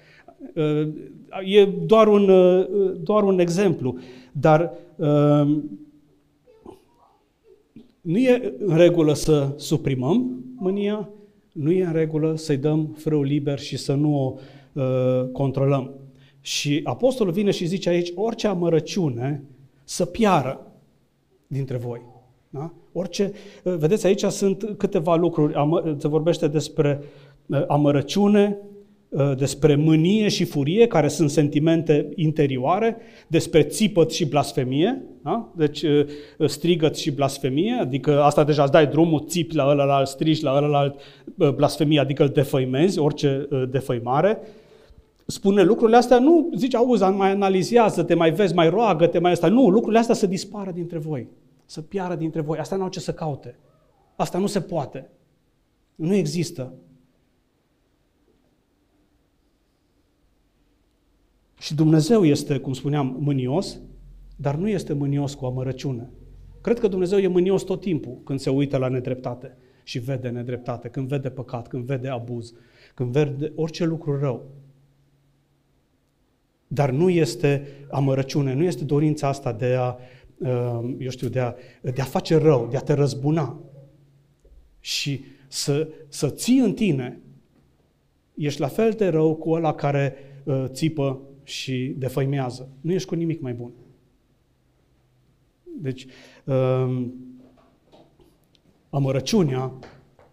E 1.46 1.66
doar 1.66 2.08
un, 2.08 2.32
doar 3.04 3.24
un 3.24 3.40
exemplu, 3.40 3.98
dar 4.32 4.74
nu 8.08 8.18
e 8.18 8.54
în 8.60 8.78
regulă 8.78 9.14
să 9.14 9.54
suprimăm 9.56 10.44
mânia, 10.56 11.10
nu 11.52 11.72
e 11.72 11.84
în 11.86 11.92
regulă 11.92 12.36
să-i 12.36 12.58
dăm 12.58 12.96
frâu 12.98 13.22
liber 13.22 13.60
și 13.60 13.78
să 13.78 13.94
nu 13.94 14.26
o 14.26 14.34
uh, 14.74 15.30
controlăm. 15.32 15.94
Și 16.42 16.82
apostolul 16.84 17.34
vine 17.34 17.52
și 17.52 17.66
zice 17.66 17.90
aici, 17.90 18.12
orice 18.16 18.48
amărăciune 18.48 19.44
să 19.84 20.06
piară 20.06 20.72
dintre 21.48 21.78
voi. 21.78 22.02
Da? 22.50 22.74
Orice, 22.92 23.32
vedeți, 23.64 24.06
aici 24.06 24.24
sunt 24.24 24.74
câteva 24.78 25.16
lucruri. 25.16 25.54
Se 25.98 26.08
vorbește 26.08 26.48
despre 26.48 27.02
uh, 27.46 27.64
amărăciune, 27.68 28.58
uh, 28.60 28.77
despre 29.38 29.76
mânie 29.76 30.28
și 30.28 30.44
furie, 30.44 30.88
care 30.88 31.08
sunt 31.08 31.30
sentimente 31.30 32.10
interioare, 32.16 32.98
despre 33.28 33.64
țipăt 33.64 34.12
și 34.12 34.26
blasfemie, 34.26 35.04
da? 35.24 35.52
deci 35.56 35.82
uh, 35.82 36.06
strigăt 36.46 36.96
și 36.96 37.12
blasfemie, 37.12 37.74
adică 37.74 38.22
asta 38.22 38.44
deja 38.44 38.64
îți 38.64 38.72
dai 38.72 38.88
drumul, 38.88 39.26
țipi 39.28 39.56
la 39.56 39.68
ălălalt, 39.70 40.08
strigi 40.08 40.44
la 40.44 40.56
ălălalt, 40.56 41.00
blasfemie, 41.56 42.00
adică 42.00 42.24
îl 42.24 42.30
defăimezi, 42.30 43.00
orice 43.00 43.48
defăimare, 43.70 44.40
spune 45.28 45.64
lucrurile 45.64 45.98
astea, 45.98 46.20
nu 46.20 46.50
zice, 46.56 46.78
auzi, 46.78 47.04
mai 47.04 47.32
analizează, 47.32 48.04
te 48.04 48.14
mai 48.14 48.32
vezi, 48.32 48.54
mai 48.54 48.70
roagă, 48.70 49.08
te 49.08 49.20
mai 49.20 49.32
asta. 49.32 49.48
Nu, 49.48 49.70
lucrurile 49.70 50.00
astea 50.00 50.16
să 50.16 50.28
dispară 50.28 50.72
dintre 50.72 50.98
voi, 50.98 51.28
să 51.66 51.82
piară 51.82 52.16
dintre 52.16 52.42
voi. 52.42 52.58
Asta 52.58 52.76
n-au 52.76 52.90
ce 52.90 53.00
să 53.00 53.14
caute. 53.14 53.56
Asta 54.16 54.38
nu 54.38 54.48
se 54.48 54.62
poate. 54.62 55.10
Nu 55.96 56.14
există. 56.14 56.74
Și 61.60 61.76
Dumnezeu 61.76 62.26
este, 62.26 62.58
cum 62.58 62.74
spuneam, 62.74 63.18
mânios, 63.20 63.80
dar 64.36 64.56
nu 64.56 64.70
este 64.70 64.94
mânios 64.94 65.34
cu 65.34 65.46
amărăciune. 65.46 66.10
Cred 66.62 66.80
că 66.80 66.88
Dumnezeu 66.88 67.18
e 67.18 67.28
mânios 67.28 67.64
tot 67.64 67.82
timpul 67.82 68.18
când 68.24 68.40
se 68.40 68.50
uită 68.50 68.78
la 68.78 68.88
nedreptate 68.88 69.58
și 69.84 70.00
vede 70.00 70.30
nedreptate, 70.30 70.88
când 70.88 71.08
vede 71.08 71.30
păcat, 71.30 71.68
când 71.68 71.86
vede 71.86 72.08
abuz, 72.08 72.54
când 72.94 73.12
vede 73.12 73.52
orice 73.56 73.86
lucru 73.86 74.20
rău. 74.20 74.46
Dar 76.68 76.92
nu 76.92 77.10
este 77.10 77.68
amărăciune, 77.92 78.54
nu 78.54 78.64
este 78.64 78.84
dorința 78.84 79.28
asta 79.28 79.54
de 79.54 79.76
a, 79.80 79.96
uh, 80.38 80.96
eu 81.00 81.10
știu, 81.10 81.28
de 81.28 81.40
a, 81.40 81.54
de 81.82 82.02
a 82.02 82.04
face 82.04 82.38
rău, 82.38 82.68
de 82.72 82.78
a 82.78 82.82
te 82.82 82.94
răzbuna. 82.94 83.60
Și 84.80 85.24
să, 85.48 85.88
să 86.08 86.30
ții 86.30 86.60
în 86.60 86.74
tine, 86.74 87.20
ești 88.36 88.60
la 88.60 88.68
fel 88.68 88.92
de 88.92 89.08
rău 89.08 89.36
cu 89.36 89.52
ăla 89.52 89.74
care 89.74 90.16
uh, 90.44 90.66
țipă 90.68 91.22
și 91.48 91.94
defăimează. 91.98 92.70
Nu 92.82 92.92
ești 92.92 93.08
cu 93.08 93.16
nimic 93.16 93.42
mai 93.42 93.54
bun. 93.54 93.72
Deci, 95.82 96.06
uh, 96.44 97.06
amărăciunea 98.90 99.74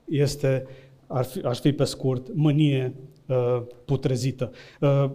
este, 0.08 0.66
ar 1.06 1.24
fi, 1.24 1.40
aș 1.40 1.60
fi 1.60 1.72
pe 1.72 1.84
scurt, 1.84 2.34
mânie 2.34 2.94
uh, 3.26 3.62
putrezită. 3.84 4.52
Uh, 4.80 5.10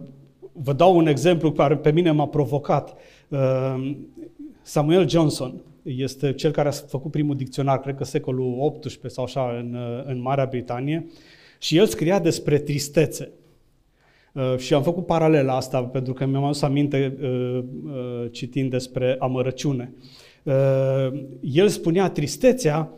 vă 0.52 0.72
dau 0.72 0.96
un 0.96 1.06
exemplu 1.06 1.52
care 1.52 1.76
pe 1.76 1.90
mine 1.90 2.10
m-a 2.10 2.26
provocat. 2.26 2.96
Uh, 3.28 3.96
Samuel 4.62 5.08
Johnson 5.08 5.62
este 5.82 6.32
cel 6.32 6.50
care 6.50 6.68
a 6.68 6.70
făcut 6.70 7.10
primul 7.10 7.36
dicționar, 7.36 7.80
cred 7.80 7.96
că 7.96 8.04
secolul 8.04 8.78
XVIII 8.80 9.10
sau 9.10 9.24
așa, 9.24 9.56
în, 9.58 9.74
uh, 9.74 10.04
în 10.04 10.20
Marea 10.20 10.46
Britanie, 10.46 11.06
și 11.58 11.76
el 11.76 11.86
scria 11.86 12.18
despre 12.18 12.58
tristețe. 12.58 13.32
Uh, 14.32 14.56
și 14.56 14.74
am 14.74 14.82
făcut 14.82 15.06
paralela 15.06 15.56
asta 15.56 15.82
pentru 15.82 16.12
că 16.12 16.26
mi-am 16.26 16.44
adus 16.44 16.62
aminte 16.62 17.16
uh, 17.20 17.64
uh, 17.84 18.30
citind 18.30 18.70
despre 18.70 19.16
amărăciune. 19.18 19.94
El 21.40 21.68
spunea, 21.68 22.08
tristețea 22.08 22.92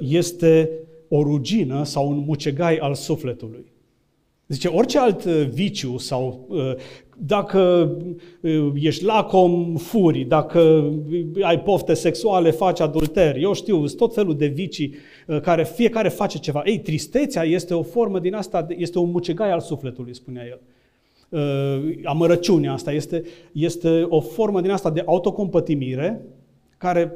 este 0.00 0.70
o 1.08 1.22
rugină 1.22 1.84
sau 1.84 2.08
un 2.08 2.18
mucegai 2.26 2.76
al 2.76 2.94
sufletului. 2.94 3.72
Zice, 4.48 4.68
orice 4.68 4.98
alt 4.98 5.24
viciu 5.24 5.98
sau 5.98 6.48
dacă 7.16 7.92
ești 8.74 9.04
lacom, 9.04 9.76
furi, 9.76 10.24
dacă 10.24 10.90
ai 11.40 11.60
pofte 11.60 11.94
sexuale, 11.94 12.50
faci 12.50 12.80
adulter, 12.80 13.36
eu 13.36 13.52
știu, 13.52 13.86
tot 13.86 14.14
felul 14.14 14.36
de 14.36 14.46
vicii 14.46 14.94
care 15.42 15.64
fiecare 15.64 16.08
face 16.08 16.38
ceva. 16.38 16.62
Ei, 16.64 16.78
tristețea 16.78 17.42
este 17.42 17.74
o 17.74 17.82
formă 17.82 18.18
din 18.18 18.34
asta, 18.34 18.66
este 18.68 18.98
un 18.98 19.10
mucegai 19.10 19.50
al 19.50 19.60
sufletului, 19.60 20.14
spunea 20.14 20.44
el. 20.46 20.60
Amărăciunea 22.04 22.72
asta 22.72 22.92
este, 22.92 23.22
este 23.52 24.06
o 24.08 24.20
formă 24.20 24.60
din 24.60 24.70
asta 24.70 24.90
de 24.90 25.02
autocompătimire 25.06 26.24
care 26.78 27.12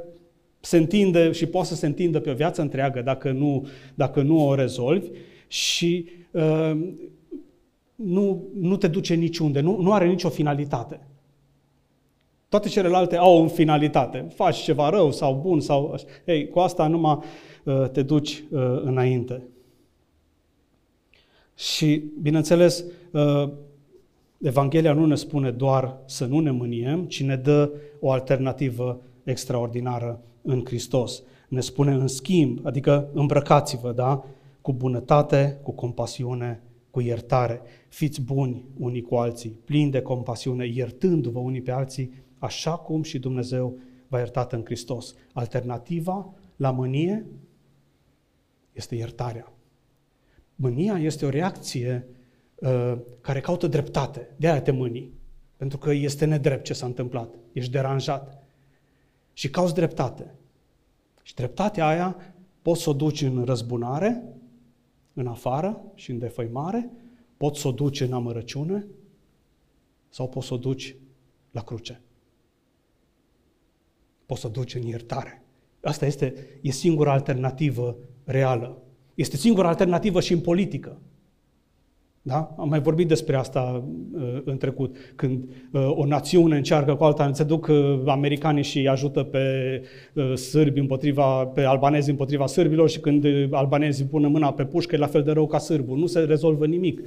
se 0.60 0.76
întinde 0.76 1.32
și 1.32 1.46
poate 1.46 1.68
să 1.68 1.74
se 1.74 1.86
întindă 1.86 2.20
pe 2.20 2.30
o 2.30 2.34
viață 2.34 2.60
întreagă 2.60 3.00
dacă 3.00 3.30
nu, 3.30 3.66
dacă 3.94 4.22
nu 4.22 4.48
o 4.48 4.54
rezolvi 4.54 5.08
și 5.46 6.04
uh, 6.30 6.78
nu, 8.04 8.48
nu 8.54 8.76
te 8.76 8.88
duce 8.88 9.14
niciunde, 9.14 9.60
nu, 9.60 9.80
nu 9.80 9.92
are 9.92 10.06
nicio 10.06 10.28
finalitate. 10.28 11.00
Toate 12.48 12.68
celelalte 12.68 13.16
au 13.16 13.44
o 13.44 13.46
finalitate. 13.46 14.26
Faci 14.34 14.56
ceva 14.56 14.88
rău 14.88 15.12
sau 15.12 15.34
bun 15.34 15.60
sau... 15.60 15.94
Ei, 16.24 16.48
cu 16.48 16.58
asta 16.58 16.86
numai 16.86 17.18
uh, 17.64 17.88
te 17.88 18.02
duci 18.02 18.44
uh, 18.50 18.60
înainte. 18.82 19.42
Și, 21.54 22.02
bineînțeles, 22.20 22.84
uh, 23.12 23.48
Evanghelia 24.38 24.92
nu 24.92 25.06
ne 25.06 25.14
spune 25.14 25.50
doar 25.50 25.96
să 26.04 26.24
nu 26.24 26.40
ne 26.40 26.50
mâniem, 26.50 27.04
ci 27.04 27.22
ne 27.22 27.36
dă 27.36 27.70
o 28.00 28.10
alternativă 28.10 29.00
extraordinară 29.24 30.20
în 30.42 30.64
Hristos. 30.64 31.22
Ne 31.48 31.60
spune 31.60 31.92
în 31.92 32.08
schimb, 32.08 32.60
adică 32.62 33.08
îmbrăcați-vă, 33.12 33.92
da? 33.92 34.24
Cu 34.60 34.72
bunătate, 34.72 35.58
cu 35.62 35.72
compasiune, 35.72 36.62
cu 36.90 37.00
iertare. 37.00 37.60
Fiți 37.88 38.20
buni 38.20 38.64
unii 38.78 39.02
cu 39.02 39.14
alții, 39.14 39.50
plini 39.50 39.90
de 39.90 40.02
compasiune, 40.02 40.66
iertându-vă 40.66 41.38
unii 41.38 41.62
pe 41.62 41.70
alții, 41.70 42.12
așa 42.38 42.76
cum 42.76 43.02
și 43.02 43.18
Dumnezeu 43.18 43.78
v-a 44.08 44.18
iertat 44.18 44.52
în 44.52 44.64
Hristos. 44.64 45.14
Alternativa 45.32 46.34
la 46.56 46.70
mânie 46.70 47.26
este 48.72 48.94
iertarea. 48.94 49.52
Mânia 50.54 50.98
este 50.98 51.26
o 51.26 51.28
reacție 51.28 52.06
uh, 52.54 52.98
care 53.20 53.40
caută 53.40 53.66
dreptate. 53.66 54.34
De 54.36 54.48
aia 54.48 54.62
te 54.62 54.70
mânii. 54.70 55.12
Pentru 55.56 55.78
că 55.78 55.92
este 55.92 56.24
nedrept 56.24 56.64
ce 56.64 56.72
s-a 56.72 56.86
întâmplat. 56.86 57.34
Ești 57.52 57.70
deranjat. 57.70 58.42
Și 59.32 59.50
cauți 59.50 59.74
dreptate. 59.74 60.34
Și 61.22 61.34
dreptatea 61.34 61.86
aia 61.86 62.16
poți 62.62 62.82
să 62.82 62.90
o 62.90 62.92
duci 62.92 63.22
în 63.22 63.44
răzbunare, 63.44 64.24
în 65.12 65.26
afară 65.26 65.82
și 65.94 66.10
în 66.10 66.18
defăimare, 66.18 66.90
poți 67.38 67.60
să 67.60 67.68
o 67.68 67.72
duci 67.72 68.00
în 68.00 68.12
amărăciune 68.12 68.86
sau 70.08 70.28
poți 70.28 70.46
să 70.46 70.54
o 70.54 70.56
duci 70.56 70.96
la 71.50 71.62
cruce. 71.62 72.00
Poți 74.26 74.40
să 74.40 74.46
o 74.46 74.50
duci 74.50 74.74
în 74.74 74.82
iertare. 74.82 75.42
Asta 75.80 76.06
este 76.06 76.58
e 76.62 76.70
singura 76.70 77.12
alternativă 77.12 77.96
reală. 78.24 78.82
Este 79.14 79.36
singura 79.36 79.68
alternativă 79.68 80.20
și 80.20 80.32
în 80.32 80.40
politică. 80.40 81.00
Da? 82.28 82.54
Am 82.58 82.68
mai 82.68 82.80
vorbit 82.80 83.08
despre 83.08 83.36
asta 83.36 83.84
uh, 84.12 84.40
în 84.44 84.56
trecut. 84.56 84.96
Când 85.14 85.44
uh, 85.72 85.90
o 85.94 86.06
națiune 86.06 86.56
încearcă 86.56 86.94
cu 86.94 87.04
alta, 87.04 87.32
se 87.32 87.44
duc 87.44 87.66
uh, 87.66 88.02
americanii 88.06 88.62
și 88.62 88.88
ajută 88.88 89.22
pe 89.22 89.38
uh, 90.14 90.34
sârbi 90.34 90.80
împotriva, 90.80 91.44
pe 91.44 91.62
albanezi 91.62 92.10
împotriva 92.10 92.46
sârbilor 92.46 92.88
și 92.88 93.00
când 93.00 93.24
uh, 93.24 93.48
albanezii 93.50 94.04
pun 94.04 94.30
mâna 94.30 94.52
pe 94.52 94.64
pușcă, 94.64 94.94
e 94.94 94.98
la 94.98 95.06
fel 95.06 95.22
de 95.22 95.30
rău 95.30 95.46
ca 95.46 95.58
sârbul. 95.58 95.98
Nu 95.98 96.06
se 96.06 96.20
rezolvă 96.20 96.66
nimic. 96.66 97.00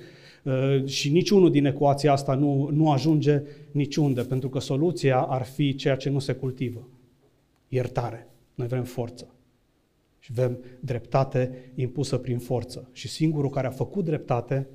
Uh, 0.43 0.85
și 0.85 1.11
niciunul 1.11 1.51
din 1.51 1.65
ecuația 1.65 2.11
asta 2.11 2.33
nu, 2.33 2.69
nu 2.73 2.91
ajunge 2.91 3.41
niciunde, 3.71 4.21
pentru 4.21 4.49
că 4.49 4.59
soluția 4.59 5.19
ar 5.19 5.43
fi 5.43 5.75
ceea 5.75 5.95
ce 5.95 6.09
nu 6.09 6.19
se 6.19 6.33
cultivă. 6.33 6.87
Iertare. 7.67 8.27
Noi 8.55 8.67
vrem 8.67 8.83
forță. 8.83 9.27
Și 10.19 10.31
vrem 10.31 10.57
dreptate 10.79 11.71
impusă 11.75 12.17
prin 12.17 12.37
forță. 12.37 12.89
Și 12.91 13.07
singurul 13.07 13.49
care 13.49 13.67
a 13.67 13.71
făcut 13.71 14.05
dreptate 14.05 14.67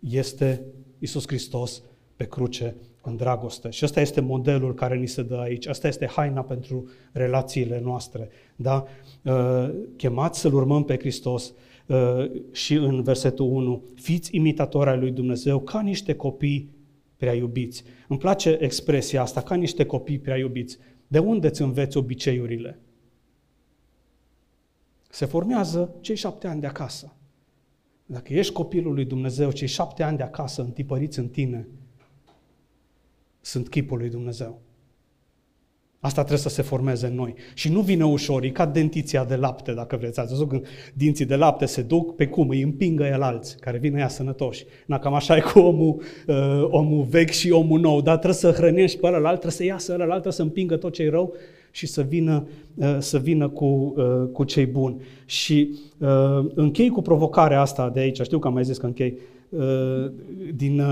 este 0.00 0.64
Isus 0.98 1.26
Hristos 1.26 1.82
pe 2.16 2.24
cruce 2.24 2.76
în 3.02 3.16
dragoste. 3.16 3.70
Și 3.70 3.84
ăsta 3.84 4.00
este 4.00 4.20
modelul 4.20 4.74
care 4.74 4.96
ni 4.96 5.06
se 5.06 5.22
dă 5.22 5.36
aici. 5.36 5.66
Asta 5.66 5.88
este 5.88 6.06
haina 6.06 6.42
pentru 6.42 6.88
relațiile 7.12 7.80
noastre. 7.80 8.28
Da? 8.56 8.84
Uh, 9.24 9.70
chemați 9.96 10.40
să-L 10.40 10.54
urmăm 10.54 10.84
pe 10.84 10.98
Hristos 10.98 11.52
uh, 11.86 12.30
și 12.52 12.74
în 12.74 13.02
versetul 13.02 13.46
1, 13.46 13.82
fiți 13.94 14.36
imitatori 14.36 14.90
ai 14.90 14.98
lui 14.98 15.10
Dumnezeu 15.10 15.60
ca 15.60 15.80
niște 15.80 16.14
copii 16.14 16.70
prea 17.16 17.34
iubiți. 17.34 17.84
Îmi 18.08 18.18
place 18.18 18.58
expresia 18.60 19.22
asta, 19.22 19.42
ca 19.42 19.54
niște 19.54 19.84
copii 19.84 20.18
prea 20.18 20.36
iubiți. 20.36 20.78
De 21.06 21.18
unde 21.18 21.46
îți 21.46 21.62
înveți 21.62 21.96
obiceiurile? 21.96 22.78
Se 25.10 25.24
formează 25.26 25.94
cei 26.00 26.16
șapte 26.16 26.46
ani 26.46 26.60
de 26.60 26.66
acasă. 26.66 27.12
Dacă 28.10 28.34
ești 28.34 28.52
copilul 28.52 28.94
lui 28.94 29.04
Dumnezeu, 29.04 29.50
cei 29.50 29.66
șapte 29.66 30.02
ani 30.02 30.16
de 30.16 30.22
acasă 30.22 30.62
întipăriți 30.62 31.18
în 31.18 31.28
tine, 31.28 31.68
sunt 33.40 33.68
chipul 33.68 33.98
lui 33.98 34.08
Dumnezeu. 34.08 34.60
Asta 36.00 36.20
trebuie 36.20 36.42
să 36.42 36.48
se 36.48 36.62
formeze 36.62 37.06
în 37.06 37.14
noi. 37.14 37.34
Și 37.54 37.72
nu 37.72 37.80
vine 37.80 38.04
ușor, 38.04 38.42
e 38.42 38.50
ca 38.50 38.66
dentiția 38.66 39.24
de 39.24 39.36
lapte, 39.36 39.72
dacă 39.72 39.96
vreți. 39.96 40.20
Ați 40.20 40.30
văzut 40.30 40.48
când 40.48 40.66
dinții 40.94 41.24
de 41.24 41.36
lapte 41.36 41.66
se 41.66 41.82
duc, 41.82 42.14
pe 42.14 42.26
cum? 42.26 42.48
Îi 42.48 42.62
împingă 42.62 43.04
el 43.04 43.22
alți, 43.22 43.58
care 43.58 43.78
vin 43.78 43.94
ea 43.94 44.08
sănătoși. 44.08 44.64
Na, 44.86 44.98
cam 44.98 45.14
așa 45.14 45.36
e 45.36 45.40
cu 45.40 45.58
omul, 45.58 46.02
uh, 46.26 46.66
omul 46.70 47.04
vechi 47.04 47.30
și 47.30 47.50
omul 47.50 47.80
nou, 47.80 48.00
dar 48.00 48.14
trebuie 48.14 48.38
să 48.38 48.50
hrănești 48.50 48.98
pe 48.98 49.06
ălălalt, 49.06 49.40
trebuie 49.40 49.52
să 49.52 49.64
iasă 49.64 49.92
ălălalt, 49.92 50.10
trebuie 50.10 50.32
să 50.32 50.42
împingă 50.42 50.76
tot 50.76 50.92
ce 50.92 51.02
e 51.02 51.10
rău 51.10 51.34
și 51.70 51.86
să 51.86 52.02
vină, 52.02 52.46
uh, 52.74 52.96
să 52.98 53.18
vină 53.18 53.48
cu, 53.48 53.64
uh, 53.96 54.28
cu 54.32 54.44
cei 54.44 54.66
buni. 54.66 55.00
Și 55.24 55.78
uh, 55.98 56.44
închei 56.54 56.88
cu 56.88 57.02
provocarea 57.02 57.60
asta 57.60 57.90
de 57.90 58.00
aici, 58.00 58.20
știu 58.20 58.38
că 58.38 58.46
am 58.46 58.52
mai 58.52 58.64
zis 58.64 58.78
că 58.78 58.86
închei, 58.86 59.18
din, 60.54 60.82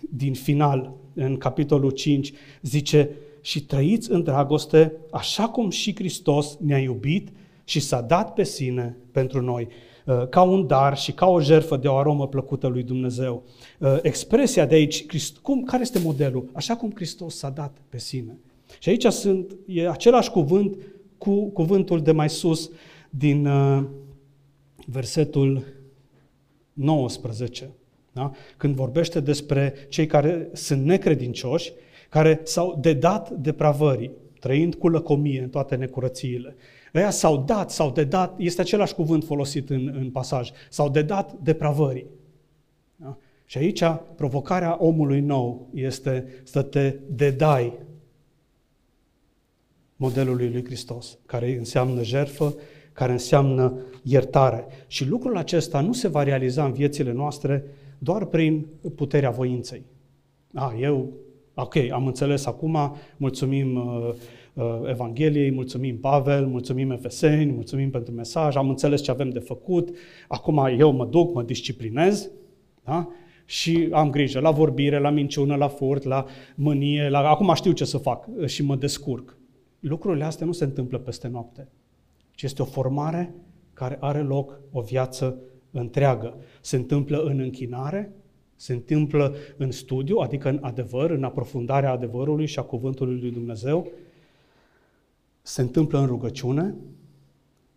din 0.00 0.34
final, 0.34 0.92
în 1.14 1.36
capitolul 1.36 1.90
5, 1.90 2.32
zice, 2.62 3.10
și 3.40 3.64
trăiți 3.64 4.10
în 4.10 4.22
dragoste 4.22 4.92
așa 5.10 5.48
cum 5.48 5.70
și 5.70 5.94
Hristos 5.94 6.56
ne-a 6.60 6.78
iubit 6.78 7.28
și 7.64 7.80
s-a 7.80 8.00
dat 8.00 8.34
pe 8.34 8.44
sine 8.44 8.96
pentru 9.12 9.40
noi 9.40 9.68
ca 10.28 10.42
un 10.42 10.66
dar 10.66 10.96
și 10.96 11.12
ca 11.12 11.26
o 11.26 11.40
jertfă 11.40 11.76
de 11.76 11.88
o 11.88 11.96
aromă 11.96 12.28
plăcută 12.28 12.66
lui 12.66 12.82
Dumnezeu. 12.82 13.42
Expresia 14.02 14.66
de 14.66 14.74
aici, 14.74 15.06
cum, 15.42 15.62
care 15.62 15.82
este 15.82 15.98
modelul? 15.98 16.48
Așa 16.52 16.76
cum 16.76 16.92
Hristos 16.94 17.36
s-a 17.36 17.48
dat 17.48 17.76
pe 17.88 17.98
sine. 17.98 18.38
Și 18.78 18.88
aici 18.88 19.06
sunt, 19.06 19.56
e 19.66 19.88
același 19.88 20.30
cuvânt 20.30 20.76
cu 21.18 21.50
cuvântul 21.50 22.02
de 22.02 22.12
mai 22.12 22.30
sus 22.30 22.70
din 23.10 23.46
uh, 23.46 23.82
versetul 24.86 25.64
19, 26.72 27.70
da? 28.12 28.30
când 28.56 28.74
vorbește 28.74 29.20
despre 29.20 29.74
cei 29.88 30.06
care 30.06 30.48
sunt 30.52 30.84
necredincioși, 30.84 31.72
care 32.08 32.40
s-au 32.42 32.78
dedat 32.80 33.30
depravării, 33.30 34.10
trăind 34.40 34.74
cu 34.74 34.88
lăcomie 34.88 35.42
în 35.42 35.48
toate 35.48 35.74
necurățiile. 35.74 36.56
Ăia 36.94 37.10
s-au 37.10 37.36
dat, 37.46 37.70
s-au 37.70 37.90
dedat, 37.90 38.34
este 38.38 38.60
același 38.60 38.94
cuvânt 38.94 39.24
folosit 39.24 39.70
în, 39.70 39.94
în 40.00 40.10
pasaj, 40.10 40.50
s-au 40.68 40.88
dedat 40.88 41.32
depravării. 41.32 42.06
Da? 42.96 43.16
Și 43.44 43.58
aici 43.58 43.82
provocarea 44.16 44.76
omului 44.80 45.20
nou 45.20 45.68
este 45.74 46.26
să 46.42 46.62
te 46.62 46.96
dedai 47.08 47.72
modelului 50.00 50.50
lui 50.52 50.64
Hristos, 50.64 51.18
care 51.26 51.56
înseamnă 51.58 52.02
jertfă, 52.02 52.54
care 52.92 53.12
înseamnă 53.12 53.78
iertare. 54.02 54.66
Și 54.86 55.08
lucrul 55.08 55.36
acesta 55.36 55.80
nu 55.80 55.92
se 55.92 56.08
va 56.08 56.22
realiza 56.22 56.64
în 56.64 56.72
viețile 56.72 57.12
noastre 57.12 57.64
doar 57.98 58.24
prin 58.24 58.66
puterea 58.94 59.30
voinței. 59.30 59.82
A, 60.54 60.74
eu, 60.80 61.12
ok, 61.54 61.76
am 61.76 62.06
înțeles 62.06 62.46
acum, 62.46 62.96
mulțumim 63.16 63.76
uh, 63.76 64.14
uh, 64.54 64.88
Evangheliei, 64.90 65.50
mulțumim 65.50 65.98
Pavel, 65.98 66.46
mulțumim 66.46 66.90
Efeseni, 66.90 67.52
mulțumim 67.52 67.90
pentru 67.90 68.12
mesaj, 68.12 68.56
am 68.56 68.68
înțeles 68.68 69.02
ce 69.02 69.10
avem 69.10 69.30
de 69.30 69.38
făcut, 69.38 69.96
acum 70.28 70.68
eu 70.78 70.92
mă 70.92 71.04
duc, 71.04 71.34
mă 71.34 71.42
disciplinez, 71.42 72.30
da? 72.84 73.08
și 73.44 73.88
am 73.92 74.10
grijă 74.10 74.40
la 74.40 74.50
vorbire, 74.50 74.98
la 74.98 75.10
minciună, 75.10 75.56
la 75.56 75.68
furt, 75.68 76.02
la 76.02 76.24
mânie, 76.54 77.08
la... 77.08 77.28
acum 77.28 77.54
știu 77.54 77.72
ce 77.72 77.84
să 77.84 77.98
fac 77.98 78.44
și 78.46 78.62
mă 78.62 78.76
descurc. 78.76 79.38
Lucrurile 79.80 80.24
astea 80.24 80.46
nu 80.46 80.52
se 80.52 80.64
întâmplă 80.64 80.98
peste 80.98 81.28
noapte, 81.28 81.68
ci 82.30 82.42
este 82.42 82.62
o 82.62 82.64
formare 82.64 83.34
care 83.72 83.96
are 84.00 84.22
loc 84.22 84.60
o 84.72 84.80
viață 84.80 85.38
întreagă. 85.70 86.36
Se 86.60 86.76
întâmplă 86.76 87.22
în 87.22 87.38
închinare, 87.38 88.12
Se 88.60 88.72
întâmplă 88.72 89.34
în 89.56 89.70
studiu, 89.70 90.16
adică 90.16 90.48
în 90.48 90.58
adevăr, 90.62 91.10
în 91.10 91.24
aprofundarea 91.24 91.90
adevărului 91.90 92.46
și 92.46 92.58
a 92.58 92.62
cuvântului 92.62 93.20
lui 93.20 93.30
Dumnezeu. 93.30 93.90
Se 95.42 95.60
întâmplă 95.60 95.98
în 95.98 96.06
rugăciune 96.06 96.74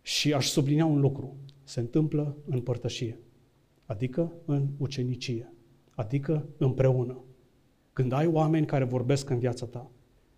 și 0.02 0.32
aș 0.32 0.46
sublinia 0.46 0.84
un 0.84 1.00
lucru. 1.00 1.36
Se 1.62 1.80
întâmplă 1.80 2.36
în 2.46 2.60
părtășie, 2.60 3.18
adică 3.86 4.32
în 4.44 4.66
ucenicie, 4.76 5.52
adică 5.94 6.46
împreună. 6.56 7.18
Când 7.92 8.12
ai 8.12 8.26
oameni 8.26 8.66
care 8.66 8.84
vorbesc 8.84 9.30
în 9.30 9.38
viața 9.38 9.66
ta, 9.66 9.90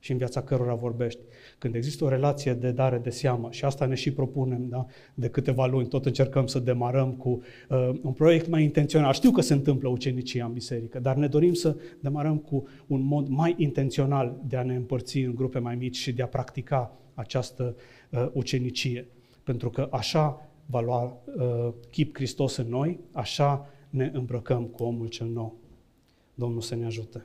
și 0.06 0.12
în 0.12 0.18
viața 0.18 0.42
cărora 0.42 0.74
vorbești. 0.74 1.20
Când 1.58 1.74
există 1.74 2.04
o 2.04 2.08
relație 2.08 2.54
de 2.54 2.70
dare 2.70 2.98
de 2.98 3.10
seamă, 3.10 3.48
și 3.50 3.64
asta 3.64 3.86
ne 3.86 3.94
și 3.94 4.12
propunem 4.12 4.68
da? 4.68 4.86
de 5.14 5.28
câteva 5.28 5.66
luni, 5.66 5.88
tot 5.88 6.06
încercăm 6.06 6.46
să 6.46 6.58
demarăm 6.58 7.12
cu 7.12 7.28
uh, 7.68 7.90
un 8.02 8.12
proiect 8.12 8.48
mai 8.48 8.62
intențional. 8.62 9.12
Știu 9.12 9.30
că 9.30 9.40
se 9.40 9.52
întâmplă 9.52 9.88
ucenicia 9.88 10.44
în 10.44 10.52
biserică, 10.52 10.98
dar 10.98 11.16
ne 11.16 11.26
dorim 11.26 11.52
să 11.52 11.76
demarăm 12.00 12.38
cu 12.38 12.66
un 12.86 13.02
mod 13.02 13.28
mai 13.28 13.54
intențional 13.58 14.40
de 14.48 14.56
a 14.56 14.62
ne 14.62 14.74
împărți 14.74 15.18
în 15.18 15.34
grupe 15.34 15.58
mai 15.58 15.74
mici 15.74 15.96
și 15.96 16.12
de 16.12 16.22
a 16.22 16.26
practica 16.26 16.98
această 17.14 17.76
uh, 18.10 18.28
ucenicie. 18.32 19.08
Pentru 19.44 19.70
că 19.70 19.88
așa 19.90 20.48
va 20.66 20.80
lua 20.80 21.22
uh, 21.36 21.72
chip 21.90 22.16
Hristos 22.16 22.56
în 22.56 22.68
noi, 22.68 23.00
așa 23.12 23.68
ne 23.90 24.10
îmbrăcăm 24.14 24.64
cu 24.64 24.82
omul 24.82 25.06
cel 25.06 25.26
nou. 25.26 25.56
Domnul 26.34 26.60
să 26.60 26.74
ne 26.74 26.84
ajute. 26.84 27.24